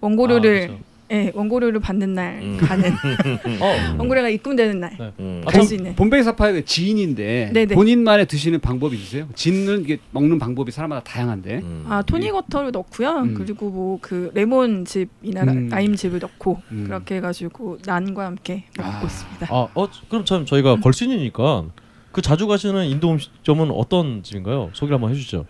원고료를 0.00 0.70
아, 0.72 0.89
예, 1.12 1.32
원고료를 1.34 1.80
받는 1.80 2.14
날 2.14 2.40
음. 2.42 2.56
가는 2.60 2.90
어, 3.60 3.96
원고료가 3.98 4.28
입금되는 4.28 4.80
날 4.80 4.96
네. 4.98 5.12
음. 5.20 5.42
아, 5.44 5.50
갈수 5.50 5.74
있는. 5.74 5.94
봄베이 5.96 6.22
사파이어가 6.22 6.62
진인데 6.64 7.50
네네. 7.52 7.74
본인만의 7.74 8.26
드시는 8.26 8.60
방법이 8.60 8.96
있으세요? 8.96 9.28
진은 9.34 9.82
이게 9.82 9.98
먹는 10.12 10.38
방법이 10.38 10.70
사람마다 10.70 11.02
다양한데. 11.04 11.60
음. 11.62 11.84
아 11.88 12.02
토닉 12.02 12.34
워터를 12.34 12.70
넣고요. 12.72 13.10
음. 13.22 13.34
그리고 13.34 13.70
뭐 13.70 13.98
그 14.00 14.30
레몬 14.34 14.84
즙이나 14.84 15.42
음. 15.42 15.68
라임 15.68 15.94
즙을 15.94 16.18
넣고 16.20 16.60
음. 16.72 16.84
그렇게 16.86 17.16
해가지고 17.16 17.78
난과 17.84 18.24
함께 18.24 18.64
먹고 18.76 18.88
아. 18.90 19.02
있습니다. 19.02 19.46
아, 19.50 19.68
어, 19.74 19.88
그럼 20.08 20.24
참 20.24 20.46
저희가 20.46 20.76
걸신이니까 20.76 21.64
그 22.12 22.22
자주 22.22 22.46
가시는 22.46 22.86
인도 22.86 23.10
음식점은 23.12 23.70
어떤 23.70 24.22
집인가요? 24.22 24.70
소개를 24.72 24.94
한번 24.96 25.10
해주죠. 25.10 25.44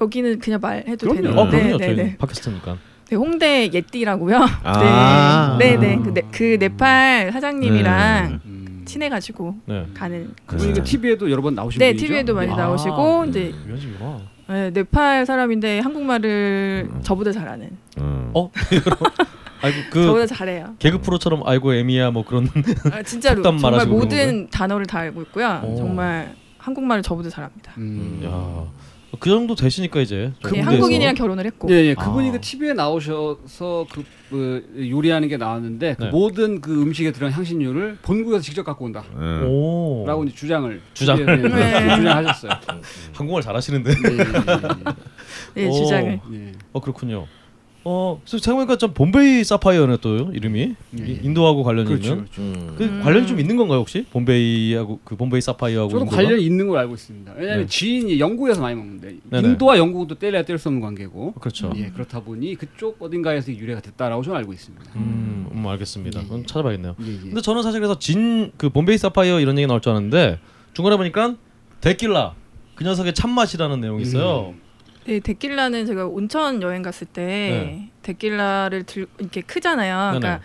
여기는 0.00 0.38
그냥 0.40 0.60
말해도 0.60 1.08
그럼요. 1.08 1.22
되는 1.22 1.38
어, 1.38 1.48
그럼요. 1.48 1.50
네, 1.50 1.76
네, 1.78 1.86
저희 1.86 1.96
네. 1.96 2.16
팟캐스트니까. 2.18 2.76
네, 3.08 3.16
홍대 3.16 3.70
예띠라고요. 3.72 4.46
아. 4.64 5.56
네, 5.60 5.76
네, 5.76 5.96
네. 5.96 6.02
그, 6.02 6.14
네, 6.14 6.22
그 6.32 6.56
네팔 6.58 7.30
사장님이랑 7.32 8.40
음. 8.44 8.82
친해가지고 8.84 9.54
네. 9.66 9.86
가는. 9.94 10.34
그러니까 10.46 10.74
네. 10.74 10.82
TV에도 10.82 11.30
여러 11.30 11.40
번 11.42 11.54
나오신 11.54 11.78
네, 11.78 11.92
분이죠. 11.92 12.06
TV에도 12.06 12.34
많이 12.34 12.52
아, 12.52 12.56
나오시고 12.56 13.26
네. 13.26 13.30
이제. 13.30 13.54
네, 14.48 14.70
네팔 14.70 15.26
사람인데 15.26 15.80
한국말을 15.80 16.88
저보다 17.02 17.30
잘하는. 17.32 17.70
음. 17.98 18.30
어? 18.34 18.50
아이고 19.62 19.78
그 19.90 20.04
저보다 20.04 20.26
잘해요. 20.26 20.74
개그 20.78 21.00
프로처럼 21.00 21.42
아이고 21.46 21.74
에미야 21.74 22.10
뭐 22.10 22.24
그런 22.24 22.48
아, 22.92 23.02
진짜로 23.02 23.42
정말 23.42 23.86
모든 23.86 24.48
단어를 24.50 24.86
다 24.86 24.98
알고 24.98 25.22
있고요. 25.22 25.62
오. 25.64 25.76
정말 25.76 26.34
한국말을 26.58 27.02
저보다 27.02 27.30
잘합니다. 27.30 27.72
음. 27.78 28.20
야. 28.24 28.85
그 29.18 29.30
정도 29.30 29.54
되시니까 29.54 30.00
이제 30.00 30.32
예, 30.44 30.48
홍대에서. 30.48 30.70
한국인이랑 30.70 31.14
결혼을 31.14 31.44
했고. 31.46 31.68
예, 31.70 31.74
예. 31.86 31.94
그분이 31.94 32.28
아. 32.28 32.32
그 32.32 32.40
TV에 32.40 32.72
나오셔서 32.72 33.86
그, 33.90 34.04
그 34.30 34.88
요리하는 34.90 35.28
게 35.28 35.36
나왔는데 35.36 35.94
그 35.98 36.04
네. 36.04 36.10
모든 36.10 36.60
그 36.60 36.82
음식에 36.82 37.12
들어간 37.12 37.32
향신료를 37.32 37.98
본국에서 38.02 38.42
직접 38.42 38.64
갖고 38.64 38.84
온다라고 38.84 39.16
음. 39.16 39.44
오. 39.48 40.24
이제 40.24 40.34
주장을 40.34 40.80
주장. 40.94 41.16
TV에, 41.16 41.36
네, 41.36 41.48
네. 41.48 41.96
주장하셨어요. 41.96 42.52
한국말 43.12 43.42
잘하시는데. 43.42 43.90
예, 45.56 45.62
네, 45.62 45.68
오. 45.68 45.72
주장을. 45.72 46.20
예, 46.32 46.36
예. 46.36 46.52
어 46.72 46.80
그렇군요. 46.80 47.26
어, 47.88 48.20
그래서 48.24 48.38
생각해보니까 48.38 48.78
좀 48.78 48.92
bombe이 48.92 49.44
사파이어네 49.44 49.98
또 50.00 50.32
이름이 50.32 50.74
예, 50.98 51.04
이- 51.06 51.08
예. 51.08 51.20
인도하고 51.22 51.62
관련이 51.62 51.86
그렇죠. 51.88 52.14
있는. 52.14 52.24
그렇죠. 52.24 52.42
음. 52.42 52.74
그 52.76 52.82
음. 52.82 53.00
관련이 53.04 53.28
좀 53.28 53.38
있는 53.38 53.56
건가요 53.56 53.78
혹시? 53.78 54.04
bombe이하고 54.10 54.98
그 55.04 55.14
bombe이 55.14 55.40
사파이어하고 55.40 55.90
저도 55.92 56.04
인도가? 56.04 56.16
관련이 56.16 56.44
있는 56.44 56.66
걸 56.66 56.78
알고 56.78 56.94
있습니다. 56.94 57.34
왜냐하면 57.36 57.66
네. 57.66 57.66
지인이 57.68 58.18
영국에서 58.18 58.60
많이 58.60 58.74
먹는데 58.74 59.18
네네. 59.30 59.48
인도와 59.50 59.78
영국도 59.78 60.16
떼려야 60.16 60.42
뗄 60.44 60.58
수 60.58 60.68
없는 60.68 60.80
관계고 60.82 61.34
그렇죠. 61.34 61.72
예, 61.76 61.90
그렇다 61.90 62.18
보니 62.18 62.56
그쪽 62.56 63.00
어딘가에서 63.00 63.52
유래가 63.52 63.80
됐다라고 63.80 64.24
저는 64.24 64.36
알고 64.38 64.52
있습니다. 64.52 64.84
음, 64.96 65.46
음 65.52 65.66
알겠습니다. 65.68 66.22
예, 66.22 66.26
그럼 66.26 66.40
예. 66.40 66.46
찾아봐야겠네요. 66.46 66.96
예, 67.00 67.06
예. 67.12 67.18
근데 67.18 67.40
저는 67.40 67.62
사실 67.62 67.78
그래서 67.78 68.00
진그 68.00 68.70
bombe이 68.70 68.98
사파이어 68.98 69.38
이런 69.38 69.56
얘기 69.58 69.68
나올 69.68 69.80
줄 69.80 69.90
알았는데 69.90 70.40
중간에 70.74 70.96
보니까 70.96 71.36
데킬라 71.80 72.34
그 72.74 72.82
녀석의 72.82 73.14
참맛이라는 73.14 73.80
내용이 73.80 74.02
있어요. 74.02 74.54
음. 74.56 74.65
네, 75.06 75.20
데킬라는 75.20 75.86
제가 75.86 76.06
온천 76.06 76.62
여행 76.62 76.82
갔을 76.82 77.06
때 77.06 77.22
네. 77.22 77.90
데킬라를 78.02 78.82
들 78.84 79.06
이렇게 79.18 79.40
크잖아요. 79.40 80.12
네네. 80.12 80.20
그러니까 80.20 80.44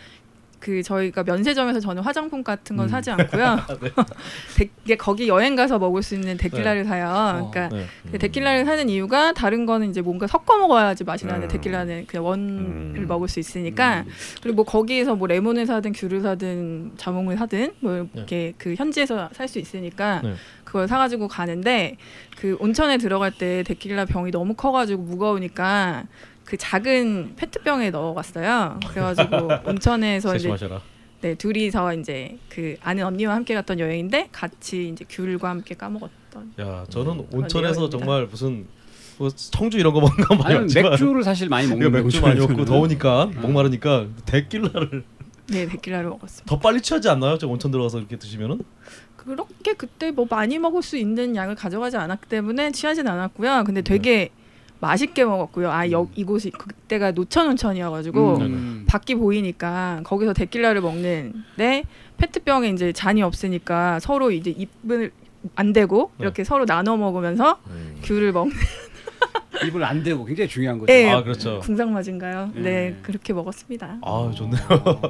그 0.60 0.84
저희가 0.84 1.24
면세점에서 1.24 1.80
저는 1.80 2.04
화장품 2.04 2.44
같은 2.44 2.78
건 2.78 2.86
음. 2.86 2.90
사지 2.90 3.10
않고요. 3.10 3.58
데, 4.60 4.70
이게 4.86 4.96
거기 4.96 5.28
여행 5.28 5.56
가서 5.56 5.80
먹을 5.80 6.04
수 6.04 6.14
있는 6.14 6.38
데킬라를 6.38 6.86
사요. 6.86 7.50
그러니까 7.52 7.76
네. 7.76 7.86
그 8.12 8.20
데킬라를 8.20 8.64
사는 8.66 8.88
이유가 8.88 9.34
다른 9.34 9.66
거는 9.66 9.90
이제 9.90 10.02
뭔가 10.02 10.28
섞어 10.28 10.58
먹어야지 10.58 11.04
맛이 11.04 11.26
나는 11.26 11.44
음. 11.44 11.48
데킬라는 11.48 12.06
그냥 12.06 12.24
원을 12.26 12.60
음. 12.60 13.06
먹을 13.08 13.28
수 13.28 13.40
있으니까 13.40 14.06
그리고 14.44 14.58
뭐 14.58 14.66
거기에서 14.66 15.16
뭐 15.16 15.26
레몬을 15.26 15.66
사든 15.66 15.94
귤을 15.94 16.22
사든 16.22 16.92
자몽을 16.96 17.38
사든 17.38 17.74
뭐 17.80 18.08
이렇게 18.14 18.54
그 18.60 18.76
현지에서 18.76 19.30
살 19.34 19.48
수 19.48 19.58
있으니까 19.58 20.22
네. 20.24 20.36
그걸 20.72 20.88
사가지고 20.88 21.28
가는데 21.28 21.98
그 22.38 22.56
온천에 22.62 22.98
들어갈 22.98 23.30
때 23.30 23.62
데킬라 23.64 24.06
병이 24.06 24.32
너무 24.32 24.54
커가지고 24.54 25.04
무거우니까 25.04 26.06
그 26.46 26.56
작은 26.56 27.34
페트병에 27.36 27.90
넣어갔어요. 27.90 28.80
그래가지고 28.88 29.50
온천에서 29.68 30.38
이제. 30.38 30.50
네 31.20 31.36
둘이서 31.36 31.94
이제 31.96 32.38
그 32.48 32.78
아는 32.82 33.04
언니와 33.04 33.36
함께 33.36 33.54
갔던 33.54 33.82
여행인데 33.82 34.30
같이 34.32 34.88
이제 34.88 35.04
귤과 35.10 35.50
함께 35.50 35.76
까먹었던. 35.76 36.54
야, 36.62 36.86
저는 36.88 37.20
음. 37.20 37.28
온천에서. 37.34 37.90
정말 37.90 38.28
무슨 38.28 38.66
뭐 39.18 39.30
청주 39.30 39.78
이런 39.78 39.94
거 39.94 40.00
먹는 40.00 40.24
거 40.26 40.36
많이 40.36 40.58
먹지만 40.58 40.92
맥주를 40.92 41.24
사실 41.24 41.50
많이 41.50 41.68
먹는 41.68 41.92
맥주. 41.92 42.22
많이 42.22 42.40
먹고 42.40 42.64
더우니까 42.64 43.26
목마르니까 43.42 44.08
데킬라를 44.26 45.04
네 45.48 45.68
데킬라를 45.68 46.10
먹었습니다. 46.10 46.46
더 46.46 46.60
빨리 46.60 46.82
취하지 46.82 47.10
않나요? 47.10 47.38
저 47.38 47.46
온천 47.48 47.72
들어가서 47.72 48.00
이렇게 48.00 48.18
드시면은? 48.18 48.62
그렇게 49.26 49.74
그때 49.74 50.12
뭐 50.12 50.26
많이 50.30 50.58
먹을 50.58 50.82
수 50.82 50.98
있는 50.98 51.36
양을 51.36 51.56
가져가지 51.56 51.98
않았기 51.98 52.28
때문에 52.28 52.72
취하진 52.72 53.08
않았고요. 53.08 53.64
근데 53.66 53.82
되게 53.82 54.30
맛있게 54.80 55.24
먹었고요. 55.26 55.70
아, 55.70 55.90
여, 55.92 56.08
이곳이 56.16 56.50
그때가 56.50 57.12
노천 57.12 57.48
온천이어가지고 57.50 58.38
음. 58.38 58.86
밖이 58.88 59.16
보이니까 59.20 60.02
거기서 60.04 60.34
데킬라를 60.34 60.82
먹는데 60.82 61.84
페트병에 62.18 62.70
이제 62.70 62.92
잔이 62.92 63.22
없으니까 63.22 64.00
서로 64.00 64.32
이제 64.32 64.50
입을 64.50 65.12
안 65.56 65.74
대고 65.74 66.12
네. 66.18 66.24
이렇게 66.24 66.44
서로 66.44 66.66
나눠 66.66 66.98
먹으면서 66.98 67.60
음. 67.68 68.00
귤을 68.04 68.32
먹는 68.32 68.56
입을 69.66 69.84
안 69.84 70.04
대고 70.04 70.26
굉장히 70.26 70.50
중요한 70.50 70.80
거죠. 70.80 70.92
네. 70.92 71.10
아, 71.10 71.24
그렇죠. 71.24 71.60
궁상맞은가요? 71.60 72.52
네, 72.56 72.62
네. 72.62 72.98
그렇게 73.02 73.34
먹었습니다. 73.34 74.00
아, 74.02 74.32
좋네요. 74.36 74.62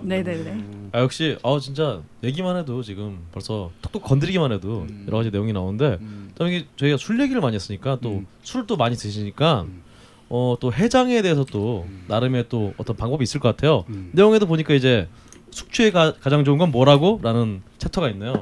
네네네. 0.03 0.63
아, 0.93 0.99
역시 0.99 1.37
아 1.43 1.57
진짜 1.61 2.01
얘기만 2.23 2.57
해도 2.57 2.83
지금 2.83 3.19
벌써 3.31 3.71
톡톡 3.81 4.03
건드리기만 4.03 4.51
해도 4.51 4.85
음. 4.89 5.05
여러 5.07 5.17
가지 5.17 5.31
내용이 5.31 5.53
나오는데 5.53 5.97
음. 6.01 6.31
또 6.35 6.47
이게 6.47 6.65
저희가 6.75 6.97
술 6.97 7.19
얘기를 7.21 7.41
많이 7.41 7.55
했으니까 7.55 7.99
또 8.01 8.09
음. 8.09 8.27
술도 8.43 8.77
많이 8.77 8.95
드시니까 8.95 9.61
음. 9.61 9.81
어또 10.29 10.73
해장에 10.73 11.21
대해서 11.21 11.45
또 11.45 11.85
음. 11.87 12.03
나름의 12.07 12.45
또 12.49 12.73
어떤 12.77 12.95
방법이 12.95 13.23
있을 13.23 13.39
것 13.39 13.49
같아요. 13.49 13.85
음. 13.89 14.09
내용에도 14.13 14.47
보니까 14.47 14.73
이제 14.73 15.07
숙취에 15.51 15.91
가, 15.91 16.13
가장 16.13 16.45
좋은 16.45 16.57
건 16.57 16.71
뭐라고?라는 16.71 17.61
챕터가 17.77 18.09
있네요. 18.11 18.41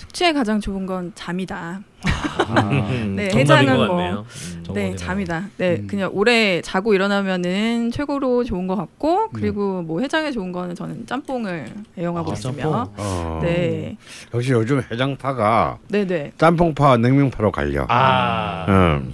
음. 0.00 0.06
숙취에 0.10 0.32
가장 0.32 0.60
좋은 0.60 0.86
건 0.86 1.12
잠이다. 1.14 1.80
아. 2.02 2.60
음, 2.70 3.14
네, 3.16 3.30
해장은 3.34 3.76
것 3.76 3.86
뭐-. 3.86 4.00
음. 4.00 4.62
정- 4.64 4.74
네. 4.74 4.96
잠이다. 4.96 5.48
네, 5.58 5.76
음. 5.80 5.86
그냥 5.86 6.10
오래 6.12 6.60
자고 6.62 6.94
일어나면은 6.94 7.90
최고로 7.90 8.44
좋은 8.44 8.66
것 8.66 8.76
같고 8.76 9.28
그리고 9.30 9.82
뭐 9.82 10.00
해장에 10.00 10.30
좋은 10.30 10.52
거는 10.52 10.74
저는 10.74 11.06
짬뽕을 11.06 11.66
애용하고 11.98 12.30
아, 12.30 12.34
있으며. 12.34 12.62
짬뽕. 12.62 12.94
어. 12.96 13.40
네, 13.42 13.96
역시 14.32 14.52
요즘 14.52 14.82
해장파가 14.90 15.78
네, 15.88 16.06
네. 16.06 16.32
짬뽕파와 16.38 16.96
냉면파로 16.98 17.50
갈려. 17.52 17.84
아, 17.88 18.66
음. 18.68 19.12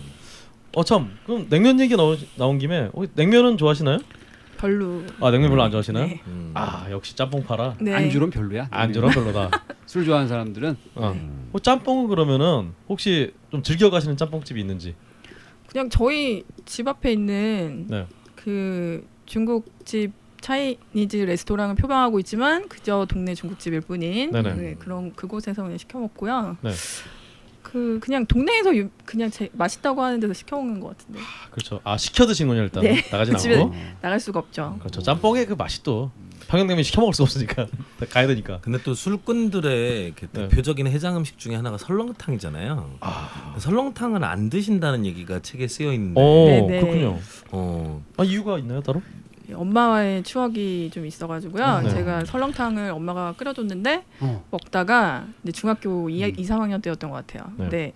어 0.75 0.85
참. 0.85 1.11
그럼 1.25 1.47
냉면 1.49 1.81
얘기 1.81 1.97
나오, 1.97 2.15
나온 2.37 2.59
김에 2.59 2.91
혹시 2.93 3.11
냉면은 3.15 3.57
좋아하시나요? 3.57 3.99
별로. 4.57 5.03
아 5.21 5.31
냉면 5.31 5.51
별로 5.51 5.63
안 5.63 5.71
좋아하시나요? 5.71 6.07
네. 6.07 6.21
음. 6.27 6.51
아 6.55 6.87
역시 6.91 7.15
짬뽕 7.15 7.45
팔아. 7.45 7.75
네. 7.81 7.95
안주로는 7.95 8.31
별로야. 8.31 8.69
안주로 8.71 9.09
별로다. 9.09 9.51
술 9.87 10.05
좋아하는 10.05 10.29
사람들은 10.29 10.77
어. 10.95 11.13
네. 11.15 11.29
뭐 11.53 11.61
짬뽕은 11.61 12.09
그러면은 12.09 12.73
혹시 12.89 13.33
좀 13.51 13.63
즐겨 13.63 13.91
가시는 13.91 14.17
짬뽕집이 14.17 14.61
있는지? 14.61 14.95
그냥 15.69 15.91
저희 15.91 16.45
집 16.65 16.89
앞에 16.89 17.13
있는 17.13 17.87
네. 17.89 18.07
그 18.35 19.07
중국집 19.27 20.13
차이니즈 20.41 21.17
레스토랑을 21.17 21.75
표방하고 21.75 22.21
있지만 22.21 22.69
그저 22.69 23.05
동네 23.09 23.35
중국집일 23.35 23.81
뿐인. 23.81 24.31
네, 24.31 24.77
그런 24.79 25.13
그곳에서 25.15 25.63
그냥 25.63 25.77
시켜 25.79 25.99
먹고요. 25.99 26.57
네. 27.77 27.99
그 27.99 27.99
그냥 28.01 28.25
동네에서 28.27 28.75
유, 28.77 28.89
그냥 29.05 29.31
제, 29.31 29.49
맛있다고 29.53 30.03
하는 30.03 30.19
데서 30.21 30.33
시켜 30.33 30.57
먹는 30.57 30.81
것 30.81 30.97
같은데 30.97 31.21
그렇죠. 31.51 31.81
아 31.85 31.97
시켜 31.99 32.27
드신군요 32.27 32.63
일단 32.63 32.83
네. 32.83 33.03
나가진 33.11 33.35
그 33.35 33.41
집에 33.41 33.57
않고. 33.57 33.75
나갈 34.01 34.19
수가 34.19 34.39
없죠. 34.41 34.77
그렇죠. 34.81 35.03
짬뽕의 35.03 35.47
그 35.47 35.55
맛이 35.55 35.83
또 35.83 36.11
평양냉면 36.49 36.83
시켜 36.85 37.01
먹을 37.01 37.13
수 37.13 37.23
없으니까 37.23 37.67
가야 38.11 38.27
되니까. 38.27 38.61
근데 38.63 38.79
또 38.83 38.95
술꾼들의 38.95 40.13
그 40.17 40.27
네. 40.33 40.49
대표적인 40.49 40.87
해장 40.87 41.17
음식 41.17 41.39
중에 41.39 41.55
하나가 41.57 41.77
설렁탕이잖아요. 41.77 42.99
설렁탕을 43.59 44.25
안 44.25 44.49
드신다는 44.49 45.05
얘기가 45.07 45.41
책에 45.41 45.67
쓰여 45.69 45.93
있는데. 45.93 46.21
어 46.21 46.47
네네. 46.47 46.81
그렇군요. 46.81 47.19
어. 47.51 48.03
아 48.17 48.25
이유가 48.25 48.59
있나요 48.59 48.81
따로? 48.81 49.03
엄마와의 49.55 50.23
추억이 50.23 50.91
좀 50.93 51.07
있어가지고요. 51.07 51.81
네. 51.85 51.91
제가 51.91 52.25
설렁탕을 52.25 52.91
엄마가 52.91 53.35
끓여줬는데 53.37 54.05
어. 54.21 54.45
먹다가 54.51 55.27
이제 55.43 55.53
중학교 55.53 56.09
2, 56.11 56.25
음. 56.25 56.33
2, 56.37 56.43
3학년 56.45 56.83
때였던 56.83 57.11
것 57.11 57.27
같아요. 57.27 57.51
네. 57.57 57.65
근데 57.65 57.93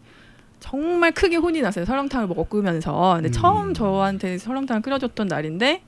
정말 0.61 1.13
크게 1.13 1.37
혼이 1.37 1.61
났어요. 1.63 1.85
설렁탕을 1.85 2.29
먹으면서. 2.29 3.15
근데 3.15 3.29
음. 3.29 3.33
처음 3.33 3.75
저한테 3.75 4.39
설렁탕을 4.39 4.83
끓여줬던 4.83 5.27
날인데 5.29 5.83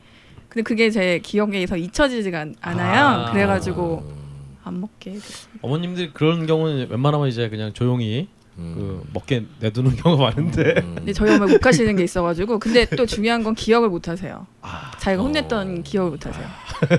근데 0.49 0.63
그게 0.63 0.91
제 0.91 1.19
기억에서 1.21 1.77
잊혀지지가 1.77 2.39
않- 2.41 2.55
않아요. 2.61 3.05
아. 3.27 3.33
그래가지고 3.33 4.03
안 4.65 4.81
먹게 4.81 5.13
됐어요. 5.13 5.53
어머님들이 5.63 6.11
그런 6.13 6.47
경우는 6.47 6.89
웬만하면 6.91 7.29
이제 7.29 7.49
그냥 7.49 7.73
조용히 7.73 8.29
음. 8.59 8.75
그 8.77 9.11
먹게 9.15 9.47
내두는 9.61 9.97
경우가 9.97 10.25
많은데. 10.25 10.75
음. 10.79 10.95
근데 10.97 11.13
저희 11.13 11.35
엄마 11.35 11.47
못 11.47 11.61
가시는 11.61 11.97
게 11.97 12.05
있어가지고 12.05 12.59
근데 12.59 12.85
또 12.85 13.07
중요한 13.07 13.43
건 13.43 13.55
기억을 13.55 13.89
못 13.89 14.09
하세요. 14.09 14.47
아, 14.61 14.91
자기가 14.99 15.23
혼냈던 15.23 15.79
어. 15.79 15.83
기억을 15.83 16.11
못 16.11 16.27
하세요. 16.27 16.47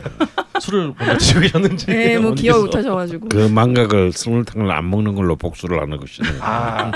술을 0.59 0.87
못 0.87 0.95
드시고 1.19 1.41
계셨는지. 1.41 1.85
네, 1.87 2.17
뭐. 2.17 2.33
기억을 2.33 2.65
못 2.65 2.75
하셔가지고. 2.75 3.29
그 3.29 3.47
망각을 3.47 4.11
스물탕을 4.11 4.71
안 4.71 4.89
먹는 4.89 5.15
걸로 5.15 5.35
복수를 5.35 5.81
하는 5.81 5.97
것이네. 5.97 6.29
아, 6.39 6.91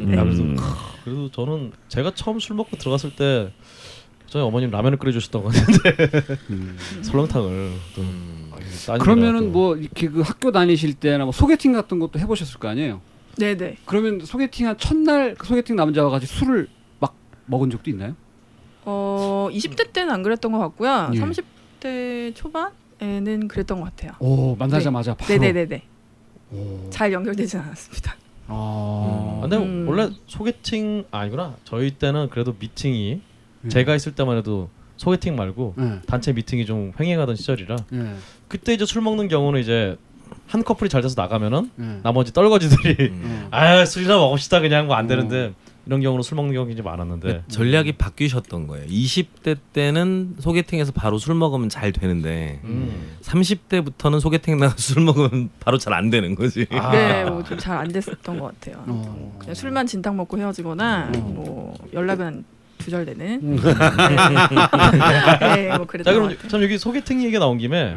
음. 0.00 0.56
그래서 0.56 0.76
그래도 1.04 1.30
저는 1.30 1.72
제가 1.88 2.12
처음 2.14 2.38
술 2.38 2.56
먹고 2.56 2.76
들어갔을 2.76 3.14
때 3.14 3.52
저희 4.26 4.42
어머님 4.42 4.70
라면을 4.70 4.98
끓여주셨던 4.98 5.42
것 5.42 5.52
같은데 5.52 6.38
음. 6.50 6.78
설렁탕을 7.02 7.72
또 7.96 8.02
음. 8.02 8.52
그러면은 9.00 9.52
뭐 9.52 9.76
이렇게 9.76 10.08
그 10.08 10.20
학교 10.20 10.52
다니실 10.52 10.94
때나 10.94 11.24
뭐 11.24 11.32
소개팅 11.32 11.72
같은 11.72 11.98
것도 11.98 12.18
해보셨을 12.18 12.60
거 12.60 12.68
아니에요? 12.68 13.00
네네. 13.38 13.76
그러면 13.84 14.20
소개팅한 14.20 14.78
첫날 14.78 15.34
그 15.34 15.46
소개팅 15.46 15.76
남자와 15.76 16.10
같이 16.10 16.26
술을 16.26 16.68
막 16.98 17.14
먹은 17.46 17.70
적도 17.70 17.90
있나요? 17.90 18.14
어 18.84 19.48
20대 19.52 19.92
때는 19.92 20.12
안 20.12 20.22
그랬던 20.22 20.52
것 20.52 20.58
같고요. 20.58 21.10
예. 21.14 21.18
30대 21.20 22.34
초반에는 22.34 23.48
그랬던 23.48 23.80
것 23.80 23.84
같아요. 23.86 24.12
오 24.18 24.56
만나자마자 24.56 25.14
바로. 25.14 25.38
네네네네. 25.38 25.82
오. 26.52 26.90
잘 26.90 27.12
연결되진 27.12 27.60
않았습니다. 27.60 28.16
아. 28.48 29.38
근데 29.42 29.56
음. 29.56 29.86
원래 29.88 30.10
소개팅 30.26 31.04
아니구나. 31.10 31.56
저희 31.64 31.92
때는 31.92 32.28
그래도 32.30 32.54
미팅이 32.58 33.20
예. 33.64 33.68
제가 33.68 33.94
있을 33.94 34.14
때만 34.14 34.36
해도 34.38 34.68
소개팅 34.96 35.36
말고 35.36 35.74
예. 35.78 36.00
단체 36.06 36.32
미팅이 36.32 36.66
좀 36.66 36.92
횡행하던 36.98 37.36
시절이라 37.36 37.76
예. 37.92 38.14
그때 38.48 38.74
이제 38.74 38.84
술 38.84 39.02
먹는 39.02 39.28
경우는 39.28 39.60
이제 39.60 39.96
한 40.50 40.64
커플이 40.64 40.90
잘 40.90 41.00
돼서 41.00 41.14
나가면은 41.20 41.70
예. 41.80 42.00
나머지 42.02 42.32
떨거지들이 42.32 43.08
음. 43.10 43.48
어. 43.52 43.56
아 43.56 43.84
술이나 43.84 44.16
먹읍시다 44.16 44.60
그냥 44.60 44.86
뭐안 44.86 45.04
어. 45.04 45.08
되는데 45.08 45.54
이런 45.86 46.00
경우로 46.02 46.22
술 46.22 46.36
먹는 46.36 46.52
경우가 46.54 46.82
많았는데 46.82 47.42
그 47.46 47.52
전략이 47.52 47.92
바뀌셨던 47.92 48.66
거예요. 48.66 48.86
20대 48.86 49.56
때는 49.72 50.36
소개팅에서 50.38 50.92
바로 50.92 51.18
술 51.18 51.34
먹으면 51.34 51.68
잘 51.68 51.90
되는데 51.92 52.60
음. 52.64 53.16
30대부터는 53.22 54.20
소개팅 54.20 54.58
나가 54.58 54.74
술 54.78 55.02
먹으면 55.02 55.50
바로 55.60 55.78
잘 55.78 55.94
안 55.94 56.10
되는 56.10 56.34
거지. 56.34 56.66
아. 56.70 56.90
네, 56.92 57.24
뭐 57.24 57.42
좀 57.42 57.56
잘 57.58 57.78
안 57.78 57.88
됐었던 57.88 58.38
것 58.38 58.60
같아요. 58.60 58.84
어. 58.86 59.36
그냥 59.38 59.54
술만 59.54 59.86
진탕 59.86 60.16
먹고 60.16 60.38
헤어지거나 60.38 61.12
어. 61.16 61.18
뭐 61.18 61.74
연락은 61.92 62.44
두절되는. 62.78 63.40
음. 63.42 63.56
네, 65.40 65.68
뭐자 65.68 65.84
그랬던 65.86 66.14
그럼. 66.14 66.36
참 66.48 66.62
여기 66.62 66.78
소개팅 66.78 67.22
얘기가 67.22 67.38
나온 67.40 67.58
김에 67.58 67.76
예. 67.78 67.96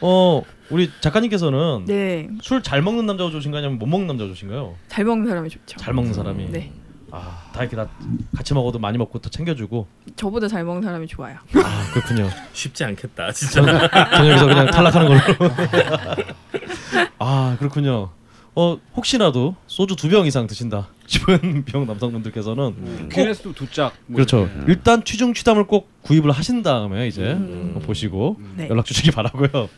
어 0.00 0.42
우리 0.70 0.90
작가님께서는 1.00 1.84
네, 1.86 2.28
술 2.42 2.62
잘 2.62 2.82
먹는 2.82 3.06
남자가 3.06 3.30
좋으신가요 3.30 3.60
아니면 3.60 3.78
못 3.78 3.86
먹는 3.86 4.06
남자가 4.08 4.28
좋으신가요? 4.28 4.74
잘 4.88 5.04
먹는 5.04 5.26
사람이 5.28 5.48
좋죠. 5.50 5.76
잘 5.78 5.94
먹는 5.94 6.12
사람이 6.12 6.48
네, 6.50 6.72
아 7.10 7.48
다 7.52 7.62
이렇게 7.62 7.74
다 7.76 7.88
같이 8.36 8.54
먹어도 8.54 8.78
많이 8.78 8.98
먹고 8.98 9.18
또 9.18 9.30
챙겨주고 9.30 9.86
저보다 10.14 10.46
잘 10.46 10.62
먹는 10.64 10.82
사람이 10.82 11.06
좋아요. 11.08 11.38
아 11.54 11.90
그렇군요. 11.92 12.28
쉽지 12.52 12.84
않겠다, 12.84 13.32
진짜. 13.32 13.62
저는 13.62 14.28
여기서 14.28 14.46
그냥 14.46 14.66
탈락하는 14.66 15.08
걸로. 15.08 15.20
아 17.18 17.56
그렇군요. 17.58 18.10
어 18.54 18.76
혹시라도 18.96 19.54
소주 19.66 19.94
두 19.96 20.08
병 20.08 20.26
이상 20.26 20.46
드신다 20.46 20.88
싶은 21.06 21.64
병 21.66 21.86
남성분들께서는 21.86 22.62
음. 22.76 23.08
퀴네스도 23.12 23.52
두 23.54 23.70
짝. 23.70 23.94
뭐 24.06 24.16
그렇죠. 24.16 24.48
이렇게. 24.56 24.72
일단 24.72 25.04
취중 25.04 25.32
취담을 25.34 25.64
꼭 25.66 25.88
구입을 26.02 26.30
하신 26.32 26.62
다음에 26.62 27.06
이제 27.06 27.22
음. 27.32 27.80
보시고 27.84 28.36
네, 28.56 28.68
연락 28.68 28.84
주시기 28.84 29.10
바라고요. 29.12 29.68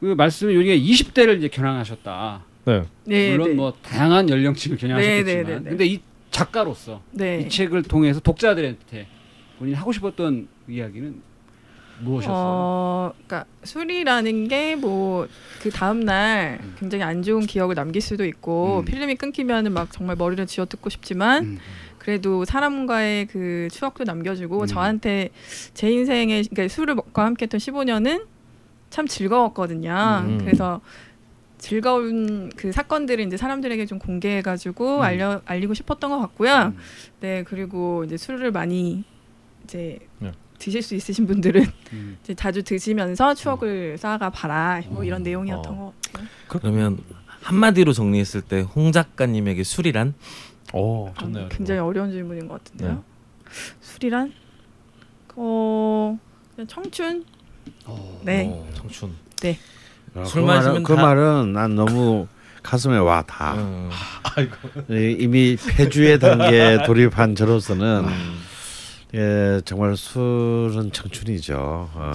그 0.00 0.06
말씀은 0.06 0.56
우리가 0.56 0.74
20대를 0.74 1.38
이제 1.38 1.48
겨냥하셨다. 1.48 2.44
네. 2.66 2.82
네, 3.04 3.30
물론 3.32 3.48
네. 3.48 3.54
뭐 3.54 3.72
다양한 3.82 4.28
연령층을 4.28 4.76
겨냥하셨겠지만, 4.76 5.26
네, 5.26 5.42
네, 5.42 5.54
네, 5.54 5.58
네. 5.60 5.70
근데 5.70 5.86
이 5.86 6.00
작가로서 6.30 7.02
네. 7.12 7.40
이 7.40 7.48
책을 7.48 7.82
통해서 7.84 8.20
독자들한테 8.20 9.06
본인이 9.58 9.76
하고 9.76 9.90
싶었던 9.92 10.46
이야기는 10.68 11.22
무엇이었어요? 12.00 12.36
어, 12.38 13.12
그러니까 13.26 13.44
술이라는 13.64 14.48
게 14.48 14.76
뭐 14.76 15.26
그 15.60 15.70
다음 15.70 16.00
날 16.00 16.60
음. 16.62 16.76
굉장히 16.78 17.02
안 17.02 17.22
좋은 17.22 17.44
기억을 17.46 17.74
남길 17.74 18.00
수도 18.00 18.24
있고 18.24 18.80
음. 18.80 18.84
필름이 18.84 19.16
끊기면은 19.16 19.72
막 19.72 19.90
정말 19.90 20.14
머리를 20.14 20.46
쥐어뜯고 20.46 20.88
싶지만 20.90 21.44
음. 21.44 21.58
그래도 21.98 22.44
사람과의 22.44 23.26
그 23.26 23.66
추억도 23.72 24.04
남겨주고 24.04 24.60
음. 24.60 24.66
저한테 24.66 25.30
제 25.74 25.90
인생에 25.90 26.44
그러니까 26.44 26.68
술과 26.72 27.02
함께했던 27.24 27.58
15년은 27.58 28.26
참 28.90 29.06
즐거웠거든요. 29.06 30.24
음. 30.26 30.38
그래서 30.38 30.80
즐거운 31.58 32.50
그 32.56 32.70
사건들을 32.72 33.26
이제 33.26 33.36
사람들에게 33.36 33.84
좀 33.86 33.98
공개해가지고 33.98 34.98
음. 34.98 35.02
알려 35.02 35.40
알리고 35.44 35.74
싶었던 35.74 36.10
것 36.10 36.18
같고요. 36.20 36.72
음. 36.74 36.78
네 37.20 37.42
그리고 37.44 38.04
이제 38.04 38.16
술을 38.16 38.52
많이 38.52 39.04
이제 39.64 39.98
네. 40.18 40.32
드실 40.58 40.82
수 40.82 40.94
있으신 40.94 41.26
분들은 41.26 41.64
음. 41.92 42.18
이제 42.22 42.34
자주 42.34 42.62
드시면서 42.62 43.34
추억을 43.34 43.98
쌓아가 43.98 44.30
봐라 44.30 44.80
뭐 44.88 45.04
이런 45.04 45.22
내용이었던 45.22 45.72
어. 45.72 45.92
것 46.02 46.12
같아요. 46.12 46.28
그러면 46.48 46.98
한마디로 47.42 47.92
정리했을 47.92 48.42
때 48.42 48.64
홍 48.74 48.92
작가님에게 48.92 49.62
술이란? 49.64 50.14
오 50.74 51.08
아, 51.08 51.14
좋네요. 51.20 51.48
굉장히 51.50 51.80
어려운 51.80 52.10
질문인 52.10 52.46
것 52.48 52.62
같은데요. 52.62 52.92
네. 52.94 53.00
술이란 53.80 54.32
어 55.36 56.18
그냥 56.54 56.66
청춘. 56.68 57.24
어. 57.84 58.20
네. 58.24 58.44
오, 58.46 58.66
청춘. 58.74 59.14
어, 60.14 60.24
술그 60.24 60.46
마시면 60.46 60.72
말은, 60.72 60.82
그 60.82 60.96
다- 60.96 61.02
말은 61.02 61.52
난 61.52 61.74
너무 61.74 62.26
가슴에 62.62 62.96
와 62.98 63.22
다. 63.22 63.54
음. 63.54 63.90
아이고. 64.34 64.54
이- 64.90 65.16
이미 65.20 65.56
폐주의 65.56 66.18
단계에 66.18 66.82
돌입한 66.86 67.34
저로서는 67.34 68.04
음. 68.06 68.40
예 69.14 69.60
정말 69.64 69.96
술은 69.96 70.92
청춘이죠. 70.92 71.56
어. 71.94 72.14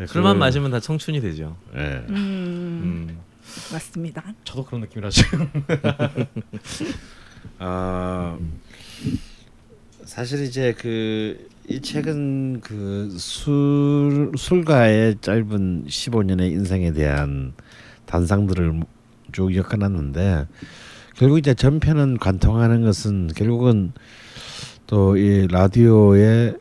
예, 0.00 0.06
술만 0.06 0.34
그- 0.34 0.38
마시면 0.38 0.70
다 0.70 0.80
청춘이 0.80 1.20
되죠. 1.20 1.56
예. 1.76 1.80
음, 2.08 2.14
음. 2.16 3.18
맞습니다. 3.72 4.24
저도 4.44 4.64
그런 4.64 4.80
느낌이라 4.80 5.10
지금. 5.10 5.48
어, 7.60 8.38
사실 10.04 10.42
이제 10.42 10.72
그 10.72 11.54
이 11.66 11.80
책은 11.80 12.60
그 12.60 13.08
술 13.18 14.32
술과의 14.36 15.16
짧은 15.22 15.86
15년의 15.88 16.52
인생에 16.52 16.92
대한 16.92 17.54
단상들을 18.04 18.82
쭉 19.32 19.54
엮어놨는데 19.56 20.46
결국 21.16 21.38
이제 21.38 21.54
전편은 21.54 22.18
관통하는 22.18 22.82
것은 22.82 23.28
결국은 23.28 23.92
또 24.86 25.16
이 25.16 25.46
라디오에 25.50 26.54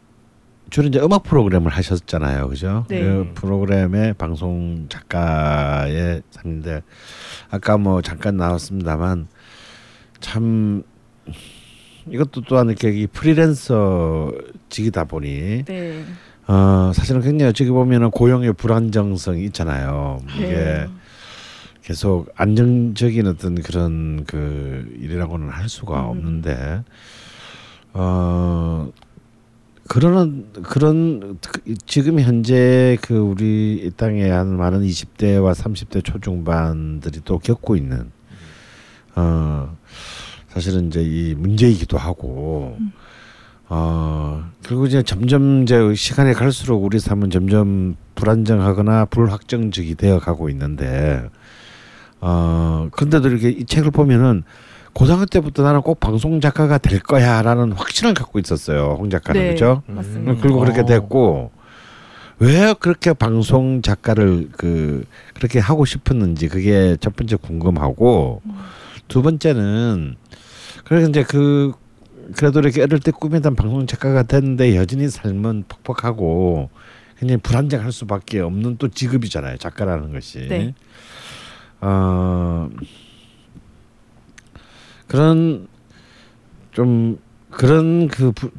주로 0.69 0.87
이제 0.87 0.99
음악 1.01 1.23
프로그램을 1.23 1.69
하셨잖아요, 1.69 2.47
그죠? 2.47 2.85
네. 2.87 3.01
그 3.01 3.31
프로그램의 3.35 4.13
방송 4.13 4.87
작가의 4.87 6.21
삶인데 6.31 6.81
아까 7.51 7.77
뭐 7.77 8.01
잠깐 8.01 8.37
나왔습니다만 8.37 9.27
참 10.21 10.83
이것도 12.09 12.41
또한 12.41 12.67
이렇게 12.69 12.89
이 12.91 13.07
프리랜서직이다 13.07 15.05
보니 15.05 15.63
네. 15.65 16.03
어 16.47 16.91
사실은 16.93 17.21
굉장히 17.21 17.49
어떻게 17.49 17.69
보면은 17.69 18.11
고용의 18.11 18.53
불안정성이 18.53 19.45
있잖아요. 19.45 20.19
이게 20.35 20.47
네. 20.47 20.87
계속 21.81 22.29
안정적인 22.35 23.27
어떤 23.27 23.55
그런 23.55 24.23
그 24.25 24.93
일이라고는 24.99 25.49
할 25.49 25.69
수가 25.69 26.01
음. 26.01 26.09
없는데 26.09 26.83
어 27.93 28.89
그런 29.87 30.47
그런 30.63 31.37
그- 31.41 31.75
지금 31.85 32.19
현재 32.19 32.97
그 33.01 33.17
우리 33.17 33.81
이 33.85 33.91
땅에 33.95 34.29
한 34.29 34.55
많은 34.57 34.81
20대와 34.81 35.53
30대 35.53 36.03
초중반들이 36.03 37.19
또 37.25 37.37
겪고 37.37 37.75
있는 37.75 38.11
어 39.15 39.75
사실은 40.53 40.87
이제 40.87 41.01
이 41.01 41.33
문제이기도 41.35 41.97
하고 41.97 42.77
어 43.69 44.43
결국 44.61 44.85
이제 44.85 45.01
점점 45.01 45.63
이제 45.63 45.95
시간이 45.95 46.33
갈수록 46.33 46.83
우리 46.83 46.99
삶은 46.99 47.31
점점 47.31 47.95
불안정하거나 48.13 49.05
불확정적이 49.05 49.95
되어 49.95 50.19
가고 50.19 50.49
있는데 50.49 51.27
어 52.21 52.87
근데도 52.91 53.29
이렇게 53.29 53.49
이 53.49 53.65
책을 53.65 53.89
보면은 53.89 54.43
고등학교 54.93 55.25
때부터 55.25 55.63
나는 55.63 55.81
꼭 55.81 55.99
방송 55.99 56.39
작가가 56.39 56.77
될 56.77 56.99
거야라는 56.99 57.71
확신을 57.71 58.13
갖고 58.13 58.37
있었어요 58.37 58.95
홍 58.99 59.09
작가는 59.09 59.41
네. 59.41 59.49
그죠? 59.53 59.81
맞습니다. 59.87 60.39
그리고 60.39 60.59
그렇게 60.59 60.81
어. 60.81 60.85
됐고 60.85 61.51
왜 62.37 62.75
그렇게 62.79 63.13
방송 63.13 63.81
작가를 63.81 64.49
그 64.51 65.03
그렇게 65.33 65.57
하고 65.57 65.85
싶었는지 65.85 66.47
그게 66.47 66.95
첫 66.99 67.15
번째 67.15 67.37
궁금하고 67.37 68.43
두 69.07 69.23
번째는 69.23 70.15
그래서 70.85 71.09
이제 71.09 71.23
그 71.23 71.71
그래도 72.35 72.59
이렇게 72.59 72.81
어릴 72.81 72.99
때 72.99 73.11
꿈이던 73.11 73.55
방송 73.55 73.85
작가가 73.85 74.23
됐는데 74.23 74.75
여전히 74.75 75.09
삶은 75.09 75.65
퍽퍽하고 75.67 76.69
굉장히 77.19 77.41
불안정할 77.41 77.91
수밖에 77.91 78.39
없는 78.39 78.77
또 78.77 78.87
직업이잖아요 78.87 79.57
작가라는 79.57 80.13
것이 80.13 80.47
네. 80.47 80.73
어 81.81 82.69
그런 85.07 85.67
좀 86.71 87.19
그런 87.49 88.07
그 88.07 88.31
부, 88.31 88.49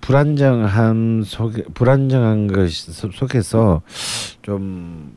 불안정함 0.00 1.22
속에 1.24 1.64
불안정한 1.74 2.46
것 2.46 2.70
속- 2.70 3.12
속에서 3.14 3.82
좀 4.42 5.12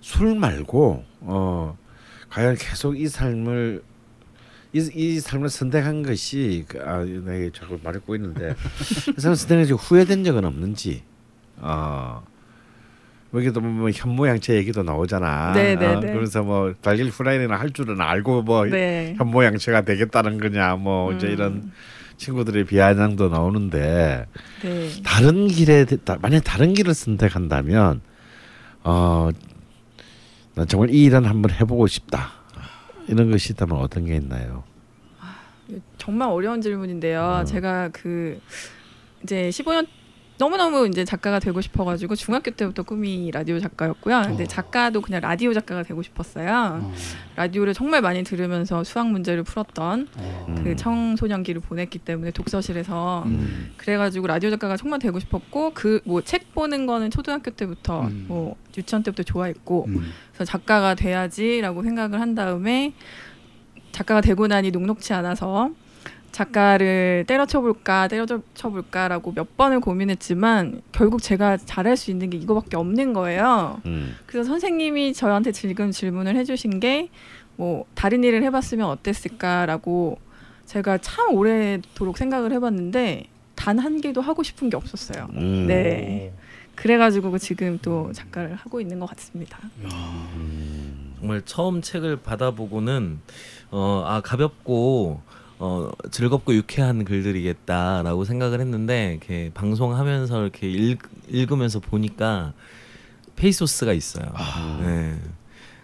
술 0.00 0.38
말고 0.38 1.02
어 1.20 1.78
과연 2.28 2.56
계속 2.56 3.00
이 3.00 3.08
삶을 3.08 3.82
이, 4.74 4.90
이 4.94 5.20
삶을 5.20 5.48
선택한 5.48 6.02
것이 6.02 6.64
그, 6.68 6.80
아 6.84 7.04
내가 7.04 7.50
자꾸 7.56 7.78
말을 7.82 8.00
꼬이는데 8.00 8.54
이 9.16 9.20
삶을 9.20 9.36
선택한 9.36 9.62
것이 9.64 9.72
후회된 9.72 10.24
적은 10.24 10.44
없는지 10.44 11.02
어 11.58 12.22
여기도 13.32 13.60
뭐 13.60 13.90
현모양처 13.90 14.54
얘기도 14.54 14.82
나오잖아. 14.82 15.52
네, 15.54 15.74
네, 15.74 15.86
어, 15.86 16.00
네. 16.00 16.12
그래서 16.12 16.42
뭐 16.42 16.72
달걀 16.80 17.06
후라이나 17.08 17.56
할 17.56 17.70
줄은 17.70 18.00
알고 18.00 18.42
뭐 18.42 18.64
네. 18.66 19.14
현모양처가 19.18 19.82
되겠다는 19.82 20.38
거냐 20.38 20.76
뭐 20.76 21.12
이제 21.12 21.26
음. 21.28 21.32
이런 21.32 21.72
친구들의 22.16 22.64
비아냥도 22.66 23.28
나오는데 23.28 24.26
네. 24.62 24.88
다른 25.04 25.48
길에 25.48 25.84
다- 25.84 26.16
만약 26.20 26.40
다른 26.44 26.74
길을 26.74 26.94
선택한다면 26.94 28.00
어, 28.84 29.30
난 30.54 30.68
정말 30.68 30.90
이 30.90 31.02
일은 31.04 31.24
한번 31.24 31.50
해보고 31.50 31.88
싶다 31.88 32.43
이런 33.08 33.30
것이 33.30 33.52
있다면 33.52 33.76
어떤 33.78 34.04
게 34.04 34.16
있나요? 34.16 34.64
정말 35.98 36.28
어려운 36.28 36.60
질문인데요. 36.60 37.22
어. 37.22 37.44
제가 37.44 37.88
그 37.92 38.40
이제 39.22 39.48
15년 39.48 39.86
너무너무 40.36 40.88
이제 40.88 41.04
작가가 41.04 41.38
되고 41.38 41.60
싶어가지고 41.60 42.16
중학교 42.16 42.50
때부터 42.50 42.82
꿈이 42.82 43.30
라디오 43.30 43.60
작가였고요. 43.60 44.22
근데 44.26 44.42
어. 44.42 44.46
작가도 44.46 45.00
그냥 45.00 45.20
라디오 45.20 45.52
작가가 45.52 45.84
되고 45.84 46.02
싶었어요. 46.02 46.80
어. 46.82 46.92
라디오를 47.36 47.72
정말 47.72 48.02
많이 48.02 48.24
들으면서 48.24 48.82
수학 48.82 49.08
문제를 49.10 49.44
풀었던 49.44 50.08
어. 50.16 50.54
그 50.64 50.70
음. 50.70 50.76
청소년기를 50.76 51.60
보냈기 51.60 52.00
때문에 52.00 52.32
독서실에서 52.32 53.22
음. 53.26 53.74
그래가지고 53.76 54.26
라디오 54.26 54.50
작가가 54.50 54.76
정말 54.76 54.98
되고 54.98 55.20
싶었고 55.20 55.70
그 55.72 56.00
뭐 56.04 56.20
책 56.22 56.52
보는 56.52 56.86
거는 56.86 57.10
초등학교 57.10 57.52
때부터 57.52 58.02
음. 58.02 58.24
뭐 58.26 58.56
유치원 58.76 59.04
때부터 59.04 59.22
좋아했고 59.22 59.84
음. 59.86 60.10
그래서 60.32 60.44
작가가 60.50 60.96
돼야지라고 60.96 61.82
생각을 61.84 62.20
한 62.20 62.34
다음에 62.34 62.92
작가가 63.92 64.20
되고 64.20 64.48
나니 64.48 64.72
녹록치 64.72 65.12
않아서 65.12 65.70
작가를 66.34 67.24
때려쳐볼까 67.28 68.08
때려쳐볼까라고 68.08 69.32
몇 69.34 69.56
번을 69.56 69.78
고민했지만 69.78 70.82
결국 70.90 71.22
제가 71.22 71.56
잘할 71.58 71.96
수 71.96 72.10
있는 72.10 72.28
게 72.28 72.36
이거밖에 72.38 72.76
없는 72.76 73.12
거예요. 73.12 73.80
음. 73.86 74.16
그래서 74.26 74.48
선생님이 74.48 75.14
저한테 75.14 75.52
지금 75.52 75.90
질문을 75.92 76.34
해주신 76.36 76.80
게 76.80 77.08
뭐 77.56 77.84
다른 77.94 78.24
일을 78.24 78.42
해봤으면 78.42 78.86
어땠을까라고 78.88 80.18
제가 80.66 80.98
참 80.98 81.34
오래도록 81.34 82.18
생각을 82.18 82.52
해봤는데 82.52 83.26
단 83.54 83.78
한 83.78 84.00
개도 84.00 84.20
하고 84.20 84.42
싶은 84.42 84.70
게 84.70 84.76
없었어요. 84.76 85.28
음. 85.34 85.66
네. 85.68 86.32
그래가지고 86.74 87.30
그 87.30 87.38
지금 87.38 87.78
또 87.80 88.10
작가를 88.12 88.56
하고 88.56 88.80
있는 88.80 88.98
것 88.98 89.06
같습니다. 89.10 89.58
정말 91.20 91.42
처음 91.44 91.80
책을 91.80 92.16
받아보고는 92.16 93.20
어, 93.70 94.02
아 94.04 94.20
가볍고 94.20 95.20
어, 95.64 95.90
즐겁고 96.10 96.54
유쾌한 96.54 97.06
글들이겠다라고 97.06 98.24
생각을 98.24 98.60
했는데 98.60 99.12
이렇게 99.12 99.50
방송하면서 99.54 100.42
이렇게 100.42 100.70
읽, 100.70 100.98
읽으면서 101.26 101.80
보니까 101.80 102.52
페이소스가 103.36 103.94
있어요. 103.94 104.30
네. 104.82 105.18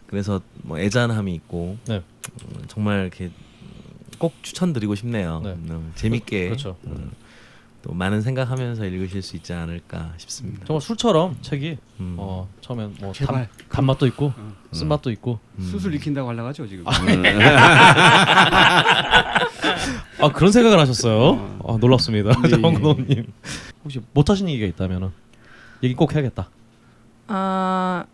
그래서 0.07 0.43
뭐 0.63 0.79
애잔함이 0.79 1.35
있고 1.35 1.79
네. 1.89 1.97
어, 1.97 2.63
정말 2.69 3.01
이렇게 3.01 3.31
꼭 4.19 4.35
추천드리고 4.43 4.97
싶네요. 4.97 5.41
네. 5.43 5.53
음, 5.53 5.93
재밌게 5.95 6.49
그렇죠. 6.49 6.77
음, 6.85 7.11
또 7.83 7.95
많은 7.95 8.21
생각하면서 8.21 8.85
읽으실 8.85 9.23
수 9.23 9.37
있지 9.37 9.55
않을까 9.55 10.13
싶습니다. 10.19 10.67
정말 10.67 10.83
술처럼 10.83 11.39
책이 11.41 11.79
음. 12.01 12.17
어 12.19 12.47
처음엔 12.61 12.97
뭐 13.01 13.13
제발. 13.13 13.35
단, 13.35 13.49
단맛도 13.71 14.07
있고 14.09 14.35
어. 14.37 14.53
쓴맛도 14.73 15.11
있고 15.13 15.39
음. 15.59 15.65
수술 15.65 15.95
익힌다고 15.95 16.29
하려고 16.29 16.49
하죠 16.49 16.67
지금. 16.67 16.85
아 16.87 16.91
그런 20.35 20.53
생각을 20.53 20.79
하셨어요? 20.79 21.59
아, 21.67 21.77
놀랍습니다, 21.81 22.31
예, 22.31 22.35
예. 22.45 22.49
정근호님. 22.49 23.27
혹시 23.85 24.01
못하신 24.13 24.49
얘기가 24.51 24.67
있다면은 24.67 25.11
얘기 25.83 25.95
꼭 25.95 26.15
해야겠다. 26.15 26.51
아, 27.29 28.05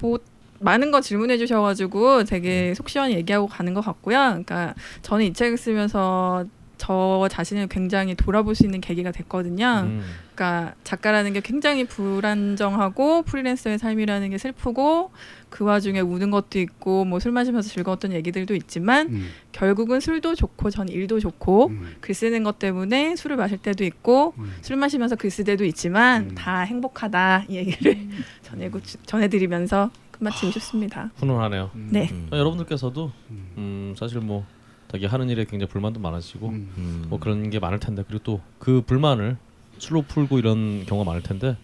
뭐 0.00 0.18
많은 0.60 0.90
거 0.90 1.00
질문해 1.00 1.38
주셔가지고 1.38 2.24
되게 2.24 2.74
속 2.74 2.88
시원히 2.88 3.14
얘기하고 3.14 3.46
가는 3.48 3.74
것 3.74 3.80
같고요. 3.80 4.16
그러니까 4.18 4.74
저는 5.02 5.26
이 5.26 5.32
책을 5.32 5.56
쓰면서 5.56 6.44
저 6.78 7.28
자신을 7.30 7.66
굉장히 7.66 8.14
돌아볼 8.14 8.54
수 8.54 8.64
있는 8.64 8.80
계기가 8.80 9.10
됐거든요. 9.10 9.82
음. 9.86 10.02
그러니까 10.34 10.74
작가라는 10.84 11.32
게 11.32 11.40
굉장히 11.40 11.84
불안정하고 11.84 13.22
프리랜서의 13.22 13.78
삶이라는 13.78 14.30
게 14.30 14.38
슬프고 14.38 15.10
그 15.50 15.64
와중에 15.64 15.98
우는 16.00 16.30
것도 16.30 16.58
있고 16.60 17.04
뭐 17.04 17.18
술 17.18 17.32
마시면서 17.32 17.68
즐거웠던 17.68 18.12
얘기들도 18.12 18.54
있지만 18.54 19.08
음. 19.08 19.28
결국은 19.52 19.98
술도 20.00 20.36
좋고 20.36 20.70
전 20.70 20.88
일도 20.88 21.18
좋고 21.20 21.66
음. 21.68 21.96
글 22.00 22.14
쓰는 22.14 22.44
것 22.44 22.58
때문에 22.60 23.16
술을 23.16 23.36
마실 23.36 23.58
때도 23.58 23.82
있고 23.84 24.34
음. 24.38 24.52
술 24.62 24.76
마시면서 24.76 25.16
글 25.16 25.28
쓸 25.30 25.44
때도 25.44 25.64
있지만 25.66 26.30
음. 26.30 26.34
다 26.34 26.60
행복하다 26.60 27.44
이 27.48 27.56
얘기를 27.56 27.98
전해고 28.42 28.80
전해드리면서 29.04 29.90
끝마치고 30.12 30.52
싶습니다. 30.52 31.10
훈훈하네요. 31.16 31.70
음. 31.74 31.88
네. 31.90 32.08
음. 32.12 32.28
어, 32.32 32.36
여러분들께서도 32.36 33.12
음. 33.30 33.50
음, 33.58 33.94
사실 33.98 34.20
뭐 34.20 34.46
자기 34.90 35.06
하는 35.06 35.28
일에 35.28 35.44
굉장히 35.44 35.68
불만도 35.70 36.00
많으시고 36.00 36.48
음. 36.48 36.72
음. 36.78 37.04
뭐 37.08 37.18
그런 37.20 37.50
게 37.50 37.58
많을 37.58 37.78
텐데 37.78 38.02
그리고 38.06 38.22
또 38.24 38.40
그 38.58 38.82
불만을 38.86 39.36
술로 39.78 40.02
풀고 40.02 40.38
이런 40.38 40.84
경우가 40.86 41.08
많을 41.08 41.22
텐데 41.22 41.56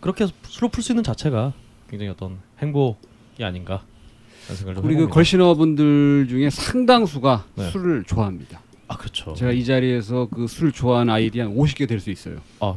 그렇게 0.00 0.26
술로 0.42 0.68
풀 0.68 0.82
수 0.82 0.92
있는 0.92 1.02
자체가 1.02 1.52
굉장히 1.88 2.10
어떤 2.10 2.38
행복이 2.60 3.42
아닌가 3.42 3.82
우리 4.82 4.94
그. 4.96 5.08
걸신어분들 5.08 6.26
중에 6.28 6.50
상당수가 6.50 7.46
네. 7.54 7.70
술을 7.70 8.04
좋아합니다. 8.04 8.60
아 8.86 8.96
그렇죠. 8.96 9.32
제가 9.34 9.52
이 9.52 9.64
자리에서 9.64 10.28
그 10.30 10.46
술 10.46 10.70
좋아하는 10.72 11.12
아이들이 11.12 11.40
한 11.40 11.54
50개 11.56 11.88
될 11.88 12.00
수 12.00 12.10
있어요. 12.10 12.36
아, 12.60 12.74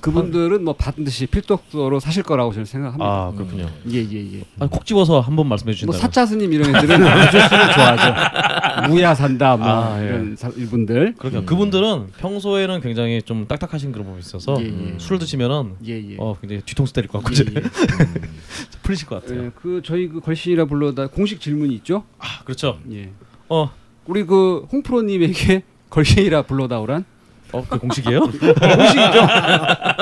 그분들은 0.00 0.64
뭐 0.64 0.74
반드시 0.74 1.26
필독서로 1.26 2.00
사실 2.00 2.22
거라고 2.22 2.52
저는 2.52 2.64
생각합니다. 2.64 3.04
아 3.04 3.32
그렇군요. 3.36 3.68
예예 3.90 4.38
예. 4.38 4.44
아, 4.60 4.66
콕 4.66 4.86
집어서 4.86 5.20
한번 5.20 5.48
말씀해 5.48 5.68
뭐 5.68 5.74
주신다면 5.74 6.00
사차스님 6.00 6.52
이런 6.52 6.74
애들은 6.74 7.06
아주 7.06 7.38
술을 7.38 7.72
좋아하죠. 7.72 8.88
무야 8.88 9.14
산다 9.14 9.56
뭐 9.56 9.66
아, 9.68 10.02
예. 10.02 10.06
이런 10.06 10.36
사, 10.36 10.48
이분들. 10.56 11.14
그러니까 11.18 11.40
음. 11.42 11.46
그분들은 11.46 12.06
평소에는 12.18 12.80
굉장히 12.80 13.20
좀 13.22 13.46
딱딱하신 13.46 13.92
그런 13.92 14.04
부분이 14.06 14.20
있어서 14.20 14.56
예, 14.60 14.66
예. 14.66 14.94
술을 14.98 15.18
드시면은. 15.18 15.74
어 16.18 16.36
굉장히 16.40 16.62
뒤통수 16.62 16.92
때릴 16.94 17.08
것 17.08 17.22
같고 17.22 17.36
예, 17.36 17.54
예. 17.56 17.62
풀리실 18.82 19.06
것 19.06 19.22
같아요. 19.22 19.44
예, 19.44 19.50
그 19.54 19.82
저희 19.84 20.08
그 20.08 20.20
걸신이라 20.20 20.64
불러다 20.64 21.08
공식 21.08 21.40
질문이 21.40 21.74
있죠. 21.76 22.04
아 22.18 22.42
그렇죠. 22.44 22.78
예. 22.90 23.10
어, 23.48 23.70
우리 24.06 24.24
그 24.24 24.66
홍프로님에게 24.72 25.62
걸신이라 25.90 26.42
불러다오란 26.42 27.04
어, 27.52 27.64
그 27.68 27.78
공식이에요? 27.78 28.20
공식이죠. 28.30 29.26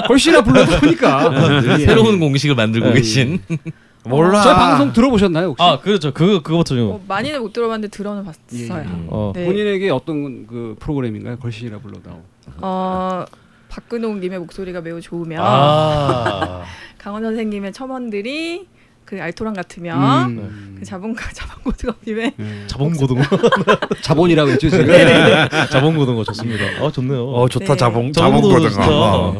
걸신이라 0.06 0.44
불러다오니까 0.44 1.78
예. 1.80 1.84
새로운 1.84 2.20
공식을 2.20 2.54
만들고 2.54 2.90
예, 2.90 2.92
계신 2.94 3.40
몰라. 4.04 4.40
저희 4.42 4.54
방송 4.54 4.92
들어보셨나요 4.92 5.48
혹시? 5.48 5.62
아 5.62 5.78
그렇죠. 5.80 6.12
그 6.12 6.40
그거부터 6.42 6.74
좀. 6.76 6.86
뭐 6.86 7.04
많이는 7.08 7.40
못 7.42 7.52
들어봤는데 7.52 7.88
들어는 7.94 8.24
봤어요. 8.24 8.40
예, 8.54 8.64
예. 8.68 8.84
어, 9.08 9.32
네. 9.34 9.44
본인에게 9.44 9.90
어떤 9.90 10.46
그 10.46 10.76
프로그램인가요? 10.78 11.38
걸신이라 11.38 11.78
불러다오. 11.80 12.22
어 12.62 13.24
박근홍님의 13.68 14.38
목소리가 14.40 14.80
매우 14.80 15.00
좋으면 15.00 15.40
아. 15.42 16.62
강원 16.98 17.22
선생님의 17.22 17.72
첨언들이 17.72 18.66
그 19.10 19.20
알토란 19.20 19.54
같으면 19.54 20.38
음. 20.38 20.76
그 20.78 20.84
자본가 20.84 21.30
자본고등어님의 21.34 22.32
네. 22.36 22.64
자본고등어. 22.68 23.20
자본이라고 24.02 24.50
했죠 24.52 24.70
지금. 24.70 24.86
자본고등어 25.68 26.22
좋습니다. 26.22 26.64
아 26.80 26.92
좋네요. 26.92 27.28
어 27.28 27.48
좋다 27.48 27.74
네. 27.74 27.76
자봉 27.76 28.12
자본고등어. 28.12 29.36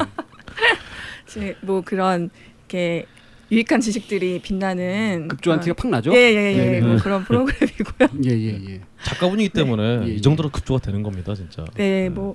지- 1.29 1.55
뭐 1.61 1.83
그런 1.83 2.31
이렇게 2.69 3.07
유익한 3.53 3.81
지식들이 3.81 4.41
빛나는 4.43 5.29
급조한 5.29 5.61
티가 5.61 5.75
팍 5.75 5.89
나죠? 5.89 6.13
예예예 6.13 6.57
네네. 6.57 6.81
뭐 6.81 6.97
그런 6.97 7.23
프로그램이고요. 7.25 8.09
예예 8.25 8.61
예. 8.69 8.81
작가분이기 9.05 9.51
때문에 9.51 10.01
예, 10.03 10.09
예. 10.09 10.13
이 10.15 10.21
정도로 10.21 10.51
급조가 10.51 10.81
되는 10.81 11.05
겁니다, 11.05 11.33
진짜. 11.37 11.65
네, 11.77 12.09
뭐 12.09 12.35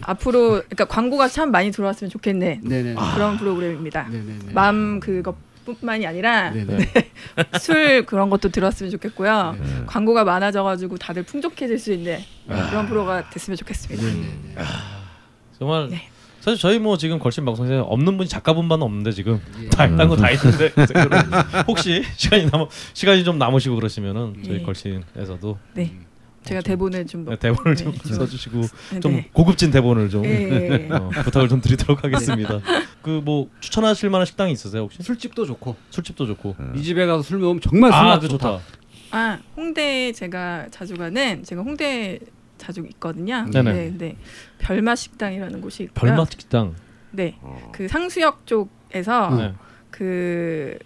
앞으로 0.00 0.62
그러니까 0.62 0.86
광고가 0.86 1.28
참 1.28 1.50
많이 1.50 1.70
들어왔으면 1.70 2.10
좋겠네 2.10 2.60
네네. 2.64 2.94
그런 3.14 3.36
프로그램입니다. 3.36 4.08
네네네. 4.08 4.52
맘 4.54 5.00
그것 5.00 5.36
뿐만이 5.64 6.06
아니라 6.06 6.50
네네. 6.50 6.90
술 7.60 8.04
그런 8.06 8.30
것도 8.30 8.48
들었으면 8.50 8.90
좋겠고요. 8.92 9.56
네. 9.58 9.82
광고가 9.86 10.24
많아져가지고 10.24 10.98
다들 10.98 11.22
풍족해질 11.22 11.78
수 11.78 11.92
있는 11.92 12.18
그런 12.46 12.86
프로가 12.86 13.30
됐으면 13.30 13.56
좋겠습니다. 13.56 14.02
네네네. 14.04 14.54
정말 15.58 15.88
네. 15.88 16.08
사실 16.40 16.58
저희 16.58 16.80
뭐 16.80 16.98
지금 16.98 17.20
걸신 17.20 17.44
방송에 17.44 17.76
없는 17.76 18.16
분이 18.16 18.28
작가분만 18.28 18.82
없는데 18.82 19.12
지금 19.12 19.40
예. 19.62 19.68
다딴 19.68 20.08
거다 20.08 20.28
있는데 20.30 20.72
혹시 21.68 22.02
시간이 22.16 22.50
남 22.50 22.66
시간이 22.94 23.22
좀 23.22 23.38
남으시고 23.38 23.76
그러시면은 23.76 24.42
저희 24.44 24.56
예. 24.56 24.62
걸신에서도 24.62 25.58
네, 25.74 25.92
제가 26.44 26.60
대본을 26.60 27.06
좀 27.06 27.24
네, 27.24 27.36
대본을 27.36 27.76
네, 27.76 27.84
좀 27.84 27.94
좀- 27.94 28.16
써주시고 28.16 28.60
네, 28.94 29.00
좀 29.00 29.12
네. 29.12 29.28
고급진 29.32 29.70
대본을 29.70 30.10
좀 30.10 30.24
예, 30.24 30.30
예. 30.30 30.88
어, 30.92 31.08
부탁을 31.10 31.48
좀 31.48 31.60
드리도록 31.60 32.02
하겠습니다. 32.04 32.60
그 33.02 33.22
뭐 33.24 33.48
추천하실 33.60 34.10
만한 34.10 34.26
식당이 34.26 34.52
있으세요 34.52 34.82
혹시? 34.82 35.02
술집도 35.02 35.44
좋고 35.46 35.76
술집도 35.90 36.26
좋고. 36.26 36.56
이 36.74 36.82
집에 36.82 37.06
가서 37.06 37.22
술 37.22 37.38
먹으면 37.38 37.60
정말 37.60 37.92
아, 37.92 37.98
술맛 37.98 38.20
그 38.22 38.28
좋다. 38.28 38.58
좋다. 38.58 38.62
아 39.12 39.38
홍대 39.56 40.10
제가 40.12 40.66
자주 40.70 40.96
가는 40.96 41.42
제가 41.44 41.62
홍대 41.62 42.18
자주 42.58 42.84
있거든요. 42.90 43.44
네네. 43.52 43.72
네, 43.72 43.94
네. 43.98 44.16
별맛 44.58 44.96
식당이라는 44.98 45.60
곳이 45.60 45.84
있고요. 45.84 45.94
별맛 46.10 46.30
식당. 46.32 46.74
네, 47.12 47.36
그 47.72 47.86
상수역 47.88 48.46
쪽에서 48.46 49.30
네. 49.36 49.52
그 49.90 50.78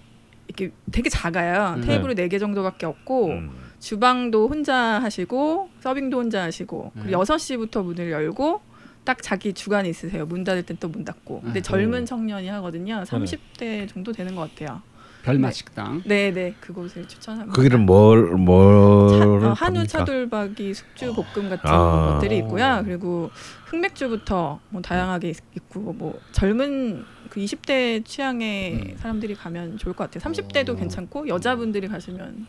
이렇게 0.49 0.73
되게 0.91 1.09
작아요. 1.09 1.77
네. 1.77 1.87
테이블이 1.87 2.15
네 2.15 2.29
개 2.29 2.39
정도밖에 2.39 2.87
없고 2.87 3.29
음. 3.29 3.51
주방도 3.81 4.49
혼자 4.49 4.75
하시고 4.75 5.69
서빙도 5.81 6.19
혼자 6.19 6.43
하시고 6.45 6.93
네. 6.95 7.03
그리고 7.05 7.23
6시부터 7.23 7.85
문을 7.85 8.11
열고 8.11 8.61
딱 9.05 9.23
자기 9.23 9.53
주관이 9.53 9.89
있으세요. 9.89 10.27
문 10.27 10.43
닫을 10.45 10.65
땐 10.65 10.77
또 10.79 10.89
문 10.89 11.05
닫고. 11.05 11.41
근데 11.43 11.61
네. 11.61 11.63
젊은 11.63 12.07
청년이 12.07 12.49
하거든요. 12.49 13.03
30대 13.07 13.89
정도 13.89 14.13
되는 14.13 14.35
것 14.35 14.51
같아요. 14.55 14.83
별맛 15.23 15.51
네. 15.51 15.55
식당. 15.55 16.03
네, 16.05 16.31
네. 16.33 16.55
그곳을 16.61 17.07
추천합니다. 17.07 17.53
거기는 17.55 17.85
뭘 17.87 18.23
뭘. 18.37 19.09
차- 19.41 19.49
어, 19.49 19.53
한우? 19.57 19.87
차돌박이 19.87 20.73
숙주 20.75 21.15
볶음 21.15 21.49
같은 21.49 21.61
아. 21.71 22.15
것들이 22.15 22.39
있고요. 22.39 22.83
그리고 22.85 23.31
흑맥주부터 23.67 24.61
뭐 24.71 24.83
다양하게 24.83 25.31
있- 25.31 25.37
있고 25.57 25.93
뭐 25.93 26.19
젊은 26.33 27.05
그 27.31 27.41
20대 27.41 28.05
취향의 28.05 28.95
사람들이 28.99 29.35
가면 29.35 29.79
좋을 29.79 29.95
것 29.95 30.11
같아요. 30.11 30.33
30대도 30.33 30.71
어. 30.71 30.75
괜찮고 30.77 31.29
여자분들이 31.29 31.89
가시면 31.89 32.47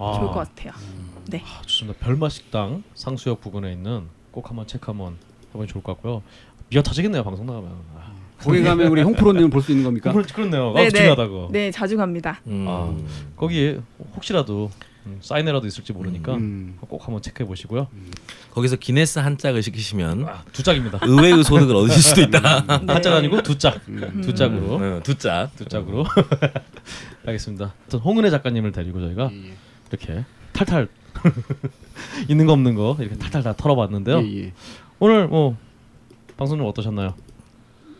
아, 0.00 0.14
좋을 0.18 0.28
것 0.28 0.34
같아요. 0.34 0.72
네. 1.28 1.42
아, 1.46 1.62
좋습니다. 1.62 1.98
별맛 2.04 2.32
식당 2.32 2.82
상수역 2.94 3.40
부근에 3.40 3.72
있는 3.72 4.04
꼭 4.30 4.48
한번 4.48 4.66
체크 4.66 4.86
한번 4.90 5.16
해보면 5.50 5.68
좋을 5.68 5.82
것 5.82 5.92
같고요. 5.94 6.22
미어 6.70 6.82
터지겠네요 6.82 7.22
방송 7.22 7.46
나가면. 7.46 7.70
아, 7.96 8.12
거기 8.38 8.62
가면 8.62 8.86
우리 8.88 9.02
홍프로님을 9.02 9.50
볼 9.50 9.62
수 9.62 9.70
있는 9.72 9.84
겁니까? 9.84 10.12
그렇, 10.12 10.24
그렇네요. 10.24 10.72
네, 10.72 10.80
아, 10.80 10.84
네. 10.84 10.90
중요하다고. 10.90 11.48
네, 11.52 11.70
자주 11.70 11.96
갑니다. 11.96 12.40
음. 12.46 12.64
아, 12.68 12.92
거기 13.36 13.78
혹시라도 14.16 14.70
음, 15.06 15.18
사인회라도 15.22 15.66
있을지 15.66 15.92
모르니까 15.94 16.34
음. 16.34 16.76
꼭 16.80 17.06
한번 17.06 17.22
체크해 17.22 17.46
보시고요. 17.46 17.88
거기서 18.52 18.76
기네스 18.76 19.18
한 19.18 19.36
짝을 19.38 19.62
시키시면 19.62 20.26
아, 20.28 20.44
두 20.52 20.62
짝입니다. 20.62 21.00
의외의 21.02 21.42
소득을 21.44 21.74
얻으실 21.74 22.02
수도 22.02 22.20
있다. 22.22 22.66
네. 22.66 22.92
한짝 22.92 23.14
아니고 23.14 23.42
두 23.42 23.56
짝. 23.58 23.80
음. 23.88 24.20
두 24.22 24.34
짝으로. 24.34 24.74
어, 24.74 25.00
두 25.02 25.14
짝. 25.16 25.54
두 25.56 25.64
짝으로. 25.66 26.04
알겠습니다. 27.26 27.74
홍은혜 28.04 28.30
작가님을 28.30 28.72
데리고 28.72 29.00
저희가 29.00 29.30
예, 29.32 29.52
이렇게 29.90 30.24
탈탈 30.52 30.88
있는 32.28 32.46
거 32.46 32.52
없는 32.52 32.74
거 32.74 32.96
이렇게 33.00 33.16
탈탈 33.16 33.42
다 33.42 33.52
털어봤는데요. 33.54 34.18
예, 34.22 34.44
예. 34.44 34.52
오늘 34.98 35.28
뭐 35.28 35.56
방송 36.36 36.58
좀 36.58 36.66
어떠셨나요? 36.66 37.14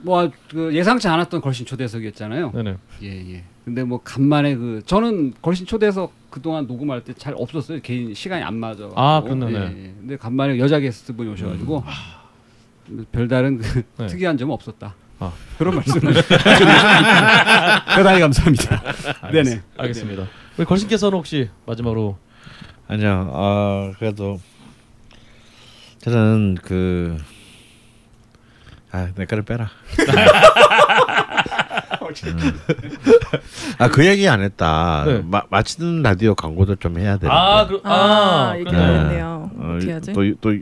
뭐 0.02 0.30
그 0.48 0.74
예상치 0.74 1.08
않았던 1.08 1.40
걸신 1.42 1.66
초대석이었잖아요. 1.66 2.52
네네. 2.52 2.76
예, 3.02 3.34
예. 3.34 3.44
근데 3.64 3.84
뭐 3.84 4.00
간만에 4.02 4.56
그 4.56 4.82
저는 4.86 5.34
걸신 5.42 5.66
초대석 5.66 6.12
그동안 6.30 6.66
녹음할 6.66 7.02
때 7.04 7.12
잘 7.12 7.34
없었어요. 7.36 7.80
개인 7.82 8.14
시간이 8.14 8.42
안 8.42 8.56
맞아. 8.56 8.88
아, 8.94 9.20
그렇네, 9.22 9.46
예, 9.48 9.50
네. 9.52 9.64
예. 9.66 9.94
근데 10.00 10.16
간만에 10.16 10.58
여자 10.58 10.78
게스트 10.80 11.14
분이 11.14 11.30
오셔가지고 11.32 11.84
별다른 13.12 13.58
그 13.58 13.82
네. 13.98 14.06
특이한 14.06 14.38
점은 14.38 14.54
없었다. 14.54 14.94
아. 15.20 15.32
그런 15.58 15.76
말씀을 15.76 16.14
대단히 17.94 18.20
감사합니다. 18.20 18.82
네네. 19.30 19.60
알겠습니다. 19.76 20.26
우리 20.56 20.66
걸신께서는 20.66 21.16
혹시 21.18 21.50
마지막으로 21.66 22.18
아니요. 22.88 23.28
어 23.32 23.92
그래도 23.98 24.40
저는 25.98 26.56
그. 26.62 27.16
아, 28.92 29.08
내 29.14 29.24
거를 29.24 29.44
빼라. 29.44 29.70
아, 33.78 33.88
그 33.88 34.04
얘기 34.04 34.28
안 34.28 34.42
했다. 34.42 35.04
네. 35.06 35.22
마, 35.24 35.42
마치는 35.48 36.02
라디오 36.02 36.34
광고도 36.34 36.74
좀 36.76 36.98
해야 36.98 37.16
되는데. 37.16 37.28
아, 37.30 37.66
그, 37.68 37.80
아, 37.84 38.50
아, 38.52 38.58
얘기. 38.58 38.68
안 38.68 38.74
했네요. 38.74 39.50
어, 39.54 39.74
어떻게 39.76 39.92
하지? 39.92 40.12
또, 40.12 40.22
또 40.40 40.52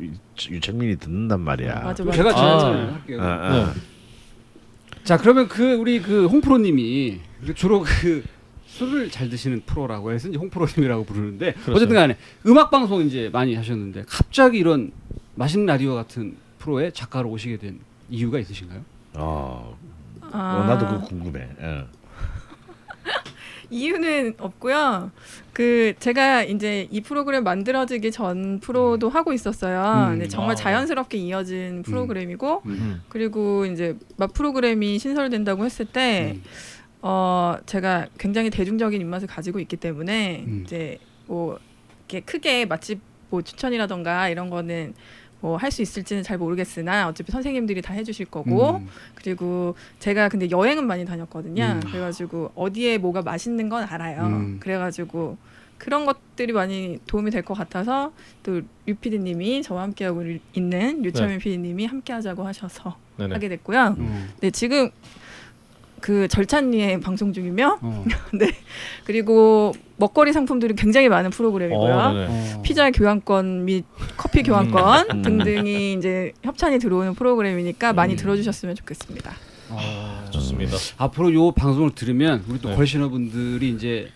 유창민이 0.50 0.96
듣는단 0.96 1.40
말이야. 1.40 1.80
맞아, 1.84 2.04
맞아. 2.04 2.16
제가 2.16 2.30
아. 2.30 2.34
제가 2.34 2.92
할게요. 2.92 3.22
아, 3.22 3.24
아. 3.24 3.72
자 5.08 5.16
그러면 5.16 5.48
그 5.48 5.72
우리 5.72 6.02
그 6.02 6.26
홍프로님이 6.26 7.20
주로 7.54 7.80
그 7.80 8.22
술을 8.66 9.10
잘 9.10 9.30
드시는 9.30 9.62
프로라고 9.64 10.12
해서 10.12 10.28
이제 10.28 10.36
홍프로님이라고 10.36 11.06
부르는데 11.06 11.54
그렇죠. 11.54 11.72
어쨌든간에 11.72 12.18
음악 12.44 12.70
방송 12.70 13.00
이제 13.00 13.30
많이 13.32 13.54
하셨는데 13.54 14.04
갑자기 14.06 14.58
이런 14.58 14.92
맛있는 15.34 15.64
라디오 15.64 15.94
같은 15.94 16.36
프로에 16.58 16.90
작가로 16.90 17.30
오시게 17.30 17.56
된 17.56 17.80
이유가 18.10 18.38
있으신가요? 18.38 18.84
어, 19.14 19.78
아, 20.30 20.56
어, 20.56 20.64
나도 20.66 20.86
그거 20.86 21.00
궁금해. 21.06 21.48
예. 21.58 21.86
이유는 23.70 24.34
없고요. 24.38 25.10
그 25.52 25.94
제가 25.98 26.44
이제 26.44 26.88
이 26.90 27.00
프로그램 27.00 27.44
만들어지기 27.44 28.12
전 28.12 28.60
프로도 28.60 29.08
하고 29.08 29.32
있었어요. 29.32 30.14
음. 30.14 30.28
정말 30.28 30.52
아. 30.52 30.54
자연스럽게 30.54 31.18
이어진 31.18 31.82
프로그램이고 31.82 32.62
음. 32.66 33.02
그리고 33.08 33.66
이제 33.66 33.96
맛 34.16 34.32
프로그램이 34.32 34.98
신설된다고 34.98 35.64
했을 35.64 35.84
때 35.86 36.34
음. 36.36 36.42
어 37.02 37.56
제가 37.66 38.06
굉장히 38.18 38.50
대중적인 38.50 39.00
입맛을 39.00 39.28
가지고 39.28 39.60
있기 39.60 39.76
때문에 39.76 40.44
음. 40.46 40.62
이제 40.64 40.98
뭐 41.26 41.58
이렇게 42.08 42.20
크게 42.20 42.64
맛집 42.64 43.00
뭐 43.30 43.42
추천이라던가 43.42 44.28
이런 44.30 44.48
거는 44.50 44.94
뭐 45.40 45.56
할 45.56 45.70
수 45.70 45.82
있을지는 45.82 46.22
잘 46.22 46.36
모르겠으나 46.38 47.08
어차피 47.08 47.30
선생님들이 47.30 47.82
다 47.82 47.94
해주실 47.94 48.26
거고 48.26 48.76
음. 48.76 48.88
그리고 49.14 49.74
제가 50.00 50.28
근데 50.28 50.50
여행은 50.50 50.86
많이 50.86 51.04
다녔거든요. 51.04 51.62
음. 51.64 51.80
그래가지고 51.80 52.52
어디에 52.54 52.98
뭐가 52.98 53.22
맛있는 53.22 53.68
건 53.68 53.84
알아요. 53.84 54.22
음. 54.26 54.56
그래가지고 54.60 55.36
그런 55.78 56.06
것들이 56.06 56.52
많이 56.52 56.98
도움이 57.06 57.30
될 57.30 57.42
것 57.44 57.54
같아서 57.54 58.12
또 58.42 58.62
류피디님이 58.86 59.62
저와 59.62 59.82
함께하고 59.84 60.24
있는 60.54 61.02
류철민 61.02 61.38
PD님이 61.38 61.86
함께하자고 61.86 62.44
하셔서 62.44 62.96
네네. 63.16 63.34
하게 63.34 63.48
됐고요. 63.48 63.94
음. 63.98 64.30
네 64.40 64.50
지금 64.50 64.90
그 66.00 66.28
절찬리에 66.28 67.00
방송 67.00 67.32
중이며 67.32 67.78
어. 67.80 68.04
그리고 69.04 69.74
먹거리 69.96 70.32
상품들이 70.32 70.74
굉장히 70.74 71.08
많은 71.08 71.30
프로그램이고요. 71.30 71.94
어. 71.94 72.26
어. 72.28 72.62
피자 72.62 72.90
교환권 72.90 73.64
및 73.64 73.84
커피 74.16 74.42
교환권 74.42 75.10
음. 75.10 75.22
등등이 75.22 75.94
이제 75.94 76.32
협찬이 76.42 76.78
들어오는 76.78 77.14
프로그램이니까 77.14 77.92
많이 77.92 78.14
음. 78.14 78.16
들어주셨으면 78.16 78.74
좋겠습니다. 78.76 79.32
어. 79.70 80.24
좋습니다. 80.30 80.76
앞으로 80.96 81.32
요 81.34 81.52
방송을 81.52 81.94
들으면 81.94 82.44
우리 82.48 82.60
또 82.60 82.70
네. 82.70 82.76
걸신어분들이 82.76 83.70
이제 83.70 84.08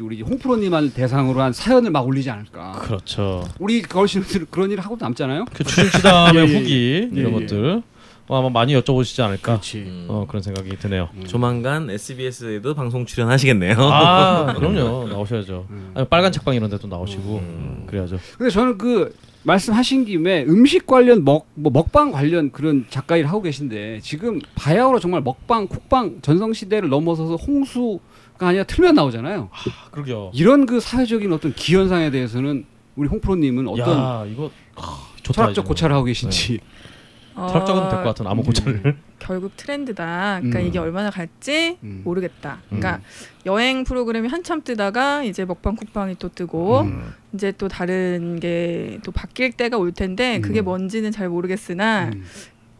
우리 0.00 0.22
홍프로님을 0.22 0.94
대상으로 0.94 1.42
한 1.42 1.52
사연을 1.52 1.90
막 1.90 2.06
올리지 2.06 2.30
않을까. 2.30 2.72
그렇죠. 2.72 3.46
우리 3.58 3.82
걸신어들 3.82 4.46
그런 4.50 4.70
일 4.70 4.80
하고 4.80 4.96
남잖아요. 4.98 5.44
그 5.52 5.62
추진치담의 5.64 6.34
예, 6.48 6.48
예. 6.48 6.58
후기 6.58 7.10
예, 7.12 7.18
이런 7.20 7.34
예. 7.34 7.40
것들 7.40 7.66
어, 7.76 7.82
아마 8.36 8.48
많이 8.48 8.74
여쭤보시지 8.74 9.22
않을까. 9.22 9.52
그렇지. 9.54 9.78
음. 9.78 10.06
어 10.08 10.24
그런 10.28 10.42
생각이 10.42 10.76
드네요. 10.78 11.08
조만간 11.26 11.90
SBS에도 11.90 12.74
방송 12.74 13.04
출연하시겠네요. 13.06 13.74
아 13.78 14.52
그럼요 14.58 15.08
나오셔야죠. 15.08 15.66
음. 15.70 15.92
아니, 15.94 16.06
빨간 16.08 16.30
책방 16.32 16.54
이런 16.54 16.70
데도 16.70 16.86
나오시고 16.88 17.36
음. 17.38 17.84
그래야죠. 17.86 18.18
근데 18.38 18.50
저는 18.50 18.78
그 18.78 19.14
말씀하신 19.42 20.04
김에 20.04 20.44
음식 20.44 20.86
관련 20.86 21.24
먹, 21.24 21.46
뭐 21.54 21.72
먹방 21.72 22.12
관련 22.12 22.50
그런 22.52 22.84
작가 22.90 23.16
일 23.16 23.26
하고 23.26 23.40
계신데 23.42 24.00
지금 24.02 24.38
바야흐로 24.54 25.00
정말 25.00 25.22
먹방, 25.22 25.66
쿡방 25.66 26.18
전성 26.20 26.52
시대를 26.52 26.90
넘어서서 26.90 27.36
홍수가 27.36 28.00
아니라 28.46 28.64
틀면 28.64 28.94
나오잖아요. 28.94 29.48
아, 29.50 29.90
그러게요. 29.90 30.30
이런 30.34 30.66
그 30.66 30.78
사회적인 30.78 31.32
어떤 31.32 31.54
기현상에 31.54 32.10
대해서는 32.10 32.66
우리 32.96 33.08
홍 33.08 33.20
프로님은 33.20 33.66
어떤 33.68 33.98
야 33.98 34.26
이거 34.30 34.50
아, 34.76 35.06
좋다. 35.22 35.32
철학적 35.42 35.64
이거. 35.64 35.68
고찰을 35.68 35.94
하고 35.96 36.04
계신지. 36.04 36.60
어, 36.62 36.79
철학적은 37.34 37.82
될것 37.88 38.04
같은 38.04 38.26
아무 38.26 38.42
고찰을. 38.42 38.96
결국 39.18 39.52
트렌드다. 39.56 40.38
그러니까 40.40 40.60
음. 40.60 40.66
이게 40.66 40.78
얼마나 40.78 41.10
갈지 41.10 41.78
음. 41.82 42.02
모르겠다. 42.04 42.58
그러니까 42.66 43.00
여행 43.46 43.84
프로그램이 43.84 44.28
한참 44.28 44.62
뜨다가 44.62 45.22
이제 45.22 45.44
먹방 45.44 45.76
쿡방이 45.76 46.16
또 46.18 46.28
뜨고 46.30 46.80
음. 46.80 47.12
이제 47.34 47.52
또 47.52 47.68
다른 47.68 48.38
게 48.40 48.98
또 49.04 49.12
바뀔 49.12 49.52
때가 49.52 49.78
올 49.78 49.92
텐데 49.92 50.40
그게 50.40 50.60
음. 50.60 50.64
뭔지는 50.64 51.10
잘 51.12 51.28
모르겠으나 51.28 52.10
음. 52.12 52.24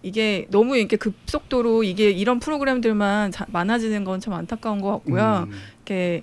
이게 0.02 0.46
너무 0.50 0.76
이렇게 0.76 0.96
급속도로 0.96 1.82
이게 1.84 2.10
이런 2.10 2.40
프로그램들만 2.40 3.30
자- 3.32 3.46
많아지는 3.50 4.04
건 4.04 4.18
참 4.20 4.34
안타까운 4.34 4.80
것 4.80 4.90
같고요. 4.92 5.46
음. 5.48 5.52
이렇게 5.86 6.22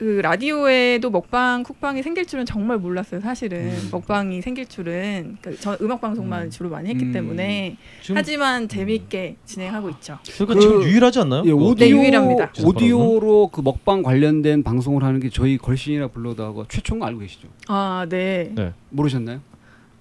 그 0.00 0.18
라디오에도 0.22 1.10
먹방 1.10 1.62
쿡방이 1.62 2.02
생길 2.02 2.24
줄은 2.24 2.46
정말 2.46 2.78
몰랐어요. 2.78 3.20
사실은 3.20 3.66
음. 3.66 3.88
먹방이 3.92 4.40
생길 4.40 4.64
줄은 4.64 5.36
그러니까 5.42 5.62
저 5.62 5.76
음악 5.84 6.00
방송만 6.00 6.44
음. 6.44 6.50
주로 6.50 6.70
많이 6.70 6.88
했기 6.88 7.04
음. 7.04 7.12
때문에 7.12 7.76
지금 8.00 8.16
하지만 8.16 8.66
재미있게 8.66 9.36
진행하고 9.44 9.90
있죠. 9.90 10.18
그러니까 10.38 10.54
그- 10.54 10.60
지금 10.62 10.82
유일하지 10.84 11.18
않나요? 11.18 11.42
예, 11.44 11.50
그거? 11.50 11.64
오디오 11.66 11.86
네, 11.86 11.90
유일합니다. 11.92 12.50
오디오로 12.64 13.50
그 13.52 13.60
먹방 13.60 14.02
관련된 14.02 14.62
방송을 14.62 15.02
하는 15.04 15.20
게 15.20 15.28
저희 15.28 15.58
걸신이라 15.58 16.08
불러도 16.08 16.44
하고 16.44 16.64
최초인 16.66 16.98
거 17.00 17.04
알고 17.04 17.18
계시죠? 17.20 17.48
아, 17.68 18.06
네. 18.08 18.52
네. 18.54 18.72
모르셨나요? 18.88 19.42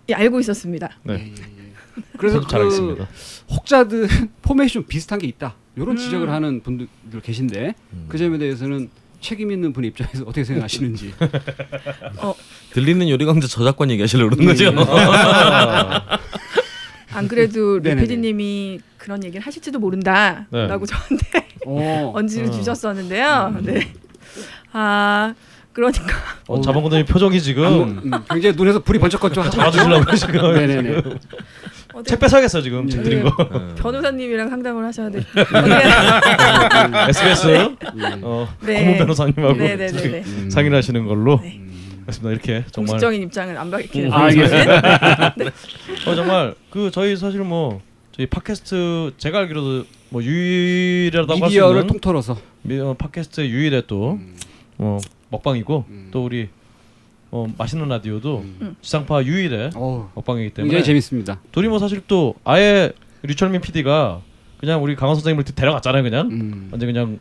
예, 0.08 0.14
알고 0.14 0.39
있었습니다. 0.39 0.91
네. 1.04 1.14
예, 1.16 1.18
예, 1.18 1.26
예. 1.28 2.04
그래서 2.18 2.39
그 2.39 2.56
알겠습니다. 2.56 3.06
혹자들 3.52 4.08
포맷이 4.43 4.68
좀 4.70 4.86
비슷한 4.88 5.20
게 5.20 5.28
있다. 5.28 5.56
이런 5.76 5.89
음. 5.89 5.95
지적을 5.97 6.30
하는 6.30 6.62
분들 6.62 6.88
계신데 7.22 7.74
음. 7.91 8.06
그 8.08 8.18
점에 8.18 8.38
대해서는 8.38 8.89
책임 9.22 9.51
있는 9.51 9.74
분 9.74 9.84
입장에서 9.84 10.24
어떻게 10.24 10.43
생각하시는지. 10.43 11.13
들리는 12.72 13.09
요리강자 13.09 13.47
저작권 13.47 13.91
얘기하시려고 13.91 14.36
그러는 14.36 14.53
거죠? 14.53 14.74
안 17.13 17.28
그래도. 17.28 17.82
PD님이 17.82 18.80
그런 18.97 19.24
얘기를 19.24 19.45
하실지도 19.45 19.80
모른다라고 19.80 20.86
저한테 20.86 21.47
어. 21.65 22.11
언지를 22.15 22.47
어. 22.47 22.51
주셨었는데요. 22.51 23.55
네. 23.61 23.91
아 24.72 25.34
그러니까 25.74 26.05
어, 26.47 26.61
자방고등의 26.61 27.05
표정이 27.05 27.41
지금 27.41 27.65
음, 27.65 28.01
음, 28.13 28.24
굉장히 28.30 28.55
눈에서 28.55 28.80
불이 28.80 28.99
번쩍 28.99 29.22
번쩍 29.22 29.49
잡아주시려고 29.51 30.15
지금 30.15 30.53
네네네. 30.53 31.01
책 32.06 32.20
뺏어야겠어 32.20 32.62
지금 32.62 32.88
책 32.90 33.04
드린 33.04 33.24
거. 33.24 33.32
음. 33.52 33.76
변호사님이랑 33.78 34.50
상담을 34.50 34.86
하셔야 34.86 35.10
돼. 35.10 35.20
SBS 37.10 37.48
음. 37.48 37.78
어, 38.24 38.48
네. 38.62 38.80
고문 38.84 38.98
변호사님하고 39.00 39.54
네 39.58 39.76
네 39.76 39.88
네네. 39.88 40.24
음. 40.26 40.50
상의를 40.50 40.78
하시는 40.78 41.06
걸로 41.06 41.40
네. 41.42 41.60
그렇습니다. 42.02 42.32
이렇게 42.32 42.64
정말 42.72 42.92
공식적인 42.94 43.22
입장을 43.24 43.58
안 43.58 43.72
밝히는. 43.72 44.08
음. 44.08 44.14
아, 44.14 44.24
알겠습니다. 44.26 45.36
어, 46.08 46.16
정말 46.16 46.56
그 46.70 46.90
저희 46.92 47.16
사실 47.18 47.42
뭐 47.42 47.82
저희 48.12 48.26
팟캐스트 48.28 49.14
제가 49.18 49.40
알기로도 49.40 49.86
뭐 50.10 50.24
유일하다고 50.24 51.32
할수 51.34 51.46
미디어를 51.46 51.82
있는 51.82 51.88
통틀어서. 51.88 52.38
미- 52.64 52.80
어, 52.80 52.94
팟캐스트 52.98 53.42
유일의 53.42 53.84
또 53.88 54.14
음. 54.14 54.36
어, 54.78 54.98
먹방이고 55.30 55.86
음. 55.90 56.08
또 56.12 56.26
우리 56.26 56.50
어, 57.32 57.47
맛있는 57.57 57.88
라디오도 57.88 58.39
음. 58.61 58.75
지상파 58.82 59.23
유일의 59.23 59.71
어우, 59.75 60.07
먹방이기 60.15 60.49
때문에 60.51 60.69
굉장히 60.69 60.86
재밌습니다. 60.86 61.39
둘이 61.51 61.67
뭐 61.67 61.77
사실 61.80 62.01
또 62.07 62.36
아예 62.43 62.91
류철민 63.23 63.61
PD가 63.61 64.21
그냥 64.59 64.84
우리 64.84 64.95
강원 64.95 65.15
선생님을 65.15 65.43
데려갔잖아요 65.43 66.03
그냥 66.03 66.27
음. 66.32 66.69
완전 66.71 66.88
그냥 66.91 67.19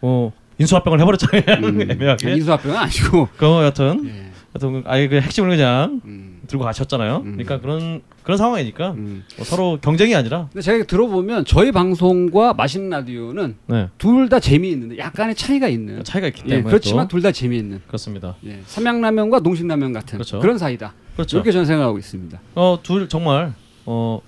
어 0.00 0.32
인수합병을 0.58 1.00
해버렸잖아요 1.00 1.42
음. 1.66 1.90
애매하게 1.90 2.32
인수합병은 2.36 2.76
아니고. 2.76 3.28
그 3.36 3.46
여튼 3.64 4.06
예. 4.06 4.29
여튼 4.54 4.82
아예 4.86 5.06
그 5.06 5.20
핵심을 5.20 5.50
그냥 5.50 6.00
음. 6.04 6.40
들고 6.48 6.64
가셨잖아요 6.64 7.18
음. 7.18 7.32
그러니까 7.32 7.60
그런 7.60 8.02
그런 8.24 8.36
상황이니까 8.36 8.90
음. 8.92 9.24
뭐 9.36 9.44
서로 9.44 9.78
경쟁이 9.80 10.14
아니라 10.16 10.48
근데 10.52 10.60
제가 10.60 10.84
들어보면 10.84 11.44
저희 11.44 11.70
방송과 11.70 12.54
맛있는 12.54 12.90
라디오는 12.90 13.56
네 13.66 13.88
둘다 13.98 14.40
재미있는데 14.40 14.98
약간의 14.98 15.36
차이가 15.36 15.68
있는. 15.68 16.02
차이가 16.02 16.26
있기 16.28 16.42
예, 16.46 16.50
때문에 16.56 16.68
그렇지만 16.68 17.06
또둘다 17.06 17.30
재미있는. 17.32 17.80
그렇습니다 17.86 18.34
예, 18.44 18.60
삼양라면과 18.66 19.40
농심라면 19.40 19.92
같은 19.92 20.18
그렇죠. 20.18 20.40
그런 20.40 20.58
사이다. 20.58 20.94
그렇죠 21.14 21.36
이렇게 21.36 21.52
저는 21.52 21.66
생각하고 21.66 21.98
있습니다. 21.98 22.40
어둘 22.54 23.08
정말 23.08 23.52
어 23.86 24.20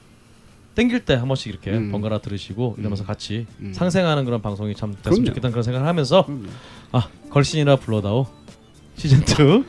땡길 0.76 1.04
때 1.04 1.14
한 1.16 1.26
번씩 1.28 1.48
이렇게 1.48 1.72
음. 1.72 1.90
번갈아 1.90 2.18
들으시고 2.18 2.76
이러면서 2.78 3.04
같이 3.04 3.46
음. 3.60 3.72
상생하는 3.74 4.24
그런 4.24 4.40
방송이 4.40 4.74
참 4.76 4.92
됐으면 4.92 5.02
그럼요. 5.14 5.24
좋겠다는 5.26 5.50
그런 5.52 5.62
생각을 5.64 5.86
하면서 5.88 6.24
그럼요. 6.24 6.44
아 6.92 7.08
걸신이라 7.30 7.76
불러다오 7.76 8.26
시즌 8.96 9.18
2 9.20 9.64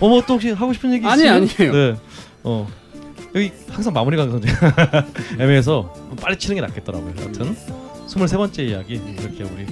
어머 0.00 0.20
또 0.26 0.34
혹시 0.34 0.50
하고 0.50 0.72
싶은 0.72 0.92
얘기 0.94 1.06
아니, 1.06 1.22
있어요? 1.22 1.36
아니에요. 1.36 1.72
네. 1.72 1.96
어 2.44 2.68
여기 3.34 3.52
항상 3.70 3.92
마무리가 3.92 4.26
선생 4.28 4.54
애매해서 5.38 5.92
빨리 6.20 6.36
치는 6.36 6.56
게 6.56 6.60
낫겠더라고요. 6.62 7.14
여튼 7.20 7.56
23번째 8.06 8.58
이야기 8.68 8.94
이렇게 8.94 9.44
우리 9.44 9.66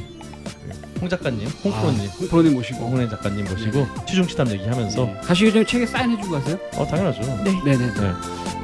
그홍 0.94 1.08
작가님, 1.08 1.48
홍 1.64 1.72
프로님, 1.72 2.00
아, 2.00 2.12
홍 2.18 2.28
프로님 2.28 2.54
모시고 2.54 2.78
홍은혜 2.84 3.08
작가님 3.08 3.44
모시고 3.44 3.86
취중 4.06 4.26
치담 4.26 4.48
얘기하면서 4.50 5.08
예. 5.08 5.20
가시기 5.26 5.52
전에 5.52 5.64
책에 5.64 5.86
사인해주고 5.86 6.30
가세요. 6.32 6.58
어 6.76 6.86
당연하죠. 6.86 7.22
네. 7.42 7.52
네 7.64 7.76
네. 7.76 7.86
네. 7.86 8.12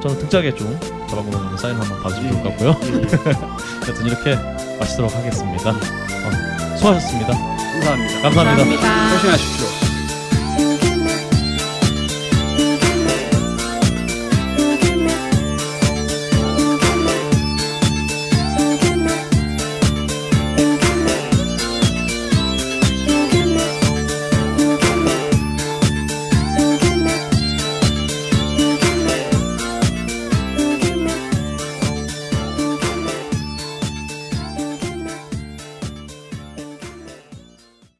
저는 0.02 0.18
등짝에 0.18 0.54
좀 0.54 0.78
자방고등님 1.09 1.57
사인 1.57 1.76
한번 1.76 2.02
받으시면 2.02 2.32
좋을 2.32 2.42
것 2.42 2.50
같고요. 2.50 2.70
여튼 3.88 4.07
이렇게 4.07 4.34
마치도록 4.78 5.14
하겠습니다. 5.14 5.70
어, 5.70 6.76
수고하셨습니다. 6.76 7.32
감사합니다. 7.32 8.22
감사합니다. 8.22 8.44
감사합니다. 8.44 9.11
조심하십시오. 9.16 9.86